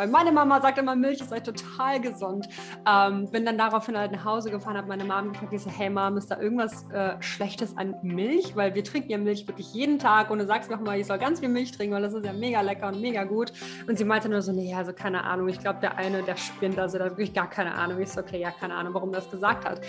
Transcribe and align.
Weil 0.00 0.06
meine 0.06 0.30
Mama 0.30 0.60
sagt 0.60 0.78
immer, 0.78 0.94
Milch 0.94 1.20
ist 1.20 1.32
halt 1.32 1.44
total 1.44 2.00
gesund. 2.00 2.48
Ähm, 2.88 3.28
bin 3.32 3.44
dann 3.44 3.58
daraufhin 3.58 3.98
halt 3.98 4.12
nach 4.12 4.24
Hause 4.24 4.48
gefahren, 4.48 4.76
habe 4.76 4.86
meine 4.86 5.04
Mom 5.04 5.32
gefragt, 5.32 5.52
ich 5.52 5.60
so, 5.60 5.70
hey 5.70 5.90
Mom, 5.90 6.16
ist 6.16 6.30
da 6.30 6.40
irgendwas 6.40 6.88
äh, 6.92 7.20
Schlechtes 7.20 7.76
an 7.76 7.96
Milch? 8.02 8.54
Weil 8.54 8.76
wir 8.76 8.84
trinken 8.84 9.10
ja 9.10 9.18
Milch 9.18 9.48
wirklich 9.48 9.74
jeden 9.74 9.98
Tag 9.98 10.30
und 10.30 10.38
du 10.38 10.46
sagst 10.46 10.70
mir 10.70 10.76
mal, 10.76 11.00
ich 11.00 11.08
soll 11.08 11.18
ganz 11.18 11.40
viel 11.40 11.48
Milch 11.48 11.72
trinken, 11.72 11.96
weil 11.96 12.02
das 12.02 12.14
ist 12.14 12.24
ja 12.24 12.32
mega 12.32 12.60
lecker 12.60 12.86
und 12.86 13.00
mega 13.00 13.24
gut. 13.24 13.52
Und 13.88 13.98
sie 13.98 14.04
meinte 14.04 14.28
nur 14.28 14.40
so, 14.40 14.52
nee, 14.52 14.72
also 14.72 14.92
keine 14.92 15.24
Ahnung, 15.24 15.48
ich 15.48 15.58
glaube, 15.58 15.80
der 15.80 15.96
eine, 15.96 16.22
der 16.22 16.36
spinnt, 16.36 16.78
also 16.78 16.96
da 16.96 17.06
wirklich 17.06 17.34
gar 17.34 17.50
keine 17.50 17.74
Ahnung. 17.74 18.00
Ich 18.00 18.10
so, 18.10 18.20
okay, 18.20 18.38
ja, 18.38 18.52
keine 18.52 18.74
Ahnung, 18.74 18.94
warum 18.94 19.10
das 19.10 19.28
gesagt 19.28 19.64
hat. 19.64 19.80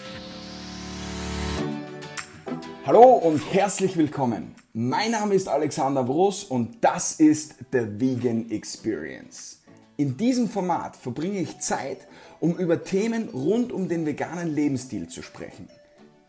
Hallo 2.84 3.04
und 3.04 3.38
herzlich 3.54 3.96
willkommen. 3.96 4.55
Mein 4.73 5.12
Name 5.12 5.36
ist 5.36 5.48
Alexander 5.48 6.04
Broß 6.04 6.46
und 6.46 6.84
das 6.84 7.20
ist 7.20 7.57
The 7.71 8.00
Vegan 8.00 8.50
Experience. 8.50 9.59
In 10.00 10.16
diesem 10.16 10.48
Format 10.48 10.96
verbringe 10.96 11.42
ich 11.42 11.60
Zeit, 11.60 12.07
um 12.40 12.56
über 12.57 12.86
Themen 12.86 13.28
rund 13.34 13.74
um 13.74 13.90
den 13.90 14.06
veganen 14.06 14.56
Lebensstil 14.56 15.10
zu 15.10 15.21
sprechen. 15.21 15.68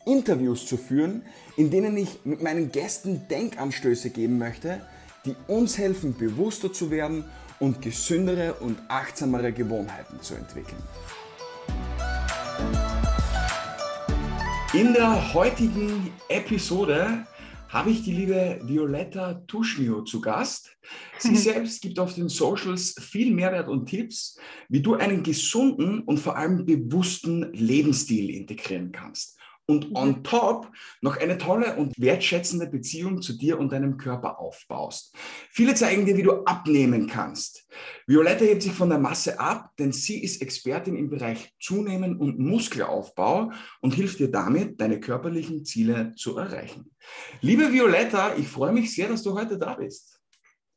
Interviews 0.05 0.67
zu 0.67 0.77
führen, 0.77 1.23
in 1.57 1.71
denen 1.71 1.97
ich 1.97 2.19
mit 2.25 2.43
meinen 2.43 2.73
Gästen 2.73 3.29
Denkanstöße 3.29 4.11
geben 4.11 4.39
möchte, 4.39 4.85
die 5.25 5.37
uns 5.47 5.79
helfen, 5.79 6.17
bewusster 6.19 6.73
zu 6.73 6.91
werden 6.91 7.27
und 7.61 7.81
gesündere 7.81 8.55
und 8.55 8.77
achtsamere 8.89 9.53
Gewohnheiten 9.53 10.21
zu 10.21 10.35
entwickeln. 10.35 10.83
In 14.73 14.95
der 14.95 15.33
heutigen 15.33 16.13
Episode 16.29 17.25
habe 17.71 17.91
ich 17.91 18.03
die 18.03 18.13
liebe 18.13 18.61
Violetta 18.65 19.35
Tuschnio 19.47 20.03
zu 20.03 20.21
Gast. 20.21 20.77
Sie 21.19 21.37
selbst 21.37 21.81
gibt 21.81 21.99
auf 21.99 22.15
den 22.15 22.29
Socials 22.29 22.97
viel 23.01 23.33
Mehrwert 23.33 23.69
und 23.69 23.87
Tipps, 23.87 24.39
wie 24.69 24.83
du 24.83 24.95
einen 24.95 25.23
gesunden 25.23 26.01
und 26.01 26.19
vor 26.19 26.37
allem 26.37 26.67
bewussten 26.67 27.53
Lebensstil 27.53 28.31
integrieren 28.31 28.93
kannst 28.93 29.39
und 29.71 29.95
on 29.95 30.25
top 30.25 30.69
noch 31.01 31.17
eine 31.17 31.39
tolle 31.39 31.77
und 31.77 31.95
wertschätzende 31.97 32.67
Beziehung 32.67 33.23
zu 33.23 33.35
dir 33.35 33.59
und 33.59 33.71
deinem 33.71 33.97
Körper 33.99 34.41
aufbaust. 34.41 35.15
Viele 35.51 35.75
zeigen 35.75 36.05
dir, 36.05 36.17
wie 36.17 36.25
du 36.25 36.45
abnehmen 36.45 37.07
kannst. 37.07 37.69
Violetta 38.07 38.45
hebt 38.45 38.63
sich 38.63 38.73
von 38.73 38.89
der 38.89 38.99
Masse 38.99 39.39
ab, 39.39 39.71
denn 39.79 39.93
sie 39.93 40.23
ist 40.23 40.43
Expertin 40.43 40.97
im 40.97 41.09
Bereich 41.09 41.55
Zunehmen 41.61 42.17
und 42.17 42.41
Muskelaufbau 42.41 43.53
und 43.81 43.95
hilft 43.95 44.19
dir 44.19 44.31
damit, 44.31 44.81
deine 44.81 44.99
körperlichen 44.99 45.65
Ziele 45.65 46.13
zu 46.17 46.37
erreichen. 46.37 46.91
Liebe 47.41 47.73
Violetta, 47.73 48.35
ich 48.37 48.49
freue 48.49 48.73
mich 48.73 48.93
sehr, 48.93 49.09
dass 49.09 49.23
du 49.23 49.39
heute 49.39 49.57
da 49.57 49.75
bist. 49.75 50.20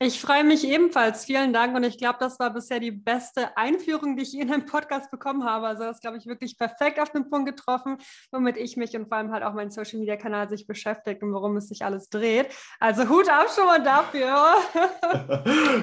Ich 0.06 0.20
freue 0.20 0.44
mich 0.44 0.68
ebenfalls. 0.68 1.24
Vielen 1.24 1.54
Dank. 1.54 1.74
Und 1.78 1.86
ich 1.86 1.98
glaube, 1.98 2.18
das 2.20 2.38
war 2.38 2.54
bisher 2.54 2.82
die 2.82 2.92
beste 2.92 3.56
Einführung, 3.56 4.18
die 4.18 4.24
ich 4.24 4.38
in 4.38 4.52
einem 4.52 4.66
Podcast 4.66 5.10
bekommen 5.10 5.46
habe. 5.46 5.66
Also 5.66 5.84
das, 5.84 6.02
glaube 6.02 6.18
ich, 6.18 6.26
wirklich 6.26 6.58
perfekt 6.58 7.00
auf 7.00 7.12
den 7.12 7.30
Punkt 7.30 7.48
getroffen, 7.48 7.98
womit 8.30 8.58
ich 8.58 8.76
mich 8.76 8.98
und 8.98 9.08
vor 9.08 9.16
allem 9.16 9.32
halt 9.32 9.44
auch 9.44 9.54
mein 9.54 9.72
Social 9.72 10.00
Media 10.00 10.18
Kanal 10.18 10.50
sich 10.50 10.68
beschäftigt 10.68 11.24
und 11.24 11.32
worum 11.32 11.56
es 11.56 11.70
sich 11.70 11.86
alles 11.86 12.10
dreht. 12.10 12.48
Also 12.82 13.08
Hut 13.08 13.30
ab 13.30 13.48
schon 13.56 13.66
mal 13.66 13.82
dafür. 13.82 14.56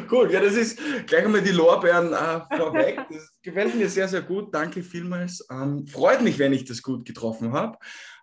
cool. 0.10 0.30
Ja, 0.30 0.42
das 0.42 0.52
ist 0.52 0.78
gleich 1.06 1.24
einmal 1.24 1.40
die 1.40 1.52
Lorbeeren 1.52 2.12
äh, 2.12 2.56
vorweg. 2.58 3.00
Das 3.10 3.32
gefällt 3.40 3.74
mir 3.74 3.88
sehr, 3.88 4.08
sehr 4.08 4.20
gut. 4.20 4.54
Danke 4.54 4.82
vielmals. 4.82 5.46
Ähm, 5.50 5.86
freut 5.86 6.20
mich, 6.20 6.38
wenn 6.38 6.52
ich 6.52 6.66
das 6.66 6.82
gut 6.82 7.06
getroffen 7.06 7.54
habe. 7.54 7.78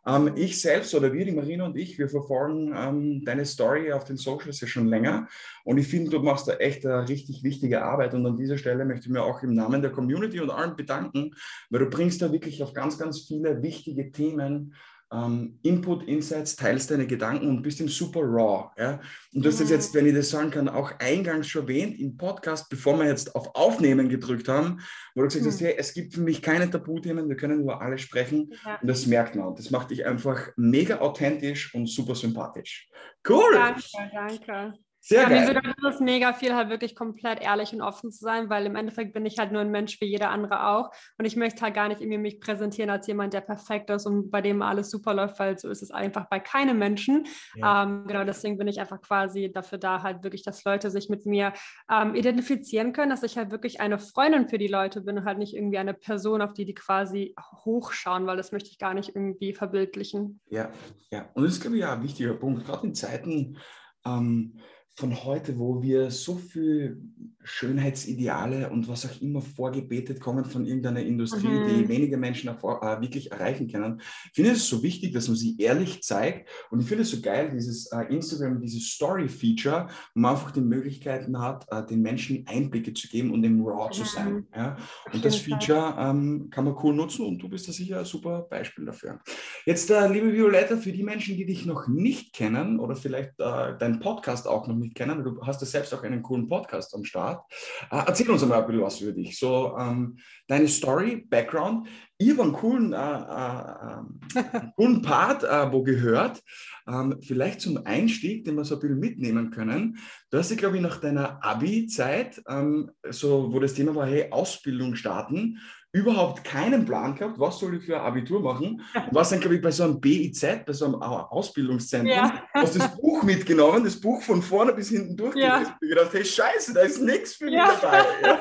Ähm, 0.07 0.31
ich 0.35 0.61
selbst 0.61 0.95
oder 0.95 1.11
wir, 1.11 1.25
die 1.25 1.33
Marina 1.33 1.65
und 1.65 1.75
ich, 1.75 1.99
wir 1.99 2.07
verfolgen 2.07 2.73
ähm, 2.73 3.25
deine 3.25 3.45
Story 3.45 3.91
auf 3.91 4.05
den 4.05 4.15
Socials 4.15 4.61
ja 4.61 4.67
schon 4.67 4.87
länger. 4.87 5.27
Und 5.65 5.77
ich 5.77 5.87
finde, 5.87 6.11
du 6.11 6.19
machst 6.19 6.47
da 6.47 6.53
echt 6.53 6.85
eine 6.85 7.07
richtig 7.09 7.43
wichtige 7.43 7.83
Arbeit. 7.83 8.13
Und 8.13 8.25
an 8.25 8.37
dieser 8.37 8.57
Stelle 8.57 8.85
möchte 8.85 9.07
ich 9.07 9.11
mir 9.11 9.23
auch 9.23 9.43
im 9.43 9.53
Namen 9.53 9.81
der 9.81 9.91
Community 9.91 10.39
und 10.39 10.49
allen 10.49 10.77
bedanken, 10.77 11.35
weil 11.69 11.81
du 11.81 11.89
bringst 11.89 12.21
da 12.21 12.31
wirklich 12.31 12.63
auf 12.63 12.73
ganz, 12.73 12.97
ganz 12.97 13.27
viele 13.27 13.61
wichtige 13.61 14.11
Themen 14.11 14.73
ähm, 15.11 15.59
Input, 15.63 16.03
Insights, 16.07 16.55
teilst 16.55 16.91
deine 16.91 17.07
Gedanken 17.07 17.47
und 17.47 17.61
bist 17.61 17.79
im 17.79 17.87
super 17.87 18.21
raw. 18.21 18.71
Ja? 18.77 18.99
Und 19.33 19.43
du 19.43 19.49
hast 19.49 19.61
das 19.61 19.69
jetzt, 19.69 19.93
wenn 19.93 20.05
ich 20.05 20.13
das 20.13 20.29
sagen 20.29 20.51
kann, 20.51 20.69
auch 20.69 20.91
eingangs 20.99 21.47
schon 21.47 21.63
erwähnt 21.63 21.99
im 21.99 22.17
Podcast, 22.17 22.69
bevor 22.69 22.97
wir 22.97 23.07
jetzt 23.07 23.35
auf 23.35 23.55
Aufnehmen 23.55 24.09
gedrückt 24.09 24.47
haben, 24.47 24.79
wo 25.15 25.21
du 25.21 25.27
gesagt 25.27 25.45
hast, 25.45 25.61
mhm. 25.61 25.65
hey, 25.65 25.75
es 25.77 25.93
gibt 25.93 26.13
für 26.13 26.21
mich 26.21 26.41
keine 26.41 26.69
Tabuthemen, 26.69 27.29
wir 27.29 27.37
können 27.37 27.61
über 27.61 27.81
alles 27.81 28.01
sprechen 28.01 28.53
ja. 28.65 28.79
und 28.81 28.87
das 28.87 29.05
merkt 29.05 29.35
man. 29.35 29.47
Und 29.47 29.59
das 29.59 29.71
macht 29.71 29.91
dich 29.91 30.05
einfach 30.05 30.49
mega 30.57 30.99
authentisch 30.99 31.73
und 31.73 31.87
super 31.87 32.15
sympathisch. 32.15 32.89
Cool! 33.27 33.53
Danke, 33.53 33.81
danke. 34.13 34.86
Sehr 35.07 35.21
ja, 35.21 35.29
geil. 35.29 35.39
Mir 35.39 35.53
bedeutet 35.53 35.83
es 35.85 35.99
mega 36.01 36.33
viel, 36.33 36.53
halt 36.53 36.67
wirklich 36.67 36.93
komplett 36.93 37.41
ehrlich 37.41 37.71
und 37.71 37.81
offen 37.81 38.11
zu 38.11 38.19
sein, 38.25 38.49
weil 38.49 38.65
im 38.65 38.75
Endeffekt 38.75 39.13
bin 39.13 39.25
ich 39.25 39.39
halt 39.39 39.53
nur 39.53 39.61
ein 39.61 39.71
Mensch 39.71 40.01
wie 40.01 40.05
jeder 40.05 40.31
andere 40.31 40.67
auch. 40.67 40.91
Und 41.17 41.23
ich 41.23 41.37
möchte 41.37 41.61
halt 41.61 41.75
gar 41.75 41.87
nicht 41.87 42.01
irgendwie 42.01 42.17
mich 42.17 42.41
präsentieren 42.41 42.89
als 42.89 43.07
jemand, 43.07 43.33
der 43.33 43.39
perfekt 43.39 43.89
ist 43.89 44.05
und 44.05 44.31
bei 44.31 44.41
dem 44.41 44.61
alles 44.61 44.91
super 44.91 45.13
läuft, 45.13 45.39
weil 45.39 45.57
so 45.57 45.69
ist 45.69 45.81
es 45.81 45.91
einfach 45.91 46.27
bei 46.27 46.41
keinem 46.41 46.77
Menschen. 46.77 47.25
Ja. 47.55 47.83
Ähm, 47.83 48.03
genau, 48.05 48.25
deswegen 48.25 48.57
bin 48.57 48.67
ich 48.67 48.81
einfach 48.81 49.01
quasi 49.01 49.49
dafür 49.49 49.77
da, 49.77 50.03
halt 50.03 50.23
wirklich, 50.23 50.43
dass 50.43 50.65
Leute 50.65 50.91
sich 50.91 51.07
mit 51.07 51.25
mir 51.25 51.53
ähm, 51.89 52.13
identifizieren 52.13 52.91
können, 52.91 53.09
dass 53.09 53.23
ich 53.23 53.37
halt 53.37 53.49
wirklich 53.49 53.79
eine 53.79 53.99
Freundin 53.99 54.49
für 54.49 54.57
die 54.57 54.67
Leute 54.67 54.99
bin 54.99 55.19
und 55.19 55.23
halt 55.23 55.37
nicht 55.37 55.55
irgendwie 55.55 55.77
eine 55.77 55.93
Person, 55.93 56.41
auf 56.41 56.51
die 56.51 56.65
die 56.65 56.73
quasi 56.73 57.33
hochschauen, 57.63 58.27
weil 58.27 58.35
das 58.35 58.51
möchte 58.51 58.71
ich 58.71 58.77
gar 58.77 58.93
nicht 58.93 59.15
irgendwie 59.15 59.53
verbildlichen. 59.53 60.41
Ja, 60.49 60.69
ja. 61.11 61.29
Und 61.33 61.45
das 61.45 61.53
ist, 61.53 61.61
glaube 61.61 61.77
ich, 61.77 61.83
ja 61.83 61.93
ein 61.93 62.03
wichtiger 62.03 62.33
Punkt, 62.33 62.65
gerade 62.65 62.87
in 62.87 62.93
Zeiten, 62.93 63.57
ähm, 64.05 64.59
von 64.97 65.23
heute, 65.23 65.59
wo 65.59 65.83
wir 65.83 66.09
so 66.09 66.35
viel 66.35 66.99
Schönheitsideale 67.43 68.69
und 68.71 68.89
was 68.89 69.05
auch 69.05 69.21
immer 69.21 69.41
vorgebetet 69.41 70.19
kommen 70.19 70.43
von 70.43 70.65
irgendeiner 70.65 71.01
Industrie, 71.01 71.47
mhm. 71.47 71.67
die 71.67 71.87
wenige 71.87 72.17
Menschen 72.17 72.49
erfor- 72.49 72.81
äh, 72.81 72.99
wirklich 72.99 73.31
erreichen 73.31 73.71
können. 73.71 74.01
Ich 74.25 74.31
finde 74.33 74.51
es 74.51 74.67
so 74.67 74.81
wichtig, 74.81 75.13
dass 75.13 75.27
man 75.27 75.37
sie 75.37 75.55
ehrlich 75.59 76.01
zeigt 76.01 76.49
und 76.71 76.81
ich 76.81 76.87
finde 76.87 77.03
es 77.03 77.11
so 77.11 77.21
geil, 77.21 77.51
dieses 77.53 77.91
äh, 77.91 78.01
Instagram, 78.13 78.59
dieses 78.59 78.89
Story-Feature, 78.89 79.87
wo 80.15 80.19
man 80.19 80.31
einfach 80.31 80.51
die 80.51 80.61
Möglichkeiten 80.61 81.39
hat, 81.39 81.67
äh, 81.71 81.85
den 81.85 82.01
Menschen 82.01 82.43
Einblicke 82.47 82.91
zu 82.93 83.07
geben 83.07 83.31
und 83.31 83.43
im 83.43 83.61
Raw 83.65 83.87
mhm. 83.87 83.93
zu 83.93 84.03
sein. 84.03 84.47
Ja? 84.53 84.77
Und 85.13 85.23
das 85.23 85.35
Feature 85.35 85.95
ähm, 85.99 86.49
kann 86.49 86.65
man 86.65 86.75
cool 86.81 86.95
nutzen 86.95 87.25
und 87.25 87.37
du 87.37 87.47
bist 87.47 87.67
da 87.67 87.71
sicher 87.71 87.99
ein 87.99 88.05
super 88.05 88.47
Beispiel 88.49 88.85
dafür. 88.85 89.19
Jetzt, 89.65 89.89
liebe 89.89 90.33
Violetta, 90.33 90.75
für 90.75 90.91
die 90.91 91.03
Menschen, 91.03 91.37
die 91.37 91.45
dich 91.45 91.65
noch 91.65 91.87
nicht 91.87 92.33
kennen 92.33 92.79
oder 92.79 92.95
vielleicht 92.95 93.39
deinen 93.39 93.99
Podcast 93.99 94.47
auch 94.47 94.67
noch 94.67 94.75
nicht 94.75 94.86
nicht 94.87 94.95
kennen. 94.95 95.23
Du 95.23 95.41
hast 95.45 95.61
ja 95.61 95.67
selbst 95.67 95.93
auch 95.93 96.03
einen 96.03 96.21
coolen 96.21 96.47
Podcast 96.47 96.93
am 96.95 97.03
Start. 97.03 97.43
Äh, 97.91 98.03
erzähl 98.05 98.29
uns 98.29 98.43
einmal 98.43 98.61
ein 98.61 98.67
bisschen 98.67 98.83
was 98.83 99.01
über 99.01 99.11
dich. 99.11 99.37
So 99.37 99.75
ähm, 99.77 100.17
deine 100.47 100.67
Story, 100.67 101.25
Background. 101.29 101.87
Ich 102.17 102.31
habe 102.31 102.43
einen 102.43 102.53
coolen, 102.53 102.93
äh, 102.93 102.97
äh, 102.97 103.93
ähm, 103.93 104.71
coolen 104.75 105.01
Part 105.01 105.43
äh, 105.43 105.71
wo 105.71 105.83
gehört. 105.83 106.41
Ähm, 106.87 107.19
vielleicht 107.21 107.61
zum 107.61 107.85
Einstieg, 107.85 108.45
den 108.45 108.55
wir 108.55 108.65
so 108.65 108.75
ein 108.75 108.81
bisschen 108.81 108.99
mitnehmen 108.99 109.51
können. 109.51 109.97
Du 110.31 110.37
hast 110.37 110.49
dich, 110.49 110.57
glaube 110.57 110.77
ich, 110.77 110.81
nach 110.81 110.97
deiner 110.99 111.43
Abi-Zeit, 111.43 112.41
ähm, 112.49 112.91
so, 113.09 113.53
wo 113.53 113.59
das 113.59 113.73
Thema 113.73 113.93
war, 113.93 114.07
hey, 114.07 114.31
Ausbildung 114.31 114.95
starten 114.95 115.59
überhaupt 115.97 116.43
keinen 116.43 116.85
Plan 116.85 117.15
gehabt, 117.15 117.39
was 117.39 117.59
soll 117.59 117.75
ich 117.75 117.83
für 117.83 117.99
ein 117.99 118.05
Abitur 118.05 118.41
machen. 118.41 118.81
Und 118.93 119.15
war 119.15 119.23
dann, 119.23 119.39
glaube 119.39 119.55
ich, 119.55 119.61
bei 119.61 119.71
so 119.71 119.83
einem 119.83 119.99
BIZ, 119.99 120.65
bei 120.65 120.73
so 120.73 120.85
einem 120.85 120.95
Ausbildungszentrum, 120.95 122.11
ja. 122.11 122.43
hast 122.53 122.79
das 122.79 122.95
Buch 122.97 123.23
mitgenommen, 123.23 123.83
das 123.83 123.99
Buch 123.99 124.21
von 124.21 124.41
vorne 124.41 124.73
bis 124.73 124.89
hinten 124.89 125.15
durchgelesen. 125.15 125.51
Ja. 125.51 125.77
Ich 125.81 125.89
gedacht, 125.89 126.13
hey, 126.13 126.23
scheiße, 126.23 126.73
da 126.73 126.81
ist 126.81 127.01
nichts 127.01 127.35
für 127.35 127.45
mich 127.45 127.55
ja. 127.55 127.71
dabei. 127.81 128.05
Ja. 128.23 128.39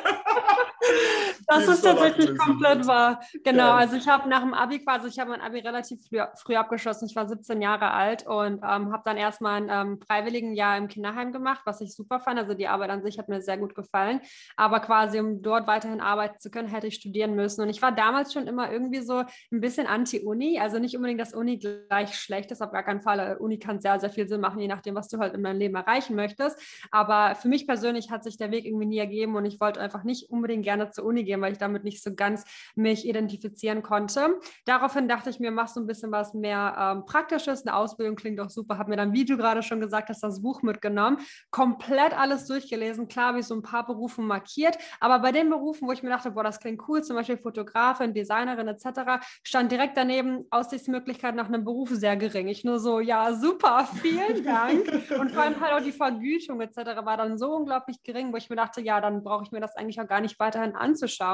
Das 1.46 1.68
ist 1.68 1.82
tatsächlich 1.82 2.36
komplett 2.36 2.86
wahr. 2.86 3.20
Genau, 3.44 3.72
also 3.72 3.96
ich 3.96 4.08
habe 4.08 4.28
nach 4.28 4.40
dem 4.40 4.52
Abi 4.52 4.80
quasi, 4.80 5.08
ich 5.08 5.18
habe 5.18 5.30
mein 5.30 5.40
Abi 5.40 5.60
relativ 5.60 6.00
früh, 6.08 6.20
früh, 6.34 6.56
abgeschlossen. 6.56 7.06
Ich 7.06 7.14
war 7.14 7.28
17 7.28 7.62
Jahre 7.62 7.92
alt 7.92 8.26
und 8.26 8.62
ähm, 8.64 8.92
habe 8.92 9.02
dann 9.04 9.16
erstmal 9.16 9.62
ein 9.62 9.68
ähm, 9.70 10.00
freiwilligen 10.00 10.54
Jahr 10.54 10.76
im 10.76 10.88
Kinderheim 10.88 11.32
gemacht, 11.32 11.60
was 11.64 11.80
ich 11.80 11.94
super 11.94 12.18
fand. 12.18 12.38
Also 12.38 12.54
die 12.54 12.66
Arbeit 12.66 12.90
an 12.90 13.02
sich 13.02 13.18
hat 13.18 13.28
mir 13.28 13.40
sehr 13.42 13.58
gut 13.58 13.74
gefallen. 13.74 14.20
Aber 14.56 14.80
quasi, 14.80 15.20
um 15.20 15.42
dort 15.42 15.66
weiterhin 15.66 16.00
arbeiten 16.00 16.38
zu 16.40 16.50
können, 16.50 16.68
hätte 16.68 16.88
ich 16.88 16.96
studieren 16.96 17.34
müssen. 17.36 17.62
Und 17.62 17.68
ich 17.68 17.80
war 17.80 17.92
damals 17.92 18.32
schon 18.32 18.48
immer 18.48 18.72
irgendwie 18.72 19.00
so 19.00 19.22
ein 19.52 19.60
bisschen 19.60 19.86
anti-Uni. 19.86 20.58
Also 20.58 20.78
nicht 20.78 20.96
unbedingt, 20.96 21.20
dass 21.20 21.32
Uni 21.32 21.58
gleich 21.58 22.18
schlecht 22.18 22.50
ist, 22.50 22.62
auf 22.62 22.72
gar 22.72 22.82
keinen 22.82 23.02
Fall. 23.02 23.36
Uni 23.38 23.58
kann 23.58 23.80
sehr, 23.80 24.00
sehr 24.00 24.10
viel 24.10 24.26
Sinn 24.28 24.40
machen, 24.40 24.60
je 24.60 24.68
nachdem, 24.68 24.96
was 24.96 25.08
du 25.08 25.18
halt 25.18 25.34
in 25.34 25.44
deinem 25.44 25.58
Leben 25.58 25.76
erreichen 25.76 26.16
möchtest. 26.16 26.60
Aber 26.90 27.36
für 27.36 27.48
mich 27.48 27.66
persönlich 27.66 28.10
hat 28.10 28.24
sich 28.24 28.36
der 28.36 28.50
Weg 28.50 28.64
irgendwie 28.64 28.86
nie 28.86 28.98
ergeben 28.98 29.36
und 29.36 29.44
ich 29.44 29.60
wollte 29.60 29.80
einfach 29.80 30.02
nicht 30.02 30.30
unbedingt 30.30 30.64
gerne 30.64 30.90
zur 30.90 31.04
Uni 31.04 31.24
gehen, 31.24 31.35
weil 31.40 31.52
ich 31.52 31.58
damit 31.58 31.84
nicht 31.84 32.02
so 32.02 32.14
ganz 32.14 32.44
mich 32.74 33.06
identifizieren 33.06 33.82
konnte. 33.82 34.40
Daraufhin 34.64 35.08
dachte 35.08 35.30
ich 35.30 35.40
mir, 35.40 35.50
mach 35.50 35.68
so 35.68 35.80
ein 35.80 35.86
bisschen 35.86 36.10
was 36.10 36.34
mehr 36.34 36.76
ähm, 36.78 37.06
Praktisches. 37.06 37.66
Eine 37.66 37.76
Ausbildung 37.76 38.16
klingt 38.16 38.38
doch 38.38 38.50
super. 38.50 38.78
Habe 38.78 38.90
mir 38.90 38.96
dann, 38.96 39.12
wie 39.12 39.24
du 39.24 39.36
gerade 39.36 39.62
schon 39.62 39.80
gesagt 39.80 40.08
hast, 40.08 40.22
das 40.22 40.42
Buch 40.42 40.62
mitgenommen, 40.62 41.18
komplett 41.50 42.18
alles 42.18 42.46
durchgelesen. 42.46 43.08
Klar 43.08 43.36
ich 43.38 43.46
so 43.46 43.54
ein 43.54 43.62
paar 43.62 43.86
Berufe 43.86 44.22
markiert, 44.22 44.78
aber 45.00 45.18
bei 45.18 45.32
den 45.32 45.50
Berufen, 45.50 45.88
wo 45.88 45.92
ich 45.92 46.02
mir 46.02 46.10
dachte, 46.10 46.30
boah, 46.30 46.44
das 46.44 46.60
klingt 46.60 46.82
cool, 46.88 47.02
zum 47.02 47.16
Beispiel 47.16 47.38
Fotografin, 47.38 48.14
Designerin 48.14 48.68
etc., 48.68 49.24
stand 49.42 49.72
direkt 49.72 49.96
daneben 49.96 50.44
Aussichtsmöglichkeit 50.50 51.34
nach 51.34 51.46
einem 51.46 51.64
Beruf 51.64 51.90
sehr 51.90 52.16
gering. 52.16 52.48
Ich 52.48 52.64
nur 52.64 52.78
so, 52.78 53.00
ja, 53.00 53.32
super, 53.34 53.88
vielen 54.02 54.44
Dank. 54.44 54.86
Und 55.18 55.32
vor 55.32 55.42
allem 55.42 55.60
halt 55.60 55.72
auch 55.72 55.84
die 55.84 55.92
Vergütung 55.92 56.60
etc. 56.60 56.76
war 57.04 57.16
dann 57.16 57.38
so 57.38 57.54
unglaublich 57.54 58.02
gering, 58.02 58.32
wo 58.32 58.36
ich 58.36 58.50
mir 58.50 58.56
dachte, 58.56 58.80
ja, 58.80 59.00
dann 59.00 59.22
brauche 59.22 59.44
ich 59.44 59.52
mir 59.52 59.60
das 59.60 59.76
eigentlich 59.76 60.00
auch 60.00 60.08
gar 60.08 60.20
nicht 60.20 60.38
weiterhin 60.38 60.74
anzuschauen. 60.74 61.25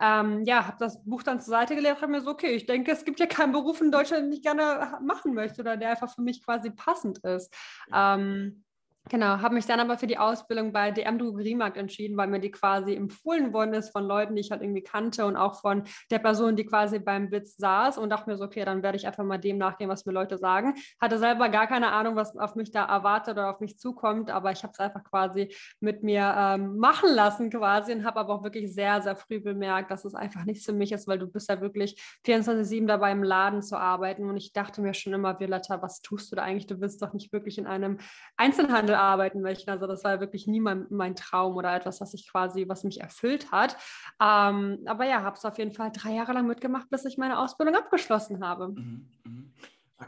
Ähm, 0.00 0.42
ja, 0.44 0.66
habe 0.66 0.76
das 0.78 1.04
Buch 1.04 1.22
dann 1.22 1.40
zur 1.40 1.50
Seite 1.50 1.74
gelegt 1.74 1.96
und 1.96 2.02
habe 2.02 2.12
mir 2.12 2.20
so, 2.20 2.30
okay, 2.30 2.52
ich 2.52 2.66
denke, 2.66 2.92
es 2.92 3.04
gibt 3.04 3.20
ja 3.20 3.26
keinen 3.26 3.52
Beruf 3.52 3.80
in 3.80 3.90
Deutschland, 3.90 4.24
den 4.24 4.32
ich 4.32 4.42
gerne 4.42 4.98
machen 5.02 5.34
möchte 5.34 5.60
oder 5.62 5.76
der 5.76 5.90
einfach 5.90 6.14
für 6.14 6.22
mich 6.22 6.44
quasi 6.44 6.70
passend 6.70 7.18
ist. 7.18 7.54
Ähm, 7.92 8.64
Genau, 9.10 9.26
habe 9.42 9.54
mich 9.54 9.66
dann 9.66 9.80
aber 9.80 9.98
für 9.98 10.06
die 10.06 10.16
Ausbildung 10.16 10.72
bei 10.72 10.90
DM 10.90 11.18
Drogeriemarkt 11.18 11.76
entschieden, 11.76 12.16
weil 12.16 12.26
mir 12.26 12.40
die 12.40 12.50
quasi 12.50 12.94
empfohlen 12.94 13.52
worden 13.52 13.74
ist 13.74 13.90
von 13.90 14.02
Leuten, 14.02 14.34
die 14.34 14.40
ich 14.40 14.50
halt 14.50 14.62
irgendwie 14.62 14.82
kannte 14.82 15.26
und 15.26 15.36
auch 15.36 15.60
von 15.60 15.84
der 16.10 16.20
Person, 16.20 16.56
die 16.56 16.64
quasi 16.64 17.00
beim 17.00 17.30
Witz 17.30 17.58
saß 17.58 17.98
und 17.98 18.08
dachte 18.08 18.30
mir 18.30 18.38
so, 18.38 18.44
okay, 18.44 18.64
dann 18.64 18.82
werde 18.82 18.96
ich 18.96 19.06
einfach 19.06 19.22
mal 19.22 19.36
dem 19.36 19.58
nachgehen, 19.58 19.90
was 19.90 20.06
mir 20.06 20.12
Leute 20.12 20.38
sagen. 20.38 20.76
Hatte 20.98 21.18
selber 21.18 21.50
gar 21.50 21.66
keine 21.66 21.92
Ahnung, 21.92 22.16
was 22.16 22.34
auf 22.34 22.54
mich 22.54 22.70
da 22.70 22.86
erwartet 22.86 23.34
oder 23.34 23.50
auf 23.50 23.60
mich 23.60 23.78
zukommt, 23.78 24.30
aber 24.30 24.52
ich 24.52 24.62
habe 24.62 24.72
es 24.72 24.80
einfach 24.80 25.04
quasi 25.04 25.54
mit 25.80 26.02
mir 26.02 26.34
ähm, 26.34 26.78
machen 26.78 27.10
lassen 27.14 27.50
quasi 27.50 27.92
und 27.92 28.06
habe 28.06 28.20
aber 28.20 28.32
auch 28.32 28.42
wirklich 28.42 28.72
sehr, 28.72 29.02
sehr 29.02 29.16
früh 29.16 29.38
bemerkt, 29.38 29.90
dass 29.90 30.06
es 30.06 30.14
einfach 30.14 30.46
nichts 30.46 30.64
für 30.64 30.72
mich 30.72 30.92
ist, 30.92 31.06
weil 31.06 31.18
du 31.18 31.26
bist 31.26 31.50
ja 31.50 31.60
wirklich 31.60 32.02
24-7 32.24 32.86
dabei 32.86 33.12
im 33.12 33.22
Laden 33.22 33.60
zu 33.60 33.76
arbeiten 33.76 34.30
und 34.30 34.38
ich 34.38 34.54
dachte 34.54 34.80
mir 34.80 34.94
schon 34.94 35.12
immer, 35.12 35.38
Violetta, 35.38 35.82
was 35.82 36.00
tust 36.00 36.32
du 36.32 36.36
da 36.36 36.42
eigentlich? 36.42 36.68
Du 36.68 36.76
bist 36.76 37.02
doch 37.02 37.12
nicht 37.12 37.34
wirklich 37.34 37.58
in 37.58 37.66
einem 37.66 37.98
Einzelhandel 38.38 38.93
Branche 38.94 38.98
arbeiten 38.98 39.40
möchten. 39.40 39.70
Also 39.70 39.86
das 39.86 40.04
war 40.04 40.20
wirklich 40.20 40.46
nie 40.46 40.60
mein, 40.60 40.86
mein 40.90 41.16
Traum 41.16 41.56
oder 41.56 41.74
etwas, 41.74 42.00
was 42.00 42.14
ich 42.14 42.28
quasi, 42.28 42.68
was 42.68 42.84
mich 42.84 43.00
erfüllt 43.00 43.52
hat. 43.52 43.76
Ähm, 44.20 44.78
aber 44.86 45.04
ja, 45.06 45.22
habe 45.22 45.36
es 45.36 45.44
auf 45.44 45.58
jeden 45.58 45.72
Fall 45.72 45.90
drei 45.92 46.14
Jahre 46.14 46.32
lang 46.32 46.46
mitgemacht, 46.46 46.88
bis 46.90 47.04
ich 47.04 47.18
meine 47.18 47.38
Ausbildung 47.38 47.74
abgeschlossen 47.74 48.44
habe. 48.44 48.68
Mhm, 48.68 49.08
mhm. 49.24 49.52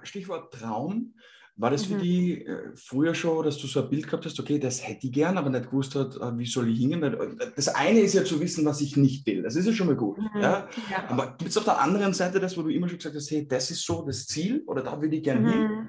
Stichwort 0.02 0.52
Traum. 0.52 1.14
War 1.58 1.70
das 1.70 1.86
für 1.86 1.94
mhm. 1.94 2.02
die 2.02 2.44
äh, 2.44 2.76
früher 2.76 3.14
schon, 3.14 3.42
dass 3.42 3.56
du 3.56 3.66
so 3.66 3.82
ein 3.82 3.88
Bild 3.88 4.04
gehabt 4.04 4.26
hast, 4.26 4.38
okay, 4.38 4.58
das 4.58 4.86
hätte 4.86 5.06
ich 5.06 5.12
gern, 5.12 5.38
aber 5.38 5.48
nicht 5.48 5.70
gewusst 5.70 5.94
hat, 5.94 6.14
äh, 6.16 6.36
wie 6.36 6.44
soll 6.44 6.68
ich 6.68 6.78
hingehen? 6.78 7.02
Äh, 7.02 7.50
das 7.56 7.68
eine 7.68 8.00
ist 8.00 8.12
ja 8.12 8.24
zu 8.24 8.38
wissen, 8.40 8.66
was 8.66 8.82
ich 8.82 8.98
nicht 8.98 9.26
will. 9.26 9.42
Das 9.42 9.56
ist 9.56 9.64
ja 9.64 9.72
schon 9.72 9.86
mal 9.86 9.96
gut. 9.96 10.18
Mhm. 10.18 10.28
Ja? 10.34 10.68
ja? 10.90 11.08
Aber 11.08 11.34
gibt 11.38 11.48
es 11.48 11.56
auf 11.56 11.64
der 11.64 11.80
anderen 11.80 12.12
Seite 12.12 12.40
das, 12.40 12.58
wo 12.58 12.62
du 12.62 12.68
immer 12.68 12.90
schon 12.90 12.98
gesagt 12.98 13.16
hast, 13.16 13.30
hey, 13.30 13.48
das 13.48 13.70
ist 13.70 13.86
so 13.86 14.04
das 14.04 14.26
Ziel 14.26 14.64
oder 14.66 14.82
da 14.82 15.00
will 15.00 15.14
ich 15.14 15.22
gerne 15.22 15.40
mhm. 15.40 15.50
hin? 15.50 15.88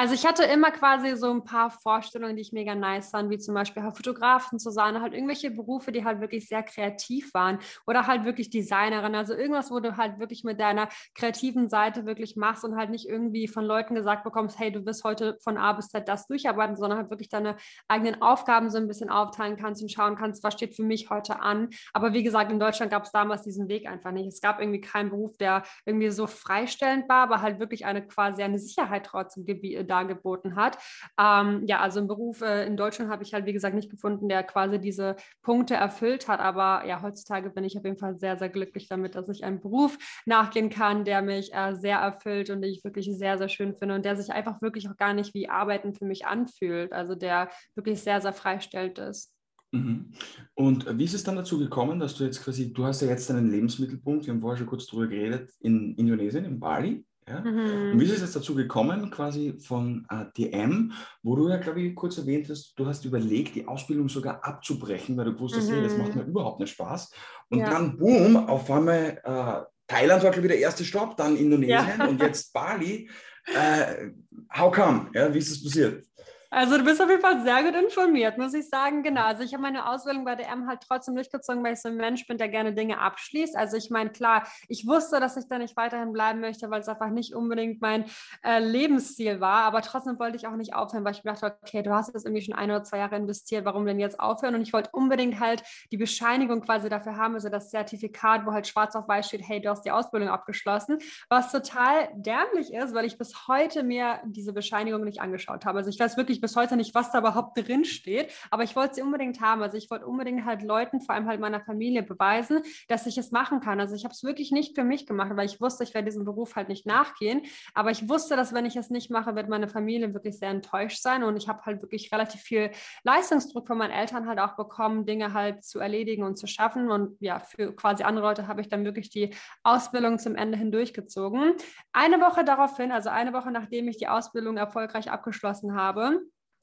Also 0.00 0.14
ich 0.14 0.24
hatte 0.24 0.44
immer 0.44 0.70
quasi 0.70 1.14
so 1.14 1.30
ein 1.30 1.44
paar 1.44 1.70
Vorstellungen, 1.70 2.34
die 2.34 2.40
ich 2.40 2.52
mega 2.52 2.74
nice 2.74 3.10
fand, 3.10 3.28
wie 3.28 3.36
zum 3.36 3.54
Beispiel 3.54 3.82
halt 3.82 3.94
Fotografen 3.94 4.58
zu 4.58 4.70
sein, 4.70 4.98
halt 5.02 5.12
irgendwelche 5.12 5.50
Berufe, 5.50 5.92
die 5.92 6.06
halt 6.06 6.22
wirklich 6.22 6.48
sehr 6.48 6.62
kreativ 6.62 7.34
waren 7.34 7.58
oder 7.86 8.06
halt 8.06 8.24
wirklich 8.24 8.48
Designerin, 8.48 9.14
also 9.14 9.34
irgendwas, 9.34 9.70
wo 9.70 9.78
du 9.78 9.98
halt 9.98 10.18
wirklich 10.18 10.42
mit 10.42 10.58
deiner 10.58 10.88
kreativen 11.14 11.68
Seite 11.68 12.06
wirklich 12.06 12.34
machst 12.34 12.64
und 12.64 12.76
halt 12.76 12.88
nicht 12.88 13.10
irgendwie 13.10 13.46
von 13.46 13.62
Leuten 13.62 13.94
gesagt 13.94 14.24
bekommst, 14.24 14.58
hey, 14.58 14.72
du 14.72 14.86
wirst 14.86 15.04
heute 15.04 15.36
von 15.44 15.58
A 15.58 15.74
bis 15.74 15.88
Z 15.88 16.08
das 16.08 16.26
durcharbeiten, 16.28 16.76
sondern 16.76 16.98
halt 16.98 17.10
wirklich 17.10 17.28
deine 17.28 17.56
eigenen 17.86 18.22
Aufgaben 18.22 18.70
so 18.70 18.78
ein 18.78 18.88
bisschen 18.88 19.10
aufteilen 19.10 19.58
kannst 19.58 19.82
und 19.82 19.92
schauen 19.92 20.16
kannst, 20.16 20.42
was 20.42 20.54
steht 20.54 20.74
für 20.74 20.82
mich 20.82 21.10
heute 21.10 21.40
an. 21.40 21.68
Aber 21.92 22.14
wie 22.14 22.22
gesagt, 22.22 22.50
in 22.50 22.58
Deutschland 22.58 22.90
gab 22.90 23.04
es 23.04 23.12
damals 23.12 23.42
diesen 23.42 23.68
Weg 23.68 23.86
einfach 23.86 24.12
nicht. 24.12 24.28
Es 24.28 24.40
gab 24.40 24.60
irgendwie 24.60 24.80
keinen 24.80 25.10
Beruf, 25.10 25.36
der 25.36 25.62
irgendwie 25.84 26.08
so 26.08 26.26
freistellend 26.26 27.06
war, 27.10 27.24
aber 27.24 27.42
halt 27.42 27.60
wirklich 27.60 27.84
eine 27.84 28.06
quasi 28.06 28.42
eine 28.42 28.58
Sicherheit 28.58 29.04
trotzdem 29.04 29.44
dargeboten 29.90 30.56
hat. 30.56 30.78
Ähm, 31.18 31.64
ja, 31.66 31.80
also 31.80 31.98
einen 31.98 32.08
Beruf 32.08 32.40
äh, 32.42 32.66
in 32.66 32.76
Deutschland 32.76 33.10
habe 33.10 33.22
ich 33.22 33.34
halt, 33.34 33.46
wie 33.46 33.52
gesagt, 33.52 33.74
nicht 33.74 33.90
gefunden, 33.90 34.28
der 34.28 34.42
quasi 34.42 34.78
diese 34.78 35.16
Punkte 35.42 35.74
erfüllt 35.74 36.28
hat. 36.28 36.40
Aber 36.40 36.86
ja, 36.86 37.02
heutzutage 37.02 37.50
bin 37.50 37.64
ich 37.64 37.76
auf 37.76 37.84
jeden 37.84 37.98
Fall 37.98 38.18
sehr, 38.18 38.38
sehr 38.38 38.48
glücklich 38.48 38.88
damit, 38.88 39.14
dass 39.14 39.28
ich 39.28 39.44
einen 39.44 39.60
Beruf 39.60 39.98
nachgehen 40.26 40.70
kann, 40.70 41.04
der 41.04 41.22
mich 41.22 41.52
äh, 41.52 41.74
sehr 41.74 41.98
erfüllt 41.98 42.50
und 42.50 42.62
den 42.62 42.70
ich 42.70 42.84
wirklich 42.84 43.10
sehr, 43.16 43.38
sehr 43.38 43.48
schön 43.48 43.74
finde 43.74 43.94
und 43.94 44.04
der 44.04 44.16
sich 44.16 44.32
einfach 44.32 44.62
wirklich 44.62 44.88
auch 44.88 44.96
gar 44.96 45.14
nicht 45.14 45.34
wie 45.34 45.48
Arbeiten 45.48 45.94
für 45.94 46.04
mich 46.04 46.26
anfühlt. 46.26 46.92
Also 46.92 47.14
der 47.14 47.50
wirklich 47.74 48.02
sehr, 48.02 48.20
sehr 48.20 48.32
freistellend 48.32 48.98
ist. 48.98 49.34
Mhm. 49.72 50.10
Und 50.54 50.98
wie 50.98 51.04
ist 51.04 51.14
es 51.14 51.22
dann 51.22 51.36
dazu 51.36 51.58
gekommen, 51.58 52.00
dass 52.00 52.14
du 52.14 52.24
jetzt 52.24 52.42
quasi, 52.42 52.72
du 52.72 52.84
hast 52.84 53.02
ja 53.02 53.08
jetzt 53.08 53.30
einen 53.30 53.50
Lebensmittelpunkt, 53.50 54.26
wir 54.26 54.34
haben 54.34 54.40
vorher 54.40 54.58
schon 54.58 54.66
kurz 54.66 54.86
darüber 54.86 55.06
geredet, 55.06 55.52
in 55.60 55.94
Indonesien, 55.94 56.44
in 56.44 56.58
Bali. 56.58 57.04
Ja? 57.30 57.40
Mhm. 57.40 57.92
Und 57.92 58.00
wie 58.00 58.04
ist 58.04 58.12
es 58.12 58.20
jetzt 58.20 58.36
dazu 58.36 58.54
gekommen, 58.54 59.10
quasi 59.10 59.54
von 59.60 60.06
äh, 60.10 60.24
DM, 60.36 60.92
wo 61.22 61.36
du 61.36 61.48
ja, 61.48 61.58
glaube 61.58 61.80
ich, 61.80 61.94
kurz 61.94 62.18
erwähnt 62.18 62.48
hast, 62.50 62.74
du 62.76 62.86
hast 62.86 63.04
überlegt, 63.04 63.54
die 63.54 63.66
Ausbildung 63.66 64.08
sogar 64.08 64.44
abzubrechen, 64.44 65.16
weil 65.16 65.26
du 65.26 65.38
wusstest, 65.38 65.70
mhm. 65.70 65.74
hey, 65.74 65.82
das 65.84 65.96
macht 65.96 66.16
mir 66.16 66.22
überhaupt 66.22 66.60
nicht 66.60 66.72
Spaß. 66.72 67.12
Und 67.48 67.58
ja. 67.60 67.70
dann, 67.70 67.96
boom, 67.96 68.36
auf 68.36 68.70
einmal, 68.70 69.20
äh, 69.24 69.70
Thailand 69.86 70.22
war, 70.22 70.30
glaube 70.30 70.46
ich, 70.46 70.52
der 70.52 70.60
erste 70.60 70.84
Stopp, 70.84 71.16
dann 71.16 71.36
Indonesien 71.36 71.98
ja. 71.98 72.06
und 72.06 72.20
jetzt 72.20 72.52
Bali. 72.52 73.08
Äh, 73.46 74.10
how 74.54 74.70
come? 74.70 75.08
Ja, 75.14 75.32
wie 75.32 75.38
ist 75.38 75.50
das 75.50 75.64
passiert? 75.64 76.04
Also 76.52 76.78
du 76.78 76.84
bist 76.84 77.00
auf 77.00 77.08
jeden 77.08 77.22
Fall 77.22 77.42
sehr 77.44 77.62
gut 77.62 77.76
informiert, 77.76 78.36
muss 78.36 78.54
ich 78.54 78.68
sagen. 78.68 79.04
Genau. 79.04 79.22
Also 79.22 79.44
ich 79.44 79.52
habe 79.52 79.62
meine 79.62 79.88
Ausbildung 79.88 80.24
bei 80.24 80.34
DM 80.34 80.66
halt 80.66 80.80
trotzdem 80.86 81.14
durchgezogen, 81.14 81.62
weil 81.62 81.74
ich 81.74 81.80
so 81.80 81.88
ein 81.88 81.96
Mensch 81.96 82.26
bin, 82.26 82.38
der 82.38 82.48
gerne 82.48 82.74
Dinge 82.74 82.98
abschließt. 82.98 83.56
Also 83.56 83.76
ich 83.76 83.88
meine, 83.88 84.10
klar, 84.10 84.44
ich 84.66 84.84
wusste, 84.84 85.20
dass 85.20 85.36
ich 85.36 85.46
da 85.48 85.58
nicht 85.58 85.76
weiterhin 85.76 86.12
bleiben 86.12 86.40
möchte, 86.40 86.68
weil 86.68 86.80
es 86.80 86.88
einfach 86.88 87.10
nicht 87.10 87.36
unbedingt 87.36 87.80
mein 87.80 88.04
äh, 88.42 88.58
Lebensziel 88.58 89.38
war. 89.40 89.62
Aber 89.62 89.80
trotzdem 89.82 90.18
wollte 90.18 90.36
ich 90.36 90.48
auch 90.48 90.56
nicht 90.56 90.74
aufhören, 90.74 91.04
weil 91.04 91.12
ich 91.12 91.22
mir 91.22 91.32
dachte, 91.32 91.56
okay, 91.62 91.84
du 91.84 91.94
hast 91.94 92.12
jetzt 92.12 92.26
irgendwie 92.26 92.42
schon 92.42 92.54
ein 92.54 92.68
oder 92.68 92.82
zwei 92.82 92.98
Jahre 92.98 93.14
investiert, 93.14 93.64
warum 93.64 93.86
denn 93.86 94.00
jetzt 94.00 94.18
aufhören? 94.18 94.56
Und 94.56 94.62
ich 94.62 94.72
wollte 94.72 94.90
unbedingt 94.92 95.38
halt 95.38 95.62
die 95.92 95.98
Bescheinigung 95.98 96.62
quasi 96.62 96.88
dafür 96.88 97.16
haben, 97.16 97.34
also 97.34 97.48
das 97.48 97.70
Zertifikat, 97.70 98.44
wo 98.44 98.50
halt 98.50 98.66
schwarz 98.66 98.96
auf 98.96 99.06
weiß 99.06 99.28
steht, 99.28 99.46
hey, 99.46 99.60
du 99.60 99.70
hast 99.70 99.84
die 99.84 99.92
Ausbildung 99.92 100.28
abgeschlossen. 100.28 100.98
Was 101.28 101.52
total 101.52 102.08
dämlich 102.14 102.72
ist, 102.72 102.92
weil 102.92 103.04
ich 103.04 103.18
bis 103.18 103.46
heute 103.46 103.84
mir 103.84 104.18
diese 104.24 104.52
Bescheinigung 104.52 105.04
nicht 105.04 105.20
angeschaut 105.20 105.64
habe. 105.64 105.78
Also 105.78 105.90
ich 105.90 106.00
weiß 106.00 106.16
wirklich 106.16 106.39
bis 106.40 106.56
heute 106.56 106.76
nicht, 106.76 106.94
was 106.94 107.10
da 107.12 107.18
überhaupt 107.18 107.56
drin 107.56 107.84
steht, 107.84 108.32
aber 108.50 108.62
ich 108.62 108.76
wollte 108.76 108.96
sie 108.96 109.02
unbedingt 109.02 109.40
haben. 109.40 109.62
Also 109.62 109.76
ich 109.76 109.90
wollte 109.90 110.06
unbedingt 110.06 110.44
halt 110.44 110.62
Leuten, 110.62 111.00
vor 111.00 111.14
allem 111.14 111.26
halt 111.26 111.40
meiner 111.40 111.60
Familie, 111.60 112.02
beweisen, 112.02 112.60
dass 112.88 113.06
ich 113.06 113.18
es 113.18 113.30
machen 113.30 113.60
kann. 113.60 113.80
Also 113.80 113.94
ich 113.94 114.04
habe 114.04 114.12
es 114.12 114.22
wirklich 114.24 114.50
nicht 114.50 114.74
für 114.74 114.84
mich 114.84 115.06
gemacht, 115.06 115.32
weil 115.34 115.46
ich 115.46 115.60
wusste, 115.60 115.84
ich 115.84 115.94
werde 115.94 116.06
diesem 116.06 116.24
Beruf 116.24 116.56
halt 116.56 116.68
nicht 116.68 116.86
nachgehen. 116.86 117.42
Aber 117.74 117.90
ich 117.90 118.08
wusste, 118.08 118.36
dass 118.36 118.52
wenn 118.52 118.66
ich 118.66 118.76
es 118.76 118.90
nicht 118.90 119.10
mache, 119.10 119.34
wird 119.34 119.48
meine 119.48 119.68
Familie 119.68 120.14
wirklich 120.14 120.38
sehr 120.38 120.50
enttäuscht 120.50 121.02
sein. 121.02 121.22
Und 121.22 121.36
ich 121.36 121.48
habe 121.48 121.62
halt 121.64 121.82
wirklich 121.82 122.12
relativ 122.12 122.40
viel 122.40 122.70
Leistungsdruck 123.04 123.66
von 123.66 123.78
meinen 123.78 123.92
Eltern 123.92 124.26
halt 124.26 124.38
auch 124.38 124.56
bekommen, 124.56 125.06
Dinge 125.06 125.32
halt 125.32 125.64
zu 125.64 125.78
erledigen 125.78 126.24
und 126.24 126.36
zu 126.36 126.46
schaffen. 126.46 126.90
Und 126.90 127.16
ja, 127.20 127.40
für 127.40 127.74
quasi 127.74 128.02
andere 128.02 128.26
Leute 128.26 128.48
habe 128.48 128.60
ich 128.60 128.68
dann 128.68 128.84
wirklich 128.84 129.10
die 129.10 129.34
Ausbildung 129.62 130.18
zum 130.18 130.36
Ende 130.36 130.58
hindurchgezogen. 130.58 131.54
Eine 131.92 132.20
Woche 132.20 132.44
daraufhin, 132.44 132.92
also 132.92 133.10
eine 133.10 133.32
Woche 133.32 133.50
nachdem 133.50 133.88
ich 133.88 133.98
die 133.98 134.08
Ausbildung 134.08 134.56
erfolgreich 134.56 135.10
abgeschlossen 135.10 135.74
habe, 135.74 136.20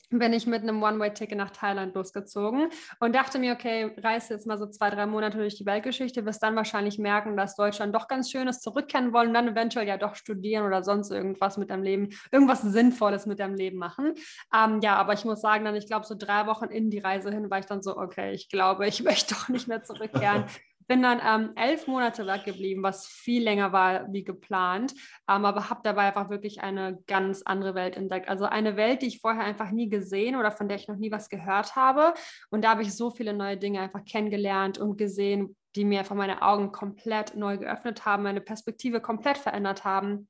bin 0.10 0.34
ich 0.34 0.48
mit 0.48 0.64
einem 0.64 0.82
One-Way-Ticket 0.82 1.38
nach 1.38 1.52
Thailand 1.52 1.94
losgezogen 1.96 2.70
und 3.00 3.16
dachte 3.16 3.40
mir, 3.40 3.54
okay, 3.54 3.94
reise 3.98 4.34
jetzt 4.34 4.48
mal 4.48 4.58
so 4.58 4.68
zwei, 4.68 4.90
drei 4.90 5.06
Monate 5.06 5.38
durch 5.38 5.56
die 5.56 5.66
Weltgeschichte, 5.66 6.26
wirst 6.26 6.42
dann 6.44 6.56
wahrscheinlich 6.56 6.98
merken, 6.98 7.36
dass 7.36 7.56
Deutschland 7.56 7.94
doch 7.94 8.08
ganz 8.08 8.32
schön 8.32 8.48
ist, 8.48 8.62
zurückkehren 8.62 9.14
wollen, 9.14 9.34
dann 9.34 9.50
eventuell 9.50 9.88
ja 9.88 9.98
doch 9.98 10.16
studieren 10.16 10.66
oder 10.66 10.84
sonst 10.84 11.12
irgendwas 11.12 11.58
mit 11.58 11.70
deinem 11.70 11.84
Leben, 11.84 12.10
irgendwas 12.32 12.62
Sinnvolles 12.62 13.26
mit 13.26 13.40
deinem 13.40 13.56
Leben 13.56 13.78
machen. 13.78 14.14
Ähm, 14.54 14.80
ja, 14.82 14.96
aber 14.96 15.14
ich 15.14 15.26
muss 15.26 15.42
sagen, 15.42 15.66
dann, 15.66 15.76
ich 15.76 15.88
glaube, 15.88 16.06
so 16.06 16.16
drei 16.16 16.48
Wochen 16.48 16.66
in 16.66 16.90
die 16.90 17.00
Reise 17.00 17.32
hin 17.32 17.50
war 17.50 17.60
ich 17.60 17.66
dann 17.66 17.82
so, 17.82 17.98
okay, 17.98 18.34
ich 18.34 18.50
glaube, 18.50 18.88
ich 18.88 19.04
möchte 19.04 19.36
doch 19.36 19.50
nicht 19.50 19.68
mehr 19.68 19.84
zurückkehren. 19.84 20.46
Bin 20.88 21.02
dann 21.02 21.22
ähm, 21.24 21.52
elf 21.56 21.88
Monate 21.88 22.26
weggeblieben, 22.26 22.82
was 22.82 23.08
viel 23.08 23.44
länger 23.44 23.74
war 23.74 24.12
wie 24.12 24.24
geplant, 24.24 24.94
ähm, 25.30 25.46
aber 25.46 25.70
habe 25.70 25.82
dabei 25.84 26.04
einfach 26.04 26.30
wirklich 26.30 26.62
eine 26.62 27.00
ganz 27.08 27.42
andere 27.44 27.76
Welt 27.76 27.98
entdeckt. 27.98 28.30
Also 28.30 28.46
eine 28.46 28.78
Welt, 28.78 29.02
die 29.02 29.08
ich 29.08 29.20
vorher 29.20 29.44
einfach 29.44 29.72
nie 29.72 29.90
gesehen 29.90 30.36
oder 30.36 30.52
von 30.52 30.68
der 30.68 30.78
ich 30.78 30.88
noch 30.88 30.96
nie 30.96 31.12
was 31.12 31.30
gehört 31.30 31.76
habe. 31.76 32.14
Und 32.50 32.64
da 32.64 32.70
habe 32.70 32.84
ich 32.84 32.96
so 32.96 33.12
viele 33.12 33.34
neue 33.34 33.58
Dinge 33.58 33.82
einfach 33.82 34.06
kennengelernt 34.06 34.78
und 34.78 34.98
gesehen, 34.98 35.56
die 35.76 35.86
mir 35.86 36.00
einfach 36.00 36.16
meine 36.16 36.42
Augen 36.42 36.72
komplett 36.72 37.36
neu 37.36 37.58
geöffnet 37.58 38.06
haben, 38.06 38.24
meine 38.24 38.42
Perspektive 38.42 39.00
komplett 39.00 39.38
verändert 39.38 39.84
haben. 39.84 40.28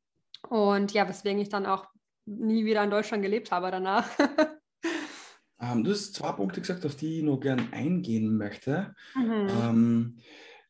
Und 0.50 0.94
ja, 0.94 1.08
weswegen 1.08 1.42
ich 1.42 1.50
dann 1.50 1.66
auch 1.66 1.86
nie 2.26 2.66
wieder 2.66 2.84
in 2.84 2.92
Deutschland 2.92 3.24
gelebt 3.24 3.52
habe 3.52 3.72
danach. 3.72 4.08
ähm, 5.62 5.84
du 5.84 5.92
hast 5.92 6.14
zwei 6.14 6.32
Punkte 6.34 6.62
gesagt, 6.62 6.86
auf 6.86 6.96
die 6.96 7.20
ich 7.20 7.24
noch 7.24 7.40
gern 7.40 7.70
eingehen 7.72 8.38
möchte. 8.38 8.94
Mhm. 9.16 9.48
Ähm, 9.50 10.18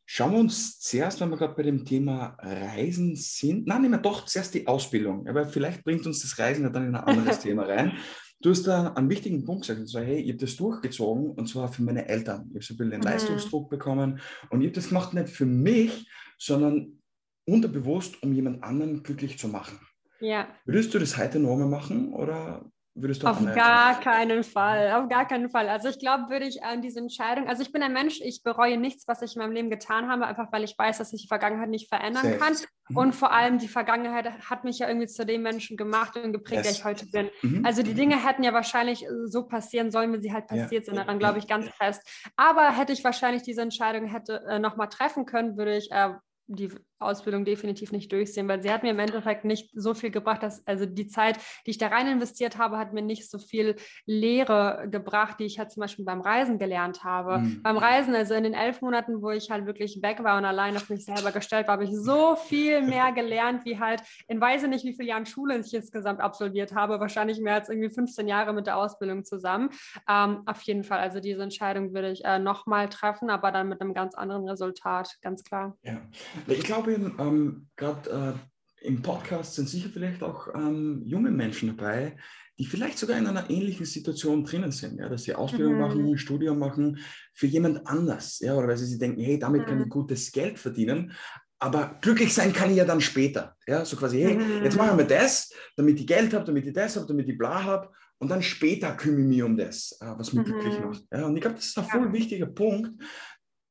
Schauen 0.10 0.32
wir 0.32 0.40
uns 0.40 0.80
zuerst, 0.80 1.20
wenn 1.20 1.30
wir 1.30 1.38
gerade 1.38 1.54
bei 1.54 1.64
dem 1.64 1.84
Thema 1.84 2.38
Reisen 2.40 3.18
sind, 3.18 3.68
nein, 3.68 3.82
nehmen 3.82 3.96
wir 3.96 4.02
doch 4.02 4.24
zuerst 4.24 4.54
die 4.54 4.66
Ausbildung, 4.66 5.28
aber 5.28 5.46
vielleicht 5.46 5.84
bringt 5.84 6.08
uns 6.08 6.22
das 6.22 6.40
Reisen 6.40 6.64
ja 6.64 6.70
dann 6.70 6.88
in 6.88 6.96
ein 6.96 7.04
anderes 7.04 7.40
Thema 7.42 7.64
rein. 7.64 7.92
du 8.40 8.52
hast 8.52 8.64
da 8.64 8.94
einen 8.94 9.10
wichtigen 9.10 9.44
Punkt 9.44 9.64
gesagt, 9.64 9.82
und 9.82 9.88
zwar, 9.88 10.04
hey, 10.04 10.22
ich 10.22 10.30
habe 10.30 10.38
das 10.38 10.56
durchgezogen 10.56 11.32
und 11.32 11.50
zwar 11.50 11.68
für 11.68 11.84
meine 11.84 12.08
Eltern. 12.08 12.50
Ich 12.52 12.56
habe 12.56 12.64
so 12.64 12.74
ein 12.74 12.78
bisschen 12.78 12.92
den 12.92 13.00
mhm. 13.02 13.06
Leistungsdruck 13.06 13.70
bekommen 13.70 14.22
und 14.50 14.62
ich 14.62 14.68
habe 14.68 14.76
das 14.76 14.88
gemacht 14.88 15.14
nicht 15.14 15.28
für 15.28 15.46
mich, 15.46 16.10
sondern 16.38 17.02
unterbewusst, 17.46 18.24
um 18.24 18.32
jemand 18.32 18.64
anderen 18.64 19.04
glücklich 19.04 19.38
zu 19.38 19.50
machen. 19.50 19.78
Ja. 20.22 20.48
Würdest 20.64 20.94
du 20.94 21.00
das 21.00 21.18
heute 21.18 21.40
noch 21.40 21.58
mal 21.58 21.68
machen 21.68 22.14
oder 22.14 22.66
würdest 23.02 23.24
du 23.24 23.28
Auf 23.28 23.44
gar 23.56 24.00
keinen 24.00 24.44
Fall, 24.44 24.92
auf 24.92 25.08
gar 25.08 25.28
keinen 25.28 25.50
Fall. 25.50 25.70
Also 25.70 25.90
ich 25.90 26.00
glaube, 26.00 26.30
würde 26.30 26.46
ich 26.46 26.64
an 26.64 26.82
diese 26.82 27.00
Entscheidung, 27.00 27.48
also 27.48 27.62
ich 27.62 27.72
bin 27.72 27.84
ein 27.84 27.94
Mensch, 27.94 28.20
ich 28.22 28.44
bereue 28.44 28.78
nichts, 28.78 29.08
was 29.08 29.22
ich 29.22 29.36
in 29.36 29.42
meinem 29.42 29.52
Leben 29.52 29.70
getan 29.70 30.10
habe, 30.10 30.26
einfach 30.26 30.52
weil 30.52 30.64
ich 30.64 30.78
weiß, 30.78 30.98
dass 30.98 31.14
ich 31.14 31.22
die 31.22 31.28
Vergangenheit 31.28 31.70
nicht 31.70 31.90
verändern 31.90 32.24
Safe. 32.24 32.38
kann. 32.38 32.54
Mhm. 32.90 32.98
Und 32.98 33.16
vor 33.16 33.32
allem 33.32 33.60
die 33.60 33.68
Vergangenheit 33.68 34.32
hat 34.50 34.64
mich 34.64 34.80
ja 34.80 34.88
irgendwie 34.88 35.08
zu 35.08 35.26
dem 35.26 35.44
Menschen 35.44 35.78
gemacht 35.78 36.18
und 36.18 36.34
geprägt, 36.34 36.66
yes. 36.66 36.68
der 36.68 36.72
ich 36.72 36.86
heute 36.86 37.06
bin. 37.08 37.30
Mhm. 37.42 37.66
Also 37.66 37.84
die 37.84 37.94
Dinge 37.94 38.24
hätten 38.24 38.44
ja 38.44 38.54
wahrscheinlich 38.54 39.06
so 39.26 39.44
passieren 39.44 39.92
sollen, 39.92 40.14
wie 40.14 40.22
sie 40.22 40.34
halt 40.34 40.48
passiert 40.48 40.72
ja. 40.72 40.82
sind. 40.82 40.96
Daran 40.96 41.20
glaube 41.20 41.40
ich 41.40 41.48
ganz 41.48 41.68
fest. 41.70 42.02
Aber 42.36 42.76
hätte 42.76 42.94
ich 42.94 43.04
wahrscheinlich 43.04 43.44
diese 43.44 43.62
Entscheidung 43.62 44.06
hätte 44.06 44.44
äh, 44.48 44.60
nochmal 44.60 44.90
treffen 44.90 45.26
können, 45.26 45.58
würde 45.58 45.78
ich 45.78 45.92
äh, 45.92 46.14
die 46.48 46.72
Ausbildung 47.00 47.46
definitiv 47.46 47.92
nicht 47.92 48.12
durchsehen, 48.12 48.48
weil 48.48 48.62
sie 48.62 48.72
hat 48.72 48.84
mir 48.84 48.92
im 48.92 49.00
Endeffekt 49.00 49.46
nicht 49.46 49.72
so 49.74 49.94
viel 49.94 50.12
gebracht, 50.12 50.44
dass 50.44 50.66
also 50.68 50.86
die 50.86 51.08
Zeit, 51.08 51.38
die 51.66 51.72
ich 51.72 51.78
da 51.78 51.88
rein 51.88 52.08
investiert 52.08 52.58
habe, 52.58 52.78
hat 52.78 52.94
mir 52.94 53.02
nicht 53.02 53.30
so 53.30 53.40
viel 53.40 53.76
Lehre 54.06 54.88
gebracht, 54.90 55.40
die 55.40 55.46
ich 55.46 55.60
halt 55.60 55.72
zum 55.72 55.82
Beispiel 55.82 56.06
beim 56.06 56.22
Reisen 56.22 56.60
gelernt 56.60 57.04
habe. 57.04 57.40
Mhm. 57.40 57.64
Beim 57.64 57.78
Reisen, 57.78 58.16
also 58.16 58.34
in 58.34 58.44
den 58.44 58.54
elf 58.54 58.82
Monaten, 58.82 59.22
wo 59.22 59.32
ich 59.32 59.50
halt 59.50 59.66
wirklich 59.66 60.02
weg 60.02 60.24
war 60.24 60.38
und 60.38 60.46
allein 60.46 60.76
auf 60.76 60.90
mich 60.90 61.06
selber 61.06 61.32
gestellt 61.32 61.68
war, 61.68 61.74
habe 61.74 61.86
ich 61.86 61.96
so 61.96 62.36
viel 62.36 62.82
mehr 62.82 63.12
gelernt, 63.12 63.66
wie 63.66 63.80
halt 63.80 64.02
in 64.28 64.42
weiß 64.42 64.68
nicht, 64.68 64.86
wie 64.86 64.94
viele 64.94 65.10
Jahren 65.10 65.26
Schule 65.26 65.58
ich 65.58 65.74
insgesamt 65.74 66.20
absolviert 66.20 66.74
habe, 66.74 67.00
wahrscheinlich 67.00 67.40
mehr 67.40 67.56
als 67.56 67.70
irgendwie 67.70 67.90
15 67.90 68.28
Jahre 68.28 68.54
mit 68.54 68.68
der 68.68 68.78
Ausbildung 68.78 69.24
zusammen. 69.24 69.70
Ähm, 70.10 70.42
auf 70.46 70.62
jeden 70.64 70.84
Fall, 70.84 71.00
also 71.00 71.20
diese 71.20 71.44
Entscheidung 71.44 71.94
würde 71.94 72.12
ich 72.12 72.26
äh, 72.26 72.40
nochmal 72.40 72.90
treffen, 72.90 73.30
aber 73.30 73.52
dann 73.52 73.70
mit 73.70 73.82
einem 73.82 73.94
ganz 73.94 74.16
anderen 74.16 74.48
Resultat, 74.48 75.18
ganz 75.22 75.44
klar. 75.44 75.78
Ja, 75.84 76.02
ich 76.48 76.64
glaube, 76.64 76.87
glaube, 76.96 77.16
ähm, 77.20 77.68
gerade 77.76 78.38
äh, 78.82 78.86
im 78.86 79.02
Podcast 79.02 79.56
sind 79.56 79.70
sicher 79.70 79.90
vielleicht 79.92 80.24
auch 80.24 80.54
ähm, 80.54 81.02
junge 81.06 81.32
Menschen 81.32 81.76
dabei, 81.76 82.18
die 82.60 82.66
vielleicht 82.66 82.98
sogar 82.98 83.18
in 83.18 83.28
einer 83.28 83.50
ähnlichen 83.50 83.86
Situation 83.86 84.44
drinnen 84.44 84.72
sind, 84.72 85.00
ja, 85.00 85.10
dass 85.10 85.24
sie 85.24 85.36
Ausbildung 85.36 85.76
mhm. 85.76 85.80
machen, 85.80 86.18
Studium 86.18 86.58
machen 86.58 87.00
für 87.34 87.48
jemand 87.48 87.86
anders, 87.88 88.40
ja, 88.40 88.56
oder 88.56 88.68
weil 88.68 88.78
sie 88.78 88.98
denken, 88.98 89.22
hey, 89.22 89.38
damit 89.38 89.62
mhm. 89.62 89.66
kann 89.66 89.80
ich 89.80 89.86
mhm. 89.86 89.92
gutes 89.92 90.32
Geld 90.32 90.58
verdienen, 90.58 91.12
aber 91.60 91.98
glücklich 92.02 92.34
sein 92.34 92.54
kann 92.54 92.72
ich 92.72 92.78
ja 92.78 92.86
dann 92.86 93.02
später, 93.02 93.56
ja, 93.68 93.84
so 93.86 93.96
quasi, 93.98 94.22
hey, 94.22 94.36
mhm. 94.36 94.64
jetzt 94.64 94.78
machen 94.78 94.98
wir 94.98 95.06
das, 95.06 95.52
damit 95.76 96.00
ich 96.00 96.08
Geld 96.08 96.34
habe, 96.34 96.46
damit 96.46 96.66
ich 96.66 96.74
das 96.74 96.96
habe, 96.96 97.08
damit 97.08 97.28
ich 97.30 97.38
bla 97.38 97.64
habe 97.64 97.90
und 98.20 98.30
dann 98.30 98.42
später 98.42 98.96
kümmere 98.96 99.22
ich 99.22 99.28
mich 99.28 99.44
um 99.44 99.58
das, 99.58 99.98
äh, 100.02 100.14
was 100.18 100.34
mich 100.34 100.46
glücklich 100.46 100.80
mhm. 100.80 100.86
macht. 100.86 101.04
Ja, 101.12 101.26
und 101.26 101.36
ich 101.36 101.42
glaube, 101.42 101.58
das 101.58 101.66
ist 101.66 101.78
ein 101.78 101.86
voll 101.86 102.08
ja. 102.08 102.14
wichtiger 102.14 102.48
Punkt, 102.48 102.92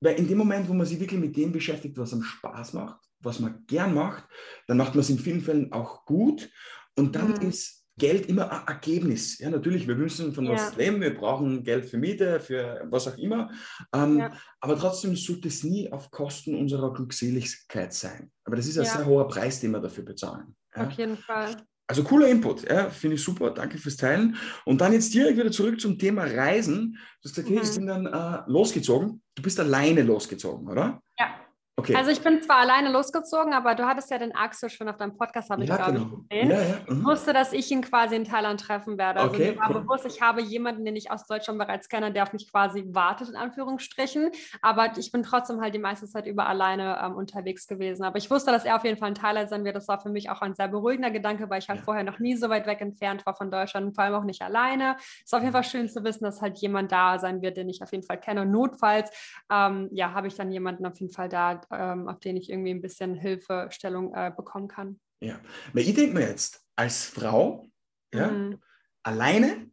weil 0.00 0.16
in 0.16 0.28
dem 0.28 0.38
Moment, 0.38 0.68
wo 0.68 0.74
man 0.74 0.86
sich 0.86 1.00
wirklich 1.00 1.20
mit 1.20 1.36
dem 1.36 1.52
beschäftigt, 1.52 1.96
was 1.98 2.12
einem 2.12 2.22
Spaß 2.22 2.74
macht, 2.74 3.05
was 3.26 3.40
man 3.40 3.64
gern 3.66 3.94
macht, 3.94 4.24
dann 4.66 4.78
macht 4.78 4.94
man 4.94 5.00
es 5.00 5.10
in 5.10 5.18
vielen 5.18 5.42
Fällen 5.42 5.72
auch 5.72 6.06
gut. 6.06 6.48
Und 6.96 7.14
dann 7.14 7.34
mhm. 7.34 7.48
ist 7.48 7.86
Geld 7.98 8.26
immer 8.26 8.50
ein 8.50 8.66
Ergebnis. 8.66 9.38
Ja, 9.38 9.48
natürlich, 9.48 9.88
wir 9.88 9.96
müssen 9.96 10.32
von 10.32 10.44
ja. 10.44 10.52
was 10.52 10.76
leben, 10.76 11.00
wir 11.00 11.14
brauchen 11.14 11.64
Geld 11.64 11.86
für 11.86 11.96
Miete, 11.96 12.40
für 12.40 12.86
was 12.90 13.08
auch 13.08 13.16
immer. 13.16 13.50
Ähm, 13.94 14.18
ja. 14.18 14.32
Aber 14.60 14.78
trotzdem 14.78 15.16
sollte 15.16 15.48
es 15.48 15.64
nie 15.64 15.90
auf 15.90 16.10
Kosten 16.10 16.54
unserer 16.54 16.92
Glückseligkeit 16.92 17.94
sein. 17.94 18.30
Aber 18.44 18.56
das 18.56 18.66
ist 18.66 18.78
ein 18.78 18.84
ja. 18.84 18.96
sehr 18.96 19.06
hoher 19.06 19.28
Preis, 19.28 19.60
den 19.60 19.70
wir 19.70 19.80
dafür 19.80 20.04
bezahlen. 20.04 20.54
Auf 20.74 20.92
jeden 20.92 21.16
Fall. 21.16 21.56
Also 21.88 22.02
cooler 22.02 22.28
Input, 22.28 22.68
ja, 22.68 22.90
finde 22.90 23.14
ich 23.14 23.22
super, 23.22 23.50
danke 23.50 23.78
fürs 23.78 23.96
Teilen. 23.96 24.36
Und 24.64 24.80
dann 24.80 24.92
jetzt 24.92 25.14
direkt 25.14 25.38
wieder 25.38 25.52
zurück 25.52 25.80
zum 25.80 25.98
Thema 25.98 26.24
Reisen. 26.24 26.98
Du 27.22 27.28
hast 27.28 27.36
gesagt, 27.36 27.48
mhm. 27.48 27.60
ich 27.62 27.74
bin 27.76 27.86
dann 27.86 28.06
äh, 28.06 28.42
losgezogen. 28.50 29.22
Du 29.34 29.42
bist 29.42 29.58
alleine 29.60 30.02
losgezogen, 30.02 30.68
oder? 30.68 31.00
Ja. 31.18 31.45
Okay. 31.78 31.94
Also 31.94 32.10
ich 32.10 32.22
bin 32.22 32.40
zwar 32.40 32.56
alleine 32.56 32.90
losgezogen, 32.90 33.52
aber 33.52 33.74
du 33.74 33.84
hattest 33.84 34.10
ja 34.10 34.16
den 34.16 34.34
Axel 34.34 34.70
schon 34.70 34.88
auf 34.88 34.96
deinem 34.96 35.14
Podcast, 35.14 35.50
habe 35.50 35.62
ich 35.62 35.68
ja, 35.68 35.76
glaube 35.76 35.92
genau. 35.92 36.22
ich 36.22 36.28
gesehen. 36.30 36.50
Ja, 36.50 36.62
ja. 36.62 36.74
Mhm. 36.88 37.00
Ich 37.00 37.04
wusste, 37.04 37.34
dass 37.34 37.52
ich 37.52 37.70
ihn 37.70 37.82
quasi 37.82 38.16
in 38.16 38.24
Thailand 38.24 38.62
treffen 38.62 38.96
werde. 38.96 39.20
Also 39.20 39.34
okay, 39.34 39.50
mir 39.50 39.58
war 39.58 39.68
cool. 39.68 39.82
bewusst, 39.82 40.06
ich 40.06 40.22
habe 40.22 40.40
jemanden, 40.40 40.86
den 40.86 40.96
ich 40.96 41.10
aus 41.10 41.26
Deutschland 41.26 41.58
bereits 41.58 41.90
kenne, 41.90 42.10
der 42.12 42.22
auf 42.22 42.32
mich 42.32 42.50
quasi 42.50 42.86
wartet, 42.92 43.28
in 43.28 43.36
Anführungsstrichen. 43.36 44.30
Aber 44.62 44.96
ich 44.96 45.12
bin 45.12 45.22
trotzdem 45.22 45.60
halt 45.60 45.74
die 45.74 45.78
meiste 45.78 46.06
Zeit 46.06 46.26
über 46.26 46.46
alleine 46.46 46.98
ähm, 47.04 47.14
unterwegs 47.14 47.66
gewesen. 47.66 48.04
Aber 48.04 48.16
ich 48.16 48.30
wusste, 48.30 48.52
dass 48.52 48.64
er 48.64 48.76
auf 48.76 48.84
jeden 48.84 48.96
Fall 48.96 49.10
in 49.10 49.14
Thailand 49.14 49.50
sein 49.50 49.62
wird. 49.66 49.76
Das 49.76 49.86
war 49.86 50.00
für 50.00 50.08
mich 50.08 50.30
auch 50.30 50.40
ein 50.40 50.54
sehr 50.54 50.68
beruhigender 50.68 51.10
Gedanke, 51.10 51.50
weil 51.50 51.58
ich 51.58 51.68
halt 51.68 51.80
vorher 51.80 52.04
noch 52.04 52.18
nie 52.18 52.36
so 52.36 52.48
weit 52.48 52.66
weg 52.66 52.80
entfernt 52.80 53.26
war 53.26 53.34
von 53.34 53.50
Deutschland 53.50 53.88
und 53.88 53.94
vor 53.94 54.04
allem 54.04 54.14
auch 54.14 54.24
nicht 54.24 54.40
alleine. 54.40 54.96
Es 54.98 55.26
ist 55.26 55.34
auf 55.34 55.42
jeden 55.42 55.52
Fall 55.52 55.64
schön 55.64 55.90
zu 55.90 56.02
wissen, 56.04 56.24
dass 56.24 56.40
halt 56.40 56.56
jemand 56.56 56.90
da 56.90 57.18
sein 57.18 57.42
wird, 57.42 57.58
den 57.58 57.68
ich 57.68 57.82
auf 57.82 57.92
jeden 57.92 58.04
Fall 58.04 58.18
kenne. 58.18 58.42
Und 58.42 58.50
notfalls, 58.50 59.10
ähm, 59.52 59.90
ja, 59.92 60.14
habe 60.14 60.26
ich 60.28 60.36
dann 60.36 60.50
jemanden 60.50 60.86
auf 60.86 60.98
jeden 60.98 61.12
Fall 61.12 61.28
da, 61.28 61.60
ähm, 61.70 62.08
auf 62.08 62.20
den 62.20 62.36
ich 62.36 62.50
irgendwie 62.50 62.70
ein 62.70 62.82
bisschen 62.82 63.14
Hilfestellung 63.14 64.14
äh, 64.14 64.32
bekommen 64.34 64.68
kann. 64.68 65.00
Ja, 65.20 65.40
weil 65.72 65.82
ich 65.82 65.94
denke 65.94 66.14
mir 66.14 66.28
jetzt, 66.28 66.62
als 66.76 67.04
Frau, 67.04 67.66
ja, 68.14 68.28
mhm. 68.28 68.60
alleine 69.02 69.70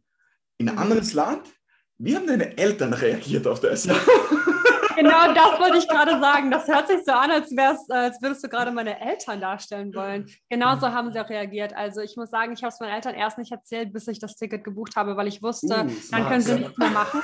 in 0.58 0.68
ein 0.68 0.74
mhm. 0.74 0.80
anderes 0.80 1.12
Land, 1.12 1.48
wie 1.98 2.16
haben 2.16 2.26
deine 2.26 2.56
Eltern 2.56 2.92
reagiert 2.92 3.46
auf 3.46 3.60
das? 3.60 3.88
genau 4.96 5.32
das 5.32 5.60
wollte 5.60 5.78
ich 5.78 5.88
gerade 5.88 6.18
sagen. 6.20 6.50
Das 6.50 6.68
hört 6.68 6.88
sich 6.88 7.04
so 7.04 7.12
an, 7.12 7.30
als, 7.30 7.52
als 7.90 8.22
würdest 8.22 8.44
du 8.44 8.48
gerade 8.48 8.70
meine 8.70 9.00
Eltern 9.00 9.40
darstellen 9.40 9.94
wollen. 9.94 10.30
Genauso 10.48 10.92
haben 10.92 11.12
sie 11.12 11.20
auch 11.20 11.28
reagiert. 11.28 11.74
Also 11.74 12.00
ich 12.00 12.16
muss 12.16 12.30
sagen, 12.30 12.52
ich 12.52 12.62
habe 12.62 12.72
es 12.72 12.80
meinen 12.80 12.94
Eltern 12.94 13.14
erst 13.14 13.38
nicht 13.38 13.52
erzählt, 13.52 13.92
bis 13.92 14.08
ich 14.08 14.18
das 14.18 14.36
Ticket 14.36 14.64
gebucht 14.64 14.96
habe, 14.96 15.16
weil 15.16 15.26
ich 15.26 15.42
wusste, 15.42 15.84
uh, 15.84 16.10
dann 16.10 16.28
können 16.28 16.40
sie 16.40 16.54
nichts 16.54 16.78
mehr 16.78 16.90
machen. 16.90 17.22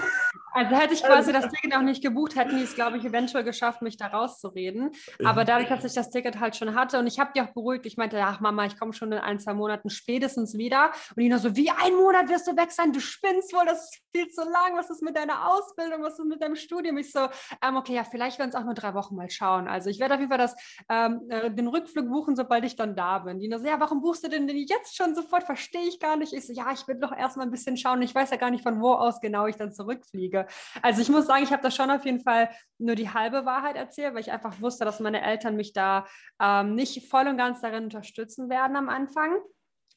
Also 0.53 0.75
hätte 0.77 0.95
ich 0.95 1.03
quasi 1.03 1.33
das 1.33 1.49
Ticket 1.49 1.77
auch 1.77 1.83
nicht 1.83 2.03
gebucht, 2.03 2.35
hätten 2.35 2.57
die 2.57 2.65
es, 2.65 2.75
glaube 2.75 2.97
ich, 2.97 3.05
eventuell 3.05 3.45
geschafft, 3.45 3.83
mich 3.83 3.97
da 3.97 4.09
rauszureden. 4.09 4.91
Aber 5.25 5.45
dadurch, 5.45 5.69
dass 5.69 5.85
ich 5.85 5.95
das 5.95 6.11
Ticket 6.11 6.41
halt 6.41 6.57
schon 6.57 6.75
hatte 6.75 6.99
und 6.99 7.07
ich 7.07 7.21
habe 7.21 7.31
die 7.35 7.41
auch 7.41 7.53
beruhigt, 7.53 7.87
ich 7.87 7.97
meinte, 7.97 8.21
ach 8.21 8.41
Mama, 8.41 8.67
ich 8.67 8.79
komme 8.79 8.93
schon 8.93 9.13
in 9.13 9.19
ein, 9.19 9.39
zwei 9.39 9.55
Monaten 9.55 9.91
spätestens 9.91 10.59
wieder. 10.59 10.91
Und 11.15 11.23
die 11.23 11.29
nur 11.29 11.39
so, 11.39 11.55
wie 11.55 11.71
ein 11.71 11.95
Monat 11.95 12.29
wirst 12.29 12.49
du 12.49 12.57
weg 12.57 12.73
sein? 12.73 12.93
Du 12.93 13.01
spinnst 13.01 13.53
wohl, 13.55 13.65
das 13.65 13.85
ist 13.85 14.01
viel 14.15 14.29
zu 14.29 14.43
lang. 14.43 14.77
Was 14.77 14.91
ist 14.91 15.03
mit 15.03 15.17
deiner 15.17 15.49
Ausbildung? 15.49 16.03
Was 16.03 16.19
ist 16.19 16.25
mit 16.25 16.43
deinem 16.43 16.57
Studium? 16.57 16.99
Ich 16.99 17.13
so, 17.13 17.29
ähm, 17.63 17.77
okay, 17.77 17.95
ja, 17.95 18.05
vielleicht 18.05 18.39
werden 18.39 18.51
es 18.51 18.55
auch 18.55 18.65
nur 18.65 18.75
drei 18.75 18.95
Wochen 18.95 19.15
mal 19.15 19.29
schauen. 19.31 19.69
Also 19.69 19.91
ich 19.91 20.01
werde 20.01 20.15
auf 20.15 20.21
jeden 20.21 20.31
Fall 20.31 20.39
das, 20.39 20.57
ähm, 20.89 21.23
äh, 21.29 21.51
den 21.51 21.69
Rückflug 21.69 22.09
buchen, 22.09 22.37
sobald 22.37 22.65
ich 22.65 22.77
dann 22.77 22.97
da 22.97 23.19
bin. 23.19 23.39
Die 23.39 23.49
nur 23.49 23.59
so, 23.59 23.67
ja, 23.67 23.79
warum 23.79 24.01
buchst 24.01 24.25
du 24.25 24.29
denn, 24.29 24.47
denn 24.47 24.57
jetzt 24.57 24.97
schon 24.97 25.15
sofort? 25.15 25.45
Verstehe 25.45 25.87
ich 25.87 26.01
gar 26.01 26.17
nicht. 26.17 26.33
Ich 26.33 26.47
so, 26.47 26.53
ja, 26.53 26.73
ich 26.73 26.87
will 26.89 26.99
doch 26.99 27.13
erstmal 27.17 27.47
ein 27.47 27.51
bisschen 27.51 27.77
schauen. 27.77 28.03
Ich 28.03 28.15
weiß 28.15 28.31
ja 28.31 28.37
gar 28.37 28.51
nicht, 28.51 28.63
von 28.63 28.81
wo 28.81 28.93
aus 28.93 29.21
genau 29.21 29.47
ich 29.47 29.57
dann 29.57 29.73
zurückfliege. 29.73 30.47
Also 30.83 31.03
ich 31.03 31.09
muss 31.09 31.27
sagen, 31.27 31.45
ich 31.45 31.53
habe 31.53 31.63
da 31.63 31.71
schon 31.71 31.91
auf 31.91 32.05
jeden 32.05 32.21
Fall 32.21 32.51
nur 32.79 32.95
die 32.95 33.13
halbe 33.13 33.45
Wahrheit 33.45 33.77
erzählt, 33.77 34.15
weil 34.15 34.21
ich 34.21 34.33
einfach 34.33 34.61
wusste, 34.61 34.85
dass 34.85 35.01
meine 35.01 35.23
Eltern 35.23 35.57
mich 35.57 35.73
da 35.73 36.07
ähm, 36.41 36.75
nicht 36.75 37.09
voll 37.09 37.27
und 37.29 37.37
ganz 37.37 37.61
darin 37.61 37.85
unterstützen 37.85 38.49
werden 38.49 38.77
am 38.77 38.89
Anfang. 38.89 39.37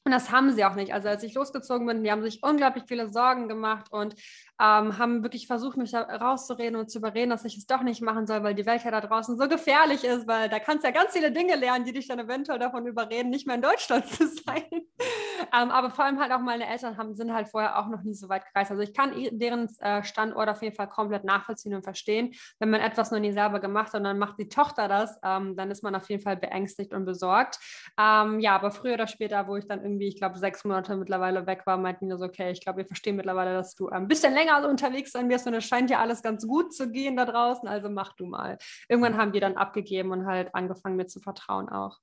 Und 0.05 0.11
das 0.11 0.31
haben 0.31 0.51
sie 0.51 0.65
auch 0.65 0.75
nicht. 0.75 0.93
Also 0.93 1.07
als 1.07 1.23
ich 1.23 1.33
losgezogen 1.33 1.87
bin, 1.87 2.03
die 2.03 2.11
haben 2.11 2.23
sich 2.23 2.43
unglaublich 2.43 2.83
viele 2.87 3.09
Sorgen 3.09 3.47
gemacht 3.47 3.91
und 3.91 4.15
ähm, 4.63 4.97
haben 4.97 5.23
wirklich 5.23 5.45
versucht, 5.47 5.75
mich 5.75 5.91
da 5.91 6.01
rauszureden 6.03 6.77
und 6.77 6.89
zu 6.89 6.99
überreden, 6.99 7.31
dass 7.31 7.43
ich 7.43 7.57
es 7.57 7.65
doch 7.65 7.81
nicht 7.81 8.01
machen 8.01 8.25
soll, 8.25 8.43
weil 8.43 8.55
die 8.55 8.65
Welt 8.65 8.83
ja 8.85 8.91
da 8.91 9.01
draußen 9.01 9.37
so 9.37 9.49
gefährlich 9.49 10.05
ist, 10.05 10.25
weil 10.25 10.47
da 10.47 10.59
kannst 10.59 10.85
du 10.85 10.87
ja 10.87 10.93
ganz 10.93 11.11
viele 11.11 11.33
Dinge 11.33 11.55
lernen, 11.55 11.83
die 11.83 11.91
dich 11.91 12.07
dann 12.07 12.19
eventuell 12.19 12.59
davon 12.59 12.87
überreden, 12.87 13.29
nicht 13.29 13.45
mehr 13.45 13.57
in 13.57 13.61
Deutschland 13.61 14.07
zu 14.07 14.25
sein. 14.25 14.63
ähm, 14.71 15.69
aber 15.69 15.89
vor 15.89 16.05
allem 16.05 16.19
halt 16.21 16.31
auch 16.31 16.39
meine 16.39 16.65
Eltern 16.65 16.97
haben, 16.97 17.13
sind 17.13 17.33
halt 17.33 17.49
vorher 17.49 17.77
auch 17.77 17.89
noch 17.89 18.03
nie 18.03 18.13
so 18.13 18.29
weit 18.29 18.45
gereist. 18.45 18.71
Also 18.71 18.83
ich 18.83 18.93
kann 18.93 19.11
deren 19.31 19.67
äh, 19.79 20.01
Standort 20.03 20.47
auf 20.47 20.61
jeden 20.61 20.75
Fall 20.75 20.87
komplett 20.87 21.25
nachvollziehen 21.25 21.75
und 21.75 21.83
verstehen. 21.83 22.33
Wenn 22.59 22.69
man 22.69 22.79
etwas 22.79 23.11
noch 23.11 23.19
nie 23.19 23.33
selber 23.33 23.59
gemacht 23.59 23.87
hat 23.87 23.95
und 23.95 24.05
dann 24.05 24.19
macht 24.19 24.39
die 24.39 24.47
Tochter 24.47 24.87
das, 24.87 25.19
ähm, 25.25 25.57
dann 25.57 25.71
ist 25.71 25.83
man 25.83 25.93
auf 25.93 26.09
jeden 26.09 26.23
Fall 26.23 26.37
beängstigt 26.37 26.93
und 26.93 27.03
besorgt. 27.03 27.59
Ähm, 27.99 28.39
ja, 28.39 28.55
aber 28.55 28.71
früher 28.71 28.93
oder 28.93 29.07
später, 29.07 29.45
wo 29.47 29.57
ich 29.57 29.67
dann 29.67 29.81
irgendwie, 29.83 30.07
ich 30.07 30.17
glaube, 30.17 30.37
sechs 30.37 30.63
Monate 30.63 30.95
mittlerweile 30.95 31.45
weg 31.47 31.63
war, 31.65 31.77
meinten 31.77 32.07
die 32.07 32.15
so, 32.15 32.23
okay, 32.23 32.51
ich 32.51 32.61
glaube, 32.61 32.77
wir 32.77 32.85
verstehen 32.85 33.17
mittlerweile, 33.17 33.53
dass 33.53 33.75
du 33.75 33.89
ein 33.89 34.07
bisschen 34.07 34.33
länger 34.33 34.52
länger 34.53 34.69
unterwegs 34.69 35.11
sein 35.11 35.29
wirst 35.29 35.47
und 35.47 35.53
es 35.53 35.65
scheint 35.65 35.89
ja 35.89 35.99
alles 35.99 36.21
ganz 36.21 36.45
gut 36.47 36.73
zu 36.73 36.91
gehen 36.91 37.15
da 37.15 37.25
draußen, 37.25 37.67
also 37.67 37.89
mach 37.89 38.13
du 38.13 38.25
mal. 38.25 38.57
Irgendwann 38.87 39.17
haben 39.17 39.31
die 39.31 39.39
dann 39.39 39.57
abgegeben 39.57 40.11
und 40.11 40.25
halt 40.25 40.53
angefangen 40.53 40.95
mir 40.95 41.07
zu 41.07 41.19
vertrauen 41.19 41.69
auch. 41.69 41.99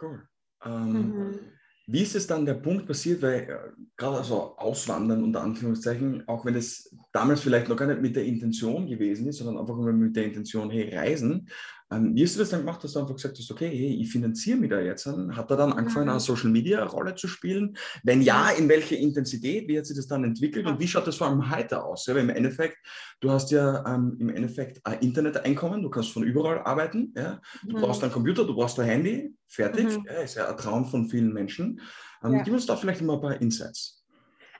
Cool. 0.00 0.26
Ähm, 0.64 0.92
mhm. 0.92 1.38
Wie 1.88 2.02
ist 2.02 2.16
es 2.16 2.26
dann 2.26 2.44
der 2.44 2.54
Punkt 2.54 2.86
passiert, 2.86 3.22
weil 3.22 3.48
äh, 3.48 3.82
gerade 3.96 4.18
also 4.18 4.56
Auswandern 4.56 5.22
unter 5.22 5.42
Anführungszeichen, 5.42 6.26
auch 6.26 6.44
wenn 6.44 6.56
es 6.56 6.92
damals 7.12 7.40
vielleicht 7.40 7.68
noch 7.68 7.76
gar 7.76 7.86
nicht 7.86 8.00
mit 8.00 8.16
der 8.16 8.24
Intention 8.24 8.88
gewesen 8.88 9.28
ist, 9.28 9.38
sondern 9.38 9.58
einfach 9.58 9.76
nur 9.76 9.92
mit 9.92 10.16
der 10.16 10.24
Intention, 10.24 10.70
hey, 10.70 10.92
reisen, 10.92 11.48
wie 11.88 12.24
hast 12.24 12.34
du 12.34 12.40
das 12.40 12.50
dann 12.50 12.60
gemacht, 12.60 12.82
dass 12.82 12.92
du 12.92 12.98
einfach 12.98 13.14
gesagt 13.14 13.38
hast, 13.38 13.50
okay, 13.50 13.68
hey, 13.68 14.00
ich 14.00 14.10
finanziere 14.10 14.58
mich 14.58 14.70
da 14.70 14.80
jetzt? 14.80 15.06
Hat 15.06 15.50
er 15.50 15.56
dann 15.56 15.72
angefangen, 15.72 16.08
eine 16.08 16.18
Social 16.18 16.50
Media 16.50 16.82
Rolle 16.84 17.14
zu 17.14 17.28
spielen? 17.28 17.76
Wenn 18.02 18.22
ja, 18.22 18.50
in 18.50 18.68
welcher 18.68 18.96
Intensität? 18.96 19.68
Wie 19.68 19.78
hat 19.78 19.86
sich 19.86 19.96
das 19.96 20.08
dann 20.08 20.24
entwickelt 20.24 20.66
und 20.66 20.80
wie 20.80 20.88
schaut 20.88 21.06
das 21.06 21.16
vor 21.16 21.28
allem 21.28 21.48
heute 21.54 21.84
aus? 21.84 22.06
Ja, 22.06 22.14
weil 22.14 22.22
im 22.22 22.30
Endeffekt, 22.30 22.78
du 23.20 23.30
hast 23.30 23.52
ja 23.52 23.84
ähm, 23.86 24.16
im 24.18 24.30
Endeffekt 24.30 24.84
ein 24.84 24.98
Interneteinkommen, 25.00 25.82
du 25.82 25.90
kannst 25.90 26.10
von 26.10 26.24
überall 26.24 26.58
arbeiten. 26.60 27.14
Ja? 27.16 27.40
Du 27.62 27.76
mhm. 27.76 27.82
brauchst 27.82 28.02
ein 28.02 28.10
Computer, 28.10 28.44
du 28.44 28.54
brauchst 28.54 28.80
ein 28.80 28.86
Handy, 28.86 29.34
fertig. 29.46 29.96
Mhm. 29.96 30.06
Ja, 30.06 30.12
ist 30.22 30.34
ja 30.34 30.48
ein 30.48 30.56
Traum 30.56 30.86
von 30.86 31.08
vielen 31.08 31.32
Menschen. 31.32 31.80
Ähm. 32.24 32.42
Gib 32.44 32.52
uns 32.52 32.66
da 32.66 32.74
vielleicht 32.74 33.02
mal 33.02 33.14
ein 33.14 33.20
paar 33.20 33.40
Insights. 33.40 33.95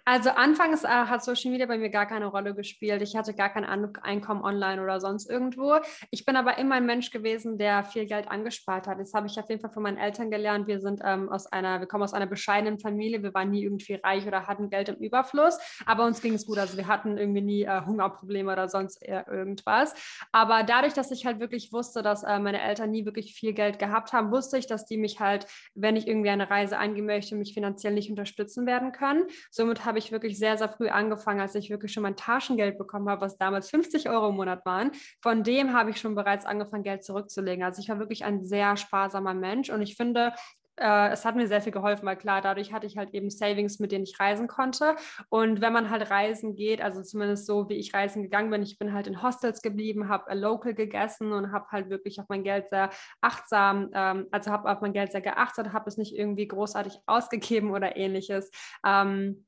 Also 0.08 0.30
anfangs 0.30 0.84
äh, 0.84 0.86
hat 0.86 1.24
Social 1.24 1.50
Media 1.50 1.66
bei 1.66 1.78
mir 1.78 1.90
gar 1.90 2.06
keine 2.06 2.26
Rolle 2.26 2.54
gespielt. 2.54 3.02
Ich 3.02 3.16
hatte 3.16 3.34
gar 3.34 3.48
kein 3.48 3.64
An 3.64 3.92
Einkommen 4.02 4.42
online 4.42 4.80
oder 4.80 5.00
sonst 5.00 5.28
irgendwo. 5.28 5.78
Ich 6.12 6.24
bin 6.24 6.36
aber 6.36 6.58
immer 6.58 6.76
ein 6.76 6.86
Mensch 6.86 7.10
gewesen, 7.10 7.58
der 7.58 7.82
viel 7.82 8.06
Geld 8.06 8.30
angespart 8.30 8.86
hat. 8.86 9.00
Das 9.00 9.14
habe 9.14 9.26
ich 9.26 9.36
auf 9.36 9.48
jeden 9.48 9.60
Fall 9.60 9.72
von 9.72 9.82
meinen 9.82 9.98
Eltern 9.98 10.30
gelernt. 10.30 10.68
Wir 10.68 10.80
sind 10.80 11.00
ähm, 11.04 11.28
aus 11.28 11.46
einer, 11.52 11.80
wir 11.80 11.88
kommen 11.88 12.04
aus 12.04 12.14
einer 12.14 12.26
bescheidenen 12.26 12.78
Familie. 12.78 13.24
Wir 13.24 13.34
waren 13.34 13.50
nie 13.50 13.64
irgendwie 13.64 13.94
reich 13.94 14.24
oder 14.28 14.46
hatten 14.46 14.70
Geld 14.70 14.90
im 14.90 14.96
Überfluss, 14.96 15.58
aber 15.86 16.04
uns 16.04 16.22
ging 16.22 16.34
es 16.34 16.46
gut. 16.46 16.58
Also 16.58 16.76
wir 16.76 16.86
hatten 16.86 17.18
irgendwie 17.18 17.42
nie 17.42 17.62
äh, 17.64 17.84
Hungerprobleme 17.84 18.52
oder 18.52 18.68
sonst 18.68 19.02
irgendwas. 19.02 19.92
Aber 20.30 20.62
dadurch, 20.62 20.92
dass 20.92 21.10
ich 21.10 21.26
halt 21.26 21.40
wirklich 21.40 21.72
wusste, 21.72 22.02
dass 22.02 22.22
äh, 22.22 22.38
meine 22.38 22.60
Eltern 22.60 22.92
nie 22.92 23.04
wirklich 23.06 23.34
viel 23.34 23.54
Geld 23.54 23.80
gehabt 23.80 24.12
haben, 24.12 24.30
wusste 24.30 24.56
ich, 24.56 24.68
dass 24.68 24.86
die 24.86 24.98
mich 24.98 25.18
halt, 25.18 25.48
wenn 25.74 25.96
ich 25.96 26.06
irgendwie 26.06 26.30
eine 26.30 26.48
Reise 26.48 26.78
eingehen 26.78 27.06
möchte, 27.06 27.34
mich 27.34 27.54
finanziell 27.54 27.94
nicht 27.94 28.08
unterstützen 28.08 28.66
werden 28.66 28.92
können. 28.92 29.24
Somit 29.50 29.84
habe 29.84 29.95
ich 29.98 30.12
wirklich 30.12 30.38
sehr, 30.38 30.56
sehr 30.58 30.68
früh 30.68 30.88
angefangen, 30.88 31.40
als 31.40 31.54
ich 31.54 31.70
wirklich 31.70 31.92
schon 31.92 32.02
mein 32.02 32.16
Taschengeld 32.16 32.78
bekommen 32.78 33.08
habe, 33.08 33.22
was 33.22 33.38
damals 33.38 33.70
50 33.70 34.08
Euro 34.08 34.28
im 34.30 34.36
Monat 34.36 34.64
waren. 34.66 34.92
Von 35.22 35.42
dem 35.42 35.72
habe 35.72 35.90
ich 35.90 36.00
schon 36.00 36.14
bereits 36.14 36.46
angefangen, 36.46 36.82
Geld 36.82 37.04
zurückzulegen. 37.04 37.64
Also 37.64 37.80
ich 37.80 37.88
war 37.88 37.98
wirklich 37.98 38.24
ein 38.24 38.44
sehr 38.44 38.76
sparsamer 38.76 39.34
Mensch 39.34 39.70
und 39.70 39.82
ich 39.82 39.96
finde, 39.96 40.32
äh, 40.78 41.10
es 41.10 41.24
hat 41.24 41.36
mir 41.36 41.46
sehr 41.46 41.60
viel 41.62 41.72
geholfen, 41.72 42.06
weil 42.06 42.16
klar, 42.16 42.40
dadurch 42.42 42.72
hatte 42.72 42.86
ich 42.86 42.96
halt 42.96 43.14
eben 43.14 43.30
Savings, 43.30 43.78
mit 43.78 43.92
denen 43.92 44.04
ich 44.04 44.18
reisen 44.20 44.48
konnte. 44.48 44.96
Und 45.28 45.60
wenn 45.60 45.72
man 45.72 45.90
halt 45.90 46.10
reisen 46.10 46.54
geht, 46.54 46.82
also 46.82 47.02
zumindest 47.02 47.46
so, 47.46 47.68
wie 47.68 47.74
ich 47.74 47.94
reisen 47.94 48.22
gegangen 48.22 48.50
bin, 48.50 48.62
ich 48.62 48.78
bin 48.78 48.92
halt 48.92 49.06
in 49.06 49.22
Hostels 49.22 49.62
geblieben, 49.62 50.08
habe 50.08 50.34
local 50.34 50.74
gegessen 50.74 51.32
und 51.32 51.52
habe 51.52 51.66
halt 51.70 51.88
wirklich 51.90 52.20
auf 52.20 52.26
mein 52.28 52.44
Geld 52.44 52.68
sehr 52.68 52.90
achtsam, 53.20 53.90
ähm, 53.94 54.26
also 54.30 54.50
habe 54.50 54.70
auf 54.70 54.80
mein 54.80 54.92
Geld 54.92 55.12
sehr 55.12 55.22
geachtet, 55.22 55.72
habe 55.72 55.88
es 55.88 55.96
nicht 55.96 56.14
irgendwie 56.14 56.46
großartig 56.46 56.98
ausgegeben 57.06 57.70
oder 57.70 57.96
ähnliches. 57.96 58.50
Ähm, 58.84 59.45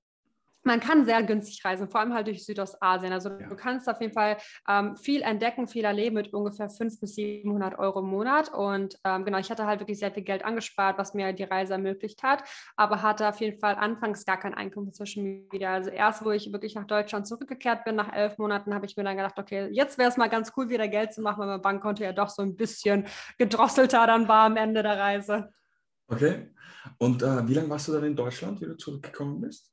man 0.69 0.81
kann 0.81 1.05
sehr 1.05 1.23
günstig 1.23 1.65
reisen, 1.65 1.91
vor 1.91 2.01
allem 2.01 2.15
halt 2.15 2.29
durch 2.29 2.45
Südostasien. 2.45 3.13
Also 3.13 3.31
ja. 3.31 3.49
du 3.49 3.57
kannst 3.57 3.89
auf 3.89 4.01
jeden 4.01 4.13
Fall 4.13 4.37
ähm, 4.69 4.97
viel 4.97 5.23
entdecken, 5.23 5.67
viel 5.67 5.85
erleben 5.85 6.15
mit 6.15 6.33
ungefähr 6.33 6.69
500 6.69 7.01
bis 7.01 7.15
700 7.17 7.79
Euro 7.79 8.01
im 8.01 8.07
Monat. 8.07 8.53
Und 8.53 8.99
ähm, 9.05 9.25
genau, 9.25 9.39
ich 9.39 9.51
hatte 9.51 9.67
halt 9.67 9.81
wirklich 9.81 9.99
sehr 9.99 10.13
viel 10.13 10.23
Geld 10.23 10.45
angespart, 10.45 10.99
was 10.99 11.15
mir 11.15 11.33
die 11.33 11.45
Reise 11.45 11.73
ermöglicht 11.73 12.23
hat, 12.23 12.45
aber 12.77 13.03
hatte 13.03 13.29
auf 13.29 13.41
jeden 13.41 13.59
Fall 13.59 13.75
anfangs 13.75 14.25
gar 14.25 14.39
kein 14.39 14.55
Einkommen 14.55 14.93
zwischen 14.93 15.49
Social 15.51 15.75
Also 15.75 15.91
erst, 15.91 16.25
wo 16.25 16.31
ich 16.31 16.53
wirklich 16.53 16.75
nach 16.75 16.87
Deutschland 16.87 17.27
zurückgekehrt 17.27 17.85
bin, 17.85 17.97
nach 17.97 18.13
elf 18.13 18.39
Monaten, 18.39 18.75
habe 18.75 18.87
ich 18.87 18.97
mir 18.97 19.05
dann 19.05 19.17
gedacht, 19.17 19.39
okay, 19.39 19.69
jetzt 19.73 19.99
wäre 19.99 20.11
es 20.11 20.17
mal 20.17 20.29
ganz 20.29 20.53
cool, 20.57 20.69
wieder 20.69 20.87
Geld 20.87 21.13
zu 21.13 21.23
machen, 21.23 21.41
weil 21.41 21.49
mein 21.49 21.63
Bankkonto 21.63 22.05
ja 22.05 22.13
doch 22.13 22.29
so 22.29 22.43
ein 22.43 22.57
bisschen 22.57 23.07
gedrosselter 23.39 24.07
dann 24.07 24.29
war 24.29 24.45
am 24.45 24.57
Ende 24.57 24.83
der 24.83 24.99
Reise. 24.99 25.51
Okay. 26.09 26.51
Und 26.99 27.23
äh, 27.23 27.47
wie 27.49 27.55
lange 27.55 27.71
warst 27.71 27.89
du 27.89 27.93
dann 27.93 28.05
in 28.05 28.17
Deutschland, 28.17 28.61
wie 28.61 28.67
du 28.67 28.77
zurückgekommen 28.77 29.41
bist? 29.41 29.73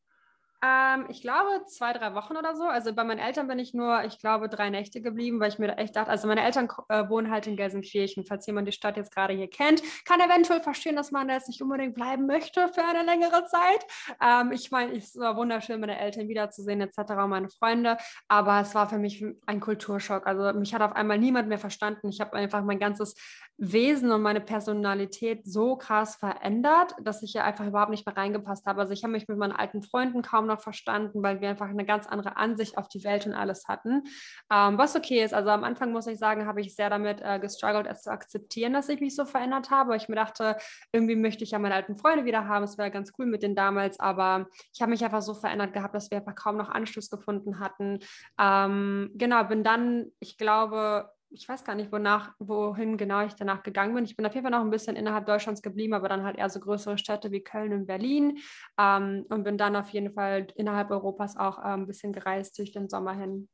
Ähm, 0.65 1.05
ich 1.09 1.21
glaube 1.21 1.65
zwei, 1.67 1.93
drei 1.93 2.15
Wochen 2.15 2.37
oder 2.37 2.55
so. 2.55 2.63
Also 2.63 2.93
bei 2.93 3.03
meinen 3.03 3.19
Eltern 3.19 3.47
bin 3.47 3.59
ich 3.59 3.73
nur, 3.73 4.03
ich 4.03 4.19
glaube, 4.19 4.49
drei 4.49 4.69
Nächte 4.69 5.01
geblieben, 5.01 5.39
weil 5.39 5.49
ich 5.49 5.59
mir 5.59 5.77
echt 5.77 5.95
dachte, 5.95 6.09
also 6.09 6.27
meine 6.27 6.41
Eltern 6.41 6.67
äh, 6.89 7.07
wohnen 7.09 7.29
halt 7.29 7.45
in 7.47 7.55
Gelsenkirchen. 7.55 8.25
Falls 8.25 8.47
jemand 8.47 8.67
die 8.67 8.71
Stadt 8.71 8.97
jetzt 8.97 9.13
gerade 9.13 9.33
hier 9.33 9.49
kennt, 9.49 9.83
kann 10.05 10.19
eventuell 10.19 10.61
verstehen, 10.61 10.95
dass 10.95 11.11
man 11.11 11.27
da 11.27 11.35
jetzt 11.35 11.47
nicht 11.47 11.61
unbedingt 11.61 11.95
bleiben 11.95 12.25
möchte 12.25 12.67
für 12.69 12.83
eine 12.83 13.03
längere 13.03 13.45
Zeit. 13.45 13.85
Ähm, 14.21 14.51
ich 14.51 14.71
meine, 14.71 14.93
es 14.93 15.15
war 15.17 15.35
wunderschön, 15.37 15.79
meine 15.79 15.99
Eltern 15.99 16.27
wiederzusehen 16.27 16.81
etc., 16.81 17.13
meine 17.27 17.49
Freunde, 17.49 17.97
aber 18.27 18.61
es 18.61 18.73
war 18.73 18.89
für 18.89 18.97
mich 18.97 19.23
ein 19.45 19.59
Kulturschock. 19.59 20.25
Also 20.25 20.57
mich 20.57 20.73
hat 20.73 20.81
auf 20.81 20.95
einmal 20.95 21.19
niemand 21.19 21.47
mehr 21.47 21.59
verstanden. 21.59 22.09
Ich 22.09 22.21
habe 22.21 22.33
einfach 22.33 22.63
mein 22.63 22.79
ganzes 22.79 23.15
Wesen 23.57 24.11
und 24.11 24.21
meine 24.21 24.41
Personalität 24.41 25.45
so 25.45 25.77
krass 25.77 26.15
verändert, 26.15 26.95
dass 27.01 27.23
ich 27.23 27.33
ja 27.33 27.43
einfach 27.43 27.65
überhaupt 27.65 27.91
nicht 27.91 28.05
mehr 28.05 28.17
reingepasst 28.17 28.65
habe. 28.65 28.81
Also 28.81 28.93
ich 28.93 29.03
habe 29.03 29.13
mich 29.13 29.27
mit 29.27 29.37
meinen 29.37 29.53
alten 29.53 29.81
Freunden 29.81 30.21
kaum 30.21 30.47
noch 30.47 30.54
verstanden, 30.57 31.23
weil 31.23 31.41
wir 31.41 31.49
einfach 31.49 31.69
eine 31.69 31.85
ganz 31.85 32.07
andere 32.07 32.37
Ansicht 32.37 32.77
auf 32.77 32.87
die 32.87 33.03
Welt 33.03 33.25
und 33.25 33.33
alles 33.33 33.67
hatten. 33.67 34.03
Ähm, 34.51 34.77
was 34.77 34.95
okay 34.95 35.23
ist. 35.23 35.33
Also 35.33 35.49
am 35.49 35.63
Anfang 35.63 35.91
muss 35.91 36.07
ich 36.07 36.19
sagen, 36.19 36.45
habe 36.47 36.61
ich 36.61 36.75
sehr 36.75 36.89
damit 36.89 37.21
äh, 37.21 37.39
gestruggelt, 37.39 37.87
es 37.87 38.03
zu 38.03 38.11
akzeptieren, 38.11 38.73
dass 38.73 38.89
ich 38.89 38.99
mich 38.99 39.15
so 39.15 39.25
verändert 39.25 39.71
habe. 39.71 39.95
Ich 39.95 40.09
mir 40.09 40.15
dachte, 40.15 40.57
irgendwie 40.91 41.15
möchte 41.15 41.43
ich 41.43 41.51
ja 41.51 41.59
meine 41.59 41.75
alten 41.75 41.97
Freunde 41.97 42.25
wieder 42.25 42.47
haben. 42.47 42.63
Es 42.63 42.77
wäre 42.77 42.91
ganz 42.91 43.13
cool 43.17 43.25
mit 43.25 43.43
denen 43.43 43.55
damals, 43.55 43.99
aber 43.99 44.47
ich 44.73 44.81
habe 44.81 44.91
mich 44.91 45.03
einfach 45.03 45.21
so 45.21 45.33
verändert 45.33 45.73
gehabt, 45.73 45.95
dass 45.95 46.11
wir 46.11 46.17
einfach 46.17 46.35
kaum 46.35 46.57
noch 46.57 46.69
Anschluss 46.69 47.09
gefunden 47.09 47.59
hatten. 47.59 47.99
Ähm, 48.39 49.11
genau, 49.15 49.43
bin 49.45 49.63
dann, 49.63 50.11
ich 50.19 50.37
glaube, 50.37 51.09
ich 51.29 51.47
weiß 51.47 51.63
gar 51.63 51.75
nicht, 51.75 51.91
wonach, 51.91 52.33
wohin 52.39 52.97
genau 52.97 53.25
ich 53.25 53.33
danach 53.33 53.63
gegangen 53.63 53.93
bin. 53.93 54.05
Ich 54.05 54.15
bin 54.15 54.25
auf 54.25 54.33
jeden 54.33 54.45
Fall 54.45 54.51
noch 54.51 54.63
ein 54.63 54.69
bisschen 54.69 54.95
innerhalb 54.95 55.25
Deutschlands 55.25 55.61
geblieben, 55.61 55.93
aber 55.93 56.07
dann 56.07 56.23
halt 56.23 56.37
eher 56.37 56.49
so 56.49 56.59
größere 56.59 56.97
Städte 56.97 57.31
wie 57.31 57.43
Köln 57.43 57.73
und 57.73 57.85
Berlin 57.85 58.37
ähm, 58.79 59.25
und 59.29 59.43
bin 59.43 59.57
dann 59.57 59.75
auf 59.75 59.89
jeden 59.89 60.13
Fall 60.13 60.47
innerhalb 60.55 60.91
Europas 60.91 61.37
auch 61.37 61.59
äh, 61.59 61.73
ein 61.73 61.87
bisschen 61.87 62.13
gereist 62.13 62.57
durch 62.57 62.71
den 62.71 62.89
Sommer 62.89 63.13
hin. 63.13 63.49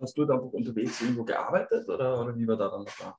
Hast 0.00 0.16
du 0.16 0.24
da 0.24 0.34
unterwegs 0.34 1.02
irgendwo 1.02 1.24
gearbeitet 1.24 1.88
oder, 1.88 2.20
oder 2.20 2.36
wie 2.36 2.46
war 2.46 2.56
da 2.56 2.68
dann 2.68 2.86
da? 2.98 3.16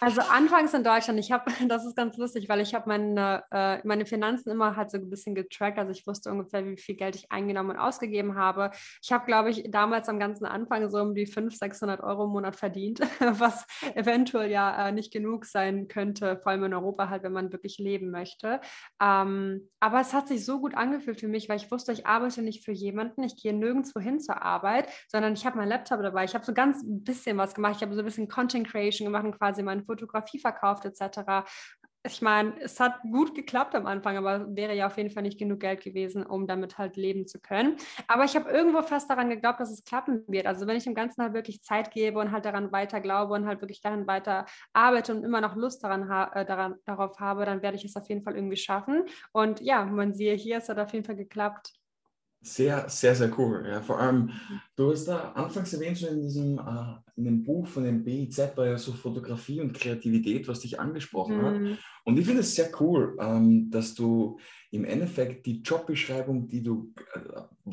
Also 0.00 0.20
anfangs 0.20 0.74
in 0.74 0.84
Deutschland, 0.84 1.18
ich 1.18 1.32
habe, 1.32 1.44
das 1.68 1.86
ist 1.86 1.96
ganz 1.96 2.16
lustig, 2.18 2.48
weil 2.48 2.60
ich 2.60 2.74
habe 2.74 2.88
meine, 2.88 3.42
äh, 3.50 3.78
meine 3.86 4.06
Finanzen 4.06 4.50
immer 4.50 4.76
halt 4.76 4.90
so 4.90 4.98
ein 4.98 5.08
bisschen 5.08 5.34
getrackt. 5.34 5.78
Also 5.78 5.92
ich 5.92 6.06
wusste 6.06 6.30
ungefähr, 6.30 6.66
wie 6.66 6.76
viel 6.76 6.96
Geld 6.96 7.16
ich 7.16 7.30
eingenommen 7.30 7.70
und 7.70 7.78
ausgegeben 7.78 8.36
habe. 8.36 8.70
Ich 9.02 9.12
habe, 9.12 9.24
glaube 9.24 9.50
ich, 9.50 9.70
damals 9.70 10.08
am 10.08 10.18
ganzen 10.18 10.44
Anfang 10.44 10.90
so 10.90 10.98
um 10.98 11.14
die 11.14 11.26
500, 11.26 11.58
600 11.58 12.00
Euro 12.02 12.24
im 12.24 12.30
Monat 12.30 12.56
verdient, 12.56 13.00
was 13.20 13.66
eventuell 13.94 14.50
ja 14.50 14.88
äh, 14.88 14.92
nicht 14.92 15.12
genug 15.12 15.46
sein 15.46 15.88
könnte, 15.88 16.38
vor 16.42 16.52
allem 16.52 16.64
in 16.64 16.74
Europa 16.74 17.08
halt, 17.08 17.22
wenn 17.22 17.32
man 17.32 17.52
wirklich 17.52 17.78
leben 17.78 18.10
möchte. 18.10 18.60
Ähm, 19.00 19.70
aber 19.80 20.00
es 20.00 20.12
hat 20.12 20.28
sich 20.28 20.44
so 20.44 20.60
gut 20.60 20.74
angefühlt 20.76 21.20
für 21.20 21.28
mich, 21.28 21.48
weil 21.48 21.56
ich 21.56 21.70
wusste, 21.70 21.92
ich 21.92 22.06
arbeite 22.06 22.42
nicht 22.42 22.64
für 22.64 22.72
jemanden, 22.72 23.22
ich 23.22 23.36
gehe 23.36 23.54
nirgendwo 23.54 24.00
hin 24.00 24.20
zur 24.20 24.42
Arbeit, 24.42 24.88
sondern 25.08 25.34
ich 25.34 25.46
habe 25.46 25.56
meinen 25.56 25.68
Laptop 25.68 26.02
dabei. 26.02 26.24
Ich 26.24 26.34
habe 26.34 26.44
so 26.44 26.52
ganz 26.52 26.82
ein 26.82 27.04
bisschen 27.04 27.38
was 27.38 27.54
gemacht. 27.54 27.76
Ich 27.76 27.82
habe 27.82 27.94
so 27.94 28.00
ein 28.00 28.04
bisschen 28.04 28.28
Content 28.28 28.68
Creation 28.68 29.06
gemacht 29.06 29.24
und 29.24 29.38
quasi 29.38 29.53
meine 29.62 29.84
Fotografie 29.84 30.38
verkauft 30.38 30.84
etc. 30.84 31.44
Ich 32.06 32.20
meine, 32.20 32.60
es 32.60 32.80
hat 32.80 33.00
gut 33.02 33.34
geklappt 33.34 33.74
am 33.74 33.86
Anfang, 33.86 34.18
aber 34.18 34.54
wäre 34.54 34.74
ja 34.74 34.88
auf 34.88 34.98
jeden 34.98 35.08
Fall 35.08 35.22
nicht 35.22 35.38
genug 35.38 35.60
Geld 35.60 35.82
gewesen, 35.82 36.26
um 36.26 36.46
damit 36.46 36.76
halt 36.76 36.96
leben 36.96 37.26
zu 37.26 37.40
können. 37.40 37.76
Aber 38.08 38.24
ich 38.24 38.36
habe 38.36 38.50
irgendwo 38.50 38.82
fest 38.82 39.08
daran 39.08 39.30
geglaubt, 39.30 39.58
dass 39.58 39.70
es 39.70 39.84
klappen 39.84 40.22
wird. 40.28 40.46
Also 40.46 40.66
wenn 40.66 40.76
ich 40.76 40.84
dem 40.84 40.94
Ganzen 40.94 41.22
halt 41.22 41.32
wirklich 41.32 41.62
Zeit 41.62 41.92
gebe 41.92 42.18
und 42.18 42.30
halt 42.30 42.44
daran 42.44 42.72
weiter 42.72 43.00
glaube 43.00 43.32
und 43.32 43.46
halt 43.46 43.62
wirklich 43.62 43.80
daran 43.80 44.06
weiter 44.06 44.44
arbeite 44.74 45.14
und 45.14 45.24
immer 45.24 45.40
noch 45.40 45.56
Lust 45.56 45.82
daran, 45.82 46.02
äh, 46.34 46.44
daran 46.44 46.74
darauf 46.84 47.18
habe, 47.20 47.46
dann 47.46 47.62
werde 47.62 47.78
ich 47.78 47.84
es 47.86 47.96
auf 47.96 48.06
jeden 48.08 48.22
Fall 48.22 48.34
irgendwie 48.36 48.58
schaffen. 48.58 49.04
Und 49.32 49.62
ja, 49.62 49.86
man 49.86 50.12
siehe 50.12 50.34
hier, 50.34 50.58
es 50.58 50.68
hat 50.68 50.78
auf 50.78 50.92
jeden 50.92 51.06
Fall 51.06 51.16
geklappt. 51.16 51.72
Sehr, 52.44 52.88
sehr, 52.90 53.14
sehr 53.14 53.38
cool. 53.38 53.64
Ja, 53.66 53.80
vor 53.80 53.98
allem, 53.98 54.30
du 54.76 54.92
hast 54.92 55.06
da 55.06 55.32
anfangs 55.32 55.72
erwähnt, 55.72 55.96
so 55.96 56.06
in 56.06 56.20
diesem 56.20 56.58
äh, 56.58 56.94
in 57.16 57.24
dem 57.24 57.42
Buch 57.42 57.66
von 57.66 57.84
dem 57.84 58.04
BIZ 58.04 58.38
war 58.56 58.66
ja 58.66 58.76
so 58.76 58.92
Fotografie 58.92 59.60
und 59.60 59.72
Kreativität, 59.72 60.46
was 60.46 60.60
dich 60.60 60.78
angesprochen 60.78 61.38
mhm. 61.38 61.42
hat. 61.44 61.78
Und 62.04 62.18
ich 62.18 62.26
finde 62.26 62.40
es 62.40 62.54
sehr 62.54 62.70
cool, 62.80 63.16
ähm, 63.18 63.70
dass 63.70 63.94
du 63.94 64.38
im 64.70 64.84
Endeffekt 64.84 65.46
die 65.46 65.62
Jobbeschreibung, 65.62 66.48
die 66.48 66.62
du 66.62 66.92
äh, 67.14 67.20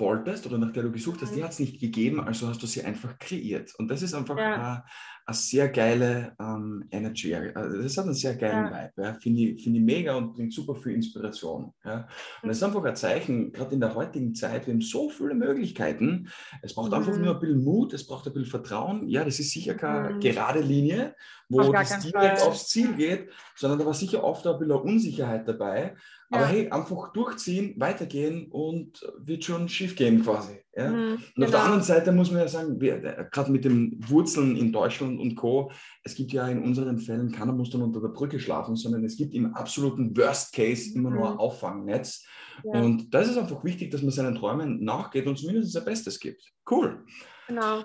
wolltest 0.02 0.46
oder 0.46 0.58
nach 0.58 0.74
der 0.74 0.84
du 0.84 0.92
gesucht 0.92 1.22
hast, 1.22 1.32
mhm. 1.32 1.36
die 1.38 1.44
hat 1.44 1.52
es 1.52 1.60
nicht 1.60 1.80
gegeben, 1.80 2.20
also 2.20 2.50
hast 2.50 2.62
du 2.62 2.68
sie 2.68 2.84
einfach 2.84 3.18
kreiert. 3.18 3.74
Und 3.78 3.90
das 3.90 4.02
ist 4.02 4.14
einfach 4.14 4.38
ja 4.38 4.84
eine 5.26 5.36
sehr 5.36 5.70
geile 5.70 6.36
ähm, 6.40 6.86
Energy. 6.92 7.34
Also 7.36 7.82
das 7.82 7.98
hat 7.98 8.06
einen 8.06 8.14
sehr 8.14 8.36
geilen 8.36 8.66
ja. 8.66 8.72
Vibe. 8.72 9.08
Ja. 9.08 9.14
Finde 9.14 9.42
ich, 9.42 9.64
find 9.64 9.76
ich 9.78 9.82
mega 9.82 10.16
und 10.16 10.34
bringt 10.34 10.54
super 10.54 10.76
viel 10.76 10.94
Inspiration. 10.94 11.74
Ja. 11.86 12.08
Und 12.42 12.50
das 12.50 12.58
ist 12.58 12.64
einfach 12.64 12.84
ein 12.84 12.96
Zeichen, 12.96 13.52
gerade 13.52 13.74
in 13.74 13.82
der 13.82 13.94
heutigen 13.96 14.34
Zeit, 14.34 14.66
wir 14.66 14.74
haben 14.74 14.82
so 14.82 15.10
viele 15.10 15.36
Möglichkeiten. 15.36 16.30
Es 16.62 16.74
braucht 16.74 16.90
mhm. 16.90 16.98
einfach 16.98 17.18
nur 17.18 17.36
ein 17.36 17.40
bisschen 17.40 17.64
Mut, 17.64 17.94
es 17.94 18.06
braucht 18.06 18.28
ein 18.28 18.34
bisschen 18.34 18.50
Vertrauen. 18.50 19.08
Ja, 19.08 19.24
das 19.24 19.40
ist 19.40 19.52
sicher 19.52 19.76
keine 19.76 20.16
mhm. 20.16 20.20
gerade 20.20 20.60
Linie, 20.60 21.16
wo 21.50 21.72
das 21.72 22.00
direkt 22.00 22.40
Fall. 22.40 22.48
aufs 22.48 22.68
Ziel 22.68 22.94
geht, 22.96 23.30
sondern 23.56 23.80
da 23.80 23.86
war 23.86 23.94
sicher 23.94 24.24
oft 24.24 24.46
auch 24.48 24.54
ein 24.54 24.60
bisschen 24.60 24.82
Unsicherheit 24.82 25.48
dabei. 25.48 25.96
Aber 26.32 26.44
ja. 26.44 26.48
hey, 26.48 26.70
einfach 26.70 27.12
durchziehen, 27.12 27.76
weitergehen 27.78 28.48
und 28.52 29.06
wird 29.18 29.44
schon 29.44 29.68
schief 29.68 29.98
gehen 29.98 30.24
quasi. 30.24 30.54
Ja? 30.74 30.90
Mhm, 30.90 30.96
und 30.96 30.98
genau. 30.98 31.18
auf 31.18 31.22
der 31.36 31.46
genau. 31.46 31.58
anderen 31.60 31.84
Seite 31.84 32.12
muss 32.14 32.32
man 32.32 32.40
ja 32.40 32.48
sagen, 32.48 32.82
äh, 32.82 33.26
gerade 33.30 33.52
mit 33.52 33.66
den 33.66 34.00
Wurzeln 34.08 34.56
in 34.56 34.72
Deutschland 34.72 35.20
und 35.20 35.36
Co., 35.36 35.72
es 36.04 36.16
gibt 36.16 36.32
ja 36.32 36.48
in 36.48 36.64
unseren 36.64 37.00
Fällen, 37.00 37.32
keiner 37.32 37.52
muss 37.52 37.70
dann 37.70 37.82
unter 37.82 38.00
der 38.00 38.08
Brücke 38.08 38.40
schlafen, 38.40 38.78
sondern 38.78 39.04
es 39.04 39.18
gibt 39.18 39.34
im 39.34 39.54
absoluten 39.54 40.16
Worst 40.16 40.54
Case 40.54 40.96
immer 40.96 41.10
nur 41.10 41.28
ein 41.28 41.34
mhm. 41.34 41.40
Auffangnetz. 41.40 42.26
Ja. 42.64 42.80
Und 42.80 43.14
da 43.14 43.20
ist 43.20 43.32
es 43.32 43.38
einfach 43.38 43.64
wichtig, 43.66 43.92
dass 43.92 44.02
man 44.02 44.12
seinen 44.12 44.36
Träumen 44.36 44.84
nachgeht 44.84 45.28
und 45.28 45.38
zumindest 45.38 45.74
sein 45.74 45.84
Bestes 45.84 46.20
gibt. 46.20 46.42
Cool. 46.70 47.06
Genau. 47.48 47.84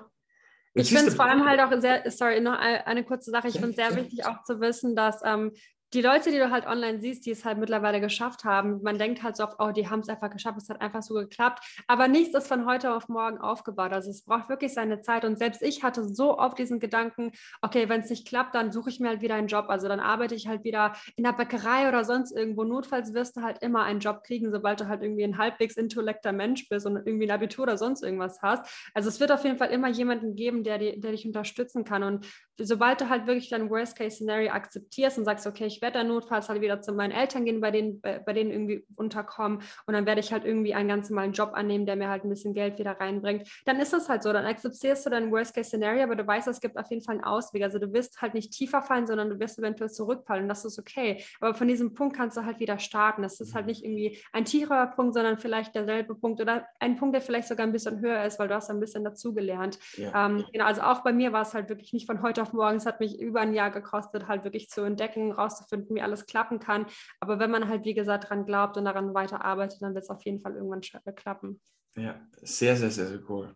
Ich 0.75 0.91
finde 0.91 1.09
es 1.09 1.15
vor 1.15 1.25
allem 1.25 1.45
halt 1.47 1.59
auch 1.61 1.81
sehr, 1.81 2.09
sorry, 2.11 2.41
noch 2.41 2.59
eine, 2.59 2.87
eine 2.87 3.03
kurze 3.03 3.31
Sache. 3.31 3.49
Ich 3.49 3.55
finde 3.55 3.71
es 3.71 3.77
sehr 3.77 3.97
wichtig 3.97 4.27
auch 4.27 4.45
zu 4.45 4.61
wissen, 4.61 4.95
dass 4.95 5.21
ähm, 5.25 5.53
die 5.93 6.03
Leute, 6.03 6.31
die 6.31 6.39
du 6.39 6.51
halt 6.51 6.67
online 6.67 7.01
siehst, 7.01 7.27
die 7.27 7.31
es 7.31 7.45
halt 7.45 7.59
mittlerweile 7.59 8.01
geschafft 8.01 8.45
haben, 8.45 8.83
man 8.83 8.99
denkt 8.99 9.23
halt 9.23 9.37
so 9.37 9.45
oft, 9.45 9.57
oh, 9.59 9.71
die 9.71 9.89
haben 9.89 10.01
es 10.01 10.09
einfach 10.09 10.31
geschafft, 10.31 10.59
es 10.59 10.69
hat 10.69 10.81
einfach 10.81 11.03
so 11.03 11.15
geklappt. 11.15 11.65
Aber 11.87 12.09
nichts 12.09 12.35
ist 12.35 12.49
von 12.49 12.67
heute 12.67 12.93
auf 12.93 13.09
morgen 13.09 13.39
aufgebaut. 13.39 13.93
Also 13.93 14.11
es 14.11 14.25
braucht 14.25 14.49
wirklich 14.49 14.75
seine 14.75 15.01
Zeit. 15.01 15.25
Und 15.25 15.39
selbst 15.39 15.63
ich 15.63 15.83
hatte 15.85 16.05
so 16.05 16.39
oft 16.39 16.59
diesen 16.59 16.81
Gedanken, 16.81 17.31
okay, 17.63 17.89
wenn 17.89 18.01
es 18.01 18.11
nicht 18.11 18.27
klappt, 18.27 18.55
dann 18.55 18.73
suche 18.73 18.91
ich 18.91 18.99
mir 18.99 19.09
halt 19.09 19.21
wieder 19.21 19.37
einen 19.37 19.47
Job. 19.47 19.67
Also 19.69 19.87
dann 19.87 20.01
arbeite 20.01 20.35
ich 20.35 20.49
halt 20.49 20.65
wieder 20.65 20.95
in 21.17 21.25
der 21.25 21.33
Bäckerei 21.33 21.89
oder 21.89 22.05
sonst 22.05 22.33
irgendwo. 22.33 22.65
Notfalls 22.65 23.15
wirst 23.15 23.37
du 23.37 23.43
halt 23.43 23.63
immer 23.63 23.85
einen 23.85 24.01
Job 24.01 24.25
kriegen, 24.25 24.51
sobald 24.51 24.81
du 24.81 24.89
halt 24.89 25.03
irgendwie 25.03 25.25
ein 25.25 25.39
halbwegs 25.39 25.77
intellekter 25.77 26.33
Mensch 26.33 26.69
bist 26.69 26.87
und 26.87 26.97
irgendwie 26.97 27.27
ein 27.27 27.31
Abitur 27.31 27.63
oder 27.63 27.79
sonst 27.79 28.03
irgendwas 28.03 28.43
hast. 28.43 28.91
Also 28.93 29.09
es 29.09 29.21
wird 29.21 29.31
auf 29.31 29.45
jeden 29.45 29.59
Fall 29.59 29.71
immer 29.71 29.89
jemanden 29.89 30.35
geben, 30.35 30.65
der, 30.65 30.79
die, 30.79 30.99
der 30.99 31.13
dich 31.13 31.27
unterstützen 31.27 31.85
kann. 31.85 32.03
Und 32.03 32.27
sobald 32.59 33.01
du 33.01 33.09
halt 33.09 33.27
wirklich 33.27 33.49
dein 33.49 33.71
Worst-Case-Szenario 33.71 34.51
akzeptierst 34.51 35.19
und 35.19 35.25
sagst, 35.25 35.47
okay, 35.47 35.67
ich 35.67 35.83
werde 35.83 35.99
dann 35.99 36.09
notfalls 36.09 36.49
halt 36.49 36.61
wieder 36.61 36.81
zu 36.81 36.93
meinen 36.93 37.13
Eltern 37.13 37.45
gehen, 37.45 37.61
bei 37.61 37.71
denen, 37.71 38.01
bei, 38.01 38.19
bei 38.19 38.33
denen 38.33 38.51
irgendwie 38.51 38.87
unterkommen 38.97 39.63
und 39.87 39.95
dann 39.95 40.07
werde 40.07 40.21
ich 40.21 40.33
halt 40.33 40.45
irgendwie 40.45 40.75
einen 40.75 40.89
ganz 40.89 41.11
normalen 41.11 41.33
Job 41.33 41.51
annehmen, 41.55 41.87
der 41.87 41.97
mir 41.97 42.09
halt 42.09 42.25
ein 42.25 42.31
bisschen 42.31 42.55
Geld 42.55 42.79
wieder 42.79 42.93
reinbringt, 42.93 43.49
dann 43.65 43.79
ist 43.81 43.93
das 43.93 44.09
halt 44.09 44.23
so, 44.23 44.33
dann 44.33 44.47
akzeptierst 44.47 45.07
du 45.07 45.11
dein 45.11 45.31
Worst-Case-Szenario, 45.31 46.03
aber 46.03 46.17
du 46.17 46.27
weißt, 46.27 46.49
es 46.49 46.61
gibt 46.61 46.79
auf 46.79 46.91
jeden 46.91 47.03
Fall 47.03 47.17
einen 47.17 47.25
Ausweg, 47.25 47.63
also 47.63 47.79
du 47.79 47.93
wirst 47.93 48.21
halt 48.23 48.35
nicht 48.35 48.53
tiefer 48.53 48.83
fallen, 48.83 49.07
sondern 49.07 49.31
du 49.31 49.39
wirst 49.39 49.59
eventuell 49.59 49.91
zurückfallen 49.91 50.45
und 50.45 50.49
das 50.49 50.65
ist 50.65 50.79
okay, 50.79 51.23
aber 51.41 51.55
von 51.55 51.69
diesem 51.69 51.95
Punkt 51.95 52.17
kannst 52.17 52.37
du 52.37 52.45
halt 52.45 52.61
wieder 52.61 52.79
starten, 52.79 53.23
das 53.23 53.41
ist 53.41 53.55
halt 53.55 53.67
nicht 53.67 53.85
irgendwie 53.85 54.19
ein 54.33 54.45
tieferer 54.45 54.87
Punkt, 54.89 55.15
sondern 55.15 55.39
vielleicht 55.39 55.75
derselbe 55.75 56.15
Punkt 56.15 56.41
oder 56.41 56.67
ein 56.81 56.97
Punkt, 56.97 57.15
der 57.15 57.23
vielleicht 57.23 57.49
sogar 57.49 57.67
ein 57.67 57.73
bisschen 57.73 58.01
höher 58.01 58.25
ist, 58.25 58.39
weil 58.39 58.49
du 58.49 58.55
hast 58.55 58.71
ein 58.71 58.81
bisschen 58.81 59.05
dazugelernt. 59.05 59.79
Ja. 59.97 60.27
Ähm, 60.27 60.45
genau, 60.53 60.65
also 60.65 60.83
auch 60.83 61.03
bei 61.03 61.13
mir 61.13 61.33
war 61.33 61.43
es 61.43 61.55
halt 61.55 61.69
wirklich 61.69 61.93
nicht 61.93 62.07
von 62.07 62.23
heute 62.23 62.43
auf 62.43 62.46
morgen, 62.53 62.77
es 62.77 62.87
hat 62.87 63.01
mich 63.01 63.19
über 63.19 63.41
ein 63.41 63.55
Jahr 63.55 63.71
gekostet, 63.71 64.29
halt 64.29 64.45
wirklich 64.45 64.69
zu 64.69 64.83
entdecken, 64.83 65.33
rauszufinden, 65.33 65.97
wie 65.97 66.03
alles 66.03 66.27
klappen 66.27 66.59
kann. 66.59 66.87
Aber 67.21 67.39
wenn 67.39 67.51
man 67.51 67.69
halt, 67.69 67.85
wie 67.85 67.95
gesagt, 67.95 68.25
daran 68.25 68.47
glaubt 68.47 68.77
und 68.77 68.85
daran 68.85 69.15
weiterarbeitet, 69.15 69.83
dann 69.83 69.95
wird 69.95 70.05
es 70.05 70.11
auf 70.11 70.25
jeden 70.25 70.41
Fall 70.41 70.55
irgendwann 70.55 70.81
äh, 70.81 71.13
klappen. 71.13 71.61
Ja, 71.97 72.21
sehr, 72.43 72.77
sehr, 72.77 72.91
sehr, 72.91 73.07
sehr 73.07 73.21
cool. 73.29 73.55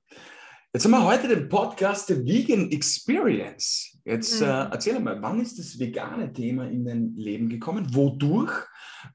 Jetzt 0.72 0.84
haben 0.84 0.92
wir 0.92 1.04
heute 1.04 1.26
den 1.26 1.48
Podcast 1.48 2.08
der 2.08 2.24
Vegan 2.24 2.70
Experience. 2.70 3.98
Jetzt 4.04 4.40
mhm. 4.40 4.46
äh, 4.46 4.68
erzähl 4.70 5.00
mal, 5.00 5.20
wann 5.20 5.40
ist 5.40 5.58
das 5.58 5.78
vegane 5.78 6.32
Thema 6.32 6.68
in 6.68 6.84
dein 6.84 7.14
Leben 7.16 7.48
gekommen? 7.48 7.92
Wodurch? 7.92 8.52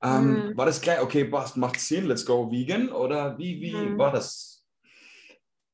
Ähm, 0.02 0.50
mhm. 0.50 0.58
War 0.58 0.66
das 0.66 0.82
gleich, 0.82 1.02
okay, 1.02 1.26
passt, 1.26 1.56
macht 1.56 1.80
Sinn, 1.80 2.08
let's 2.08 2.26
go 2.26 2.52
vegan? 2.52 2.90
Oder 2.90 3.38
wie, 3.38 3.62
wie 3.62 3.74
mhm. 3.74 3.98
war 3.98 4.12
das? 4.12 4.55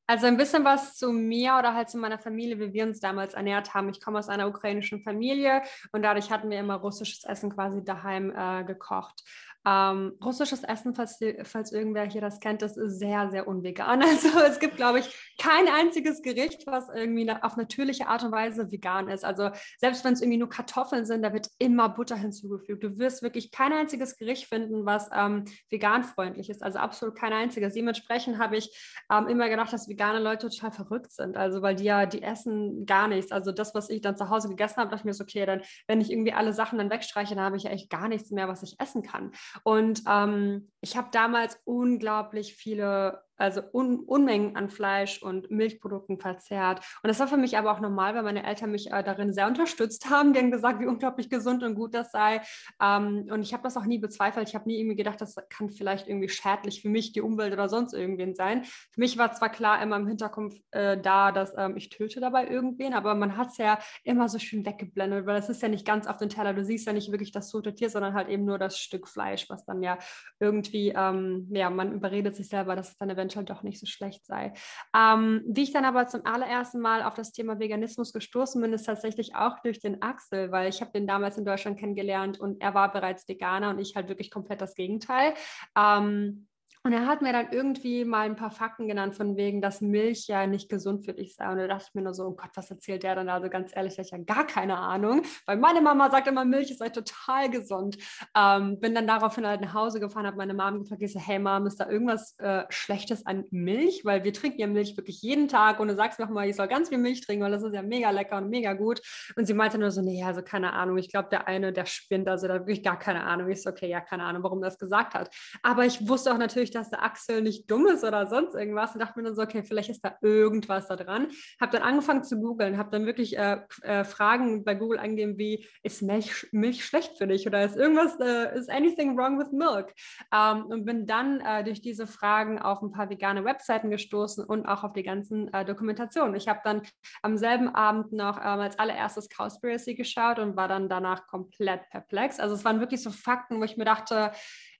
Also 0.06 0.26
ein 0.26 0.36
bisschen 0.36 0.64
was 0.64 0.96
zu 0.96 1.12
mir 1.12 1.56
oder 1.58 1.74
halt 1.74 1.88
zu 1.88 1.96
meiner 1.96 2.18
Familie, 2.18 2.58
wie 2.58 2.72
wir 2.72 2.84
uns 2.84 3.00
damals 3.00 3.34
ernährt 3.34 3.72
haben. 3.72 3.88
Ich 3.88 4.00
komme 4.00 4.18
aus 4.18 4.28
einer 4.28 4.48
ukrainischen 4.48 5.00
Familie 5.02 5.62
und 5.92 6.02
dadurch 6.02 6.30
hatten 6.30 6.50
wir 6.50 6.58
immer 6.58 6.74
russisches 6.74 7.24
Essen 7.24 7.50
quasi 7.50 7.84
daheim 7.84 8.32
äh, 8.36 8.64
gekocht. 8.64 9.22
Ähm, 9.64 10.14
russisches 10.22 10.64
Essen, 10.64 10.94
falls, 10.94 11.18
falls 11.44 11.72
irgendwer 11.72 12.04
hier 12.04 12.20
das 12.20 12.40
kennt, 12.40 12.62
das 12.62 12.76
ist 12.76 12.98
sehr, 12.98 13.30
sehr 13.30 13.48
unvegan. 13.48 14.02
Also 14.12 14.38
es 14.40 14.58
gibt, 14.58 14.76
glaube 14.76 14.98
ich, 14.98 15.34
kein 15.38 15.68
einziges 15.68 16.22
Gericht, 16.22 16.66
was 16.66 16.88
irgendwie 16.94 17.30
auf 17.30 17.56
natürliche 17.56 18.08
Art 18.08 18.24
und 18.24 18.32
Weise 18.32 18.70
vegan 18.70 19.08
ist. 19.08 19.24
Also 19.24 19.50
selbst 19.78 20.04
wenn 20.04 20.12
es 20.12 20.20
irgendwie 20.20 20.38
nur 20.38 20.48
Kartoffeln 20.48 21.06
sind, 21.06 21.22
da 21.22 21.32
wird 21.32 21.48
immer 21.58 21.88
Butter 21.88 22.16
hinzugefügt. 22.16 22.82
Du 22.82 22.98
wirst 22.98 23.22
wirklich 23.22 23.50
kein 23.52 23.72
einziges 23.72 24.16
Gericht 24.16 24.48
finden, 24.48 24.84
was 24.84 25.08
ähm, 25.14 25.44
veganfreundlich 25.70 26.50
ist. 26.50 26.62
Also 26.62 26.78
absolut 26.78 27.16
kein 27.16 27.32
einziges. 27.32 27.74
Dementsprechend 27.74 28.38
habe 28.38 28.56
ich 28.56 28.70
ähm, 29.10 29.28
immer 29.28 29.48
gedacht, 29.48 29.72
dass 29.72 29.88
vegane 29.88 30.18
Leute 30.18 30.48
total 30.48 30.72
verrückt 30.72 31.12
sind. 31.12 31.36
Also 31.36 31.62
weil 31.62 31.76
die 31.76 31.84
ja, 31.84 32.06
die 32.06 32.22
essen 32.22 32.86
gar 32.86 33.08
nichts. 33.08 33.32
Also 33.32 33.52
das, 33.52 33.74
was 33.74 33.90
ich 33.90 34.00
dann 34.00 34.16
zu 34.16 34.28
Hause 34.28 34.48
gegessen 34.48 34.76
habe, 34.76 34.90
dachte 34.90 35.02
ich 35.02 35.04
mir 35.04 35.14
so, 35.14 35.24
okay, 35.24 35.46
dann, 35.46 35.62
wenn 35.86 36.00
ich 36.00 36.10
irgendwie 36.10 36.32
alle 36.32 36.52
Sachen 36.52 36.78
dann 36.78 36.90
wegstreiche, 36.90 37.34
dann 37.34 37.44
habe 37.44 37.56
ich 37.56 37.64
ja 37.64 37.70
echt 37.70 37.90
gar 37.90 38.08
nichts 38.08 38.30
mehr, 38.30 38.48
was 38.48 38.62
ich 38.62 38.78
essen 38.78 39.02
kann. 39.02 39.32
Und 39.62 40.02
ähm, 40.08 40.70
ich 40.80 40.96
habe 40.96 41.08
damals 41.12 41.60
unglaublich 41.64 42.54
viele 42.54 43.22
also 43.42 43.62
Un 43.72 44.00
Unmengen 44.06 44.56
an 44.56 44.70
Fleisch 44.70 45.22
und 45.22 45.50
Milchprodukten 45.50 46.18
verzehrt. 46.18 46.80
Und 47.02 47.08
das 47.08 47.18
war 47.18 47.26
für 47.26 47.36
mich 47.36 47.58
aber 47.58 47.72
auch 47.72 47.80
normal, 47.80 48.14
weil 48.14 48.22
meine 48.22 48.46
Eltern 48.46 48.70
mich 48.70 48.92
äh, 48.92 49.02
darin 49.02 49.32
sehr 49.32 49.48
unterstützt 49.48 50.08
haben. 50.08 50.32
Die 50.32 50.38
haben 50.38 50.50
gesagt, 50.50 50.80
wie 50.80 50.86
unglaublich 50.86 51.28
gesund 51.28 51.62
und 51.62 51.74
gut 51.74 51.94
das 51.94 52.12
sei. 52.12 52.40
Ähm, 52.80 53.26
und 53.30 53.42
ich 53.42 53.52
habe 53.52 53.64
das 53.64 53.76
auch 53.76 53.84
nie 53.84 53.98
bezweifelt. 53.98 54.48
Ich 54.48 54.54
habe 54.54 54.68
nie 54.68 54.78
irgendwie 54.78 54.96
gedacht, 54.96 55.20
das 55.20 55.34
kann 55.48 55.70
vielleicht 55.70 56.08
irgendwie 56.08 56.28
schädlich 56.28 56.82
für 56.82 56.88
mich, 56.88 57.12
die 57.12 57.20
Umwelt 57.20 57.52
oder 57.52 57.68
sonst 57.68 57.92
irgendwen 57.92 58.34
sein. 58.34 58.64
Für 58.64 59.00
mich 59.00 59.18
war 59.18 59.32
zwar 59.32 59.50
klar 59.50 59.82
immer 59.82 59.96
im 59.96 60.06
Hinterkopf 60.06 60.54
äh, 60.70 60.96
da, 60.96 61.32
dass 61.32 61.52
ähm, 61.58 61.76
ich 61.76 61.88
töte 61.88 62.20
dabei 62.20 62.46
irgendwen, 62.46 62.94
aber 62.94 63.14
man 63.14 63.36
hat 63.36 63.48
es 63.48 63.58
ja 63.58 63.78
immer 64.04 64.28
so 64.28 64.38
schön 64.38 64.64
weggeblendet, 64.64 65.26
weil 65.26 65.38
es 65.38 65.48
ist 65.48 65.62
ja 65.62 65.68
nicht 65.68 65.86
ganz 65.86 66.06
auf 66.06 66.18
den 66.18 66.28
Teller. 66.28 66.54
Du 66.54 66.64
siehst 66.64 66.86
ja 66.86 66.92
nicht 66.92 67.10
wirklich 67.10 67.32
das 67.32 67.50
tote 67.50 67.74
Tier, 67.74 67.90
sondern 67.90 68.14
halt 68.14 68.28
eben 68.28 68.44
nur 68.44 68.58
das 68.58 68.78
Stück 68.78 69.08
Fleisch, 69.08 69.50
was 69.50 69.64
dann 69.64 69.82
ja 69.82 69.98
irgendwie, 70.38 70.92
ähm, 70.96 71.48
ja, 71.50 71.70
man 71.70 71.92
überredet 71.92 72.36
sich 72.36 72.48
selber, 72.48 72.76
dass 72.76 72.90
es 72.90 72.98
dann 72.98 73.10
eventuell 73.10 73.31
eventuell 73.32 73.44
doch 73.44 73.62
nicht 73.62 73.80
so 73.80 73.86
schlecht 73.86 74.24
sei. 74.26 74.52
Ähm, 74.96 75.42
wie 75.46 75.62
ich 75.62 75.72
dann 75.72 75.84
aber 75.84 76.06
zum 76.06 76.24
allerersten 76.24 76.80
Mal 76.80 77.02
auf 77.02 77.14
das 77.14 77.32
Thema 77.32 77.58
Veganismus 77.58 78.12
gestoßen 78.12 78.60
bin, 78.60 78.72
ist 78.72 78.84
tatsächlich 78.84 79.34
auch 79.34 79.58
durch 79.60 79.80
den 79.80 80.02
Axel, 80.02 80.52
weil 80.52 80.68
ich 80.68 80.80
habe 80.80 80.92
den 80.92 81.06
damals 81.06 81.38
in 81.38 81.44
Deutschland 81.44 81.78
kennengelernt 81.78 82.40
und 82.40 82.60
er 82.60 82.74
war 82.74 82.92
bereits 82.92 83.28
Veganer 83.28 83.70
und 83.70 83.78
ich 83.78 83.96
halt 83.96 84.08
wirklich 84.08 84.30
komplett 84.30 84.60
das 84.60 84.74
Gegenteil. 84.74 85.34
Ähm, 85.76 86.48
und 86.84 86.92
er 86.92 87.06
hat 87.06 87.22
mir 87.22 87.32
dann 87.32 87.52
irgendwie 87.52 88.04
mal 88.04 88.26
ein 88.26 88.34
paar 88.34 88.50
Fakten 88.50 88.88
genannt, 88.88 89.14
von 89.14 89.36
wegen, 89.36 89.60
dass 89.62 89.80
Milch 89.80 90.26
ja 90.26 90.48
nicht 90.48 90.68
gesund 90.68 91.04
für 91.04 91.12
dich 91.12 91.36
sei. 91.36 91.48
Und 91.48 91.58
da 91.58 91.68
dachte 91.68 91.86
ich 91.88 91.94
mir 91.94 92.02
nur 92.02 92.12
so, 92.12 92.26
oh 92.26 92.32
Gott, 92.32 92.50
was 92.54 92.70
erzählt 92.70 93.04
der 93.04 93.14
dann 93.14 93.28
da? 93.28 93.34
Also 93.34 93.48
ganz 93.48 93.70
ehrlich, 93.74 93.96
ich 94.00 94.12
habe 94.12 94.24
ja 94.28 94.34
gar 94.34 94.46
keine 94.46 94.76
Ahnung. 94.78 95.22
Weil 95.46 95.58
meine 95.58 95.80
Mama 95.80 96.10
sagt 96.10 96.26
immer, 96.26 96.44
Milch 96.44 96.72
ist 96.72 96.80
halt 96.80 96.94
total 96.94 97.50
gesund. 97.50 97.98
Ähm, 98.36 98.80
bin 98.80 98.96
dann 98.96 99.06
daraufhin 99.06 99.46
halt 99.46 99.60
nach 99.60 99.74
Hause 99.74 100.00
gefahren, 100.00 100.26
habe 100.26 100.36
meine 100.36 100.54
Mom 100.54 100.80
gefragt, 100.80 101.02
ich 101.02 101.12
so, 101.12 101.20
hey 101.20 101.38
Mom, 101.38 101.66
ist 101.66 101.78
da 101.78 101.88
irgendwas 101.88 102.36
äh, 102.38 102.64
Schlechtes 102.68 103.26
an 103.26 103.44
Milch? 103.50 104.04
Weil 104.04 104.24
wir 104.24 104.32
trinken 104.32 104.58
ja 104.60 104.66
Milch 104.66 104.96
wirklich 104.96 105.22
jeden 105.22 105.46
Tag 105.46 105.78
und 105.78 105.86
du 105.86 105.94
sagst 105.94 106.18
mir 106.18 106.26
mal, 106.26 106.48
ich 106.48 106.56
soll 106.56 106.66
ganz 106.66 106.88
viel 106.88 106.98
Milch 106.98 107.20
trinken, 107.20 107.44
weil 107.44 107.52
das 107.52 107.62
ist 107.62 107.74
ja 107.74 107.82
mega 107.82 108.10
lecker 108.10 108.38
und 108.38 108.50
mega 108.50 108.72
gut. 108.72 109.00
Und 109.36 109.46
sie 109.46 109.54
meinte 109.54 109.78
nur 109.78 109.92
so, 109.92 110.00
nee, 110.00 110.24
also 110.24 110.42
keine 110.42 110.72
Ahnung. 110.72 110.98
Ich 110.98 111.12
glaube, 111.12 111.28
der 111.30 111.46
eine, 111.46 111.72
der 111.72 111.86
spinnt, 111.86 112.28
also 112.28 112.48
da 112.48 112.54
wirklich 112.54 112.82
gar 112.82 112.98
keine 112.98 113.22
Ahnung. 113.22 113.48
Ich 113.50 113.62
so, 113.62 113.70
okay, 113.70 113.88
ja, 113.88 114.00
keine 114.00 114.24
Ahnung, 114.24 114.42
warum 114.42 114.60
er 114.64 114.70
das 114.70 114.78
gesagt 114.78 115.14
hat. 115.14 115.32
Aber 115.62 115.84
ich 115.84 116.08
wusste 116.08 116.32
auch 116.32 116.38
natürlich, 116.38 116.71
dass 116.74 116.90
der 116.90 117.02
Axel 117.02 117.42
nicht 117.42 117.70
dumm 117.70 117.86
ist 117.86 118.04
oder 118.04 118.26
sonst 118.26 118.54
irgendwas 118.54 118.94
und 118.94 119.00
dachte 119.00 119.18
mir 119.18 119.24
dann 119.24 119.34
so, 119.34 119.42
okay, 119.42 119.62
vielleicht 119.62 119.90
ist 119.90 120.04
da 120.04 120.16
irgendwas 120.20 120.88
da 120.88 120.96
dran. 120.96 121.28
Habe 121.60 121.72
dann 121.72 121.82
angefangen 121.82 122.24
zu 122.24 122.40
googeln, 122.40 122.78
habe 122.78 122.90
dann 122.90 123.06
wirklich 123.06 123.36
äh, 123.36 123.58
äh, 123.82 124.04
Fragen 124.04 124.64
bei 124.64 124.74
Google 124.74 124.98
angegeben 124.98 125.38
wie, 125.38 125.66
ist 125.82 126.02
Milch, 126.02 126.48
Milch 126.52 126.84
schlecht 126.84 127.18
für 127.18 127.26
dich 127.26 127.46
oder 127.46 127.64
ist 127.64 127.76
irgendwas, 127.76 128.18
äh, 128.20 128.58
is 128.58 128.68
anything 128.68 129.16
wrong 129.16 129.38
with 129.38 129.52
milk? 129.52 129.92
Ähm, 130.32 130.66
und 130.66 130.84
bin 130.84 131.06
dann 131.06 131.40
äh, 131.40 131.64
durch 131.64 131.80
diese 131.80 132.06
Fragen 132.06 132.58
auf 132.58 132.82
ein 132.82 132.92
paar 132.92 133.10
vegane 133.10 133.44
Webseiten 133.44 133.90
gestoßen 133.90 134.44
und 134.44 134.66
auch 134.66 134.84
auf 134.84 134.92
die 134.92 135.02
ganzen 135.02 135.52
äh, 135.52 135.64
Dokumentationen. 135.64 136.34
Ich 136.34 136.48
habe 136.48 136.60
dann 136.64 136.82
am 137.22 137.36
selben 137.36 137.68
Abend 137.74 138.12
noch 138.12 138.38
ähm, 138.38 138.60
als 138.60 138.78
allererstes 138.78 139.28
Cowspiracy 139.28 139.94
geschaut 139.94 140.38
und 140.38 140.56
war 140.56 140.68
dann 140.68 140.88
danach 140.88 141.26
komplett 141.26 141.88
perplex. 141.90 142.40
Also 142.40 142.54
es 142.54 142.64
waren 142.64 142.80
wirklich 142.80 143.02
so 143.02 143.10
Fakten, 143.10 143.60
wo 143.60 143.64
ich 143.64 143.76
mir 143.76 143.84
dachte, 143.84 144.32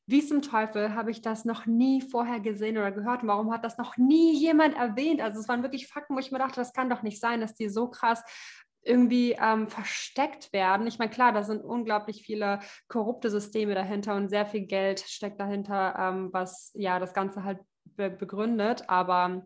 wie 0.06 0.24
zum 0.24 0.42
Teufel 0.42 0.94
habe 0.94 1.10
ich 1.10 1.22
das 1.22 1.44
noch 1.44 1.66
nie 1.66 2.02
vorher 2.02 2.40
gesehen 2.40 2.76
oder 2.76 2.90
gehört? 2.90 3.26
Warum 3.26 3.52
hat 3.52 3.64
das 3.64 3.78
noch 3.78 3.96
nie 3.96 4.36
jemand 4.36 4.76
erwähnt? 4.76 5.20
Also 5.20 5.40
es 5.40 5.48
waren 5.48 5.62
wirklich 5.62 5.86
Fakten, 5.86 6.14
wo 6.14 6.18
ich 6.18 6.32
mir 6.32 6.38
dachte, 6.38 6.56
das 6.56 6.72
kann 6.72 6.90
doch 6.90 7.02
nicht 7.02 7.20
sein, 7.20 7.40
dass 7.40 7.54
die 7.54 7.68
so 7.68 7.88
krass 7.88 8.22
irgendwie 8.84 9.36
ähm, 9.40 9.68
versteckt 9.68 10.52
werden. 10.52 10.86
Ich 10.86 10.98
meine, 10.98 11.10
klar, 11.10 11.32
da 11.32 11.42
sind 11.44 11.64
unglaublich 11.64 12.22
viele 12.24 12.58
korrupte 12.88 13.30
Systeme 13.30 13.74
dahinter 13.74 14.16
und 14.16 14.28
sehr 14.28 14.46
viel 14.46 14.66
Geld 14.66 15.00
steckt 15.00 15.40
dahinter, 15.40 15.94
ähm, 15.98 16.30
was 16.32 16.72
ja 16.74 16.98
das 16.98 17.14
Ganze 17.14 17.44
halt 17.44 17.60
be 17.84 18.10
begründet. 18.10 18.88
Aber 18.88 19.44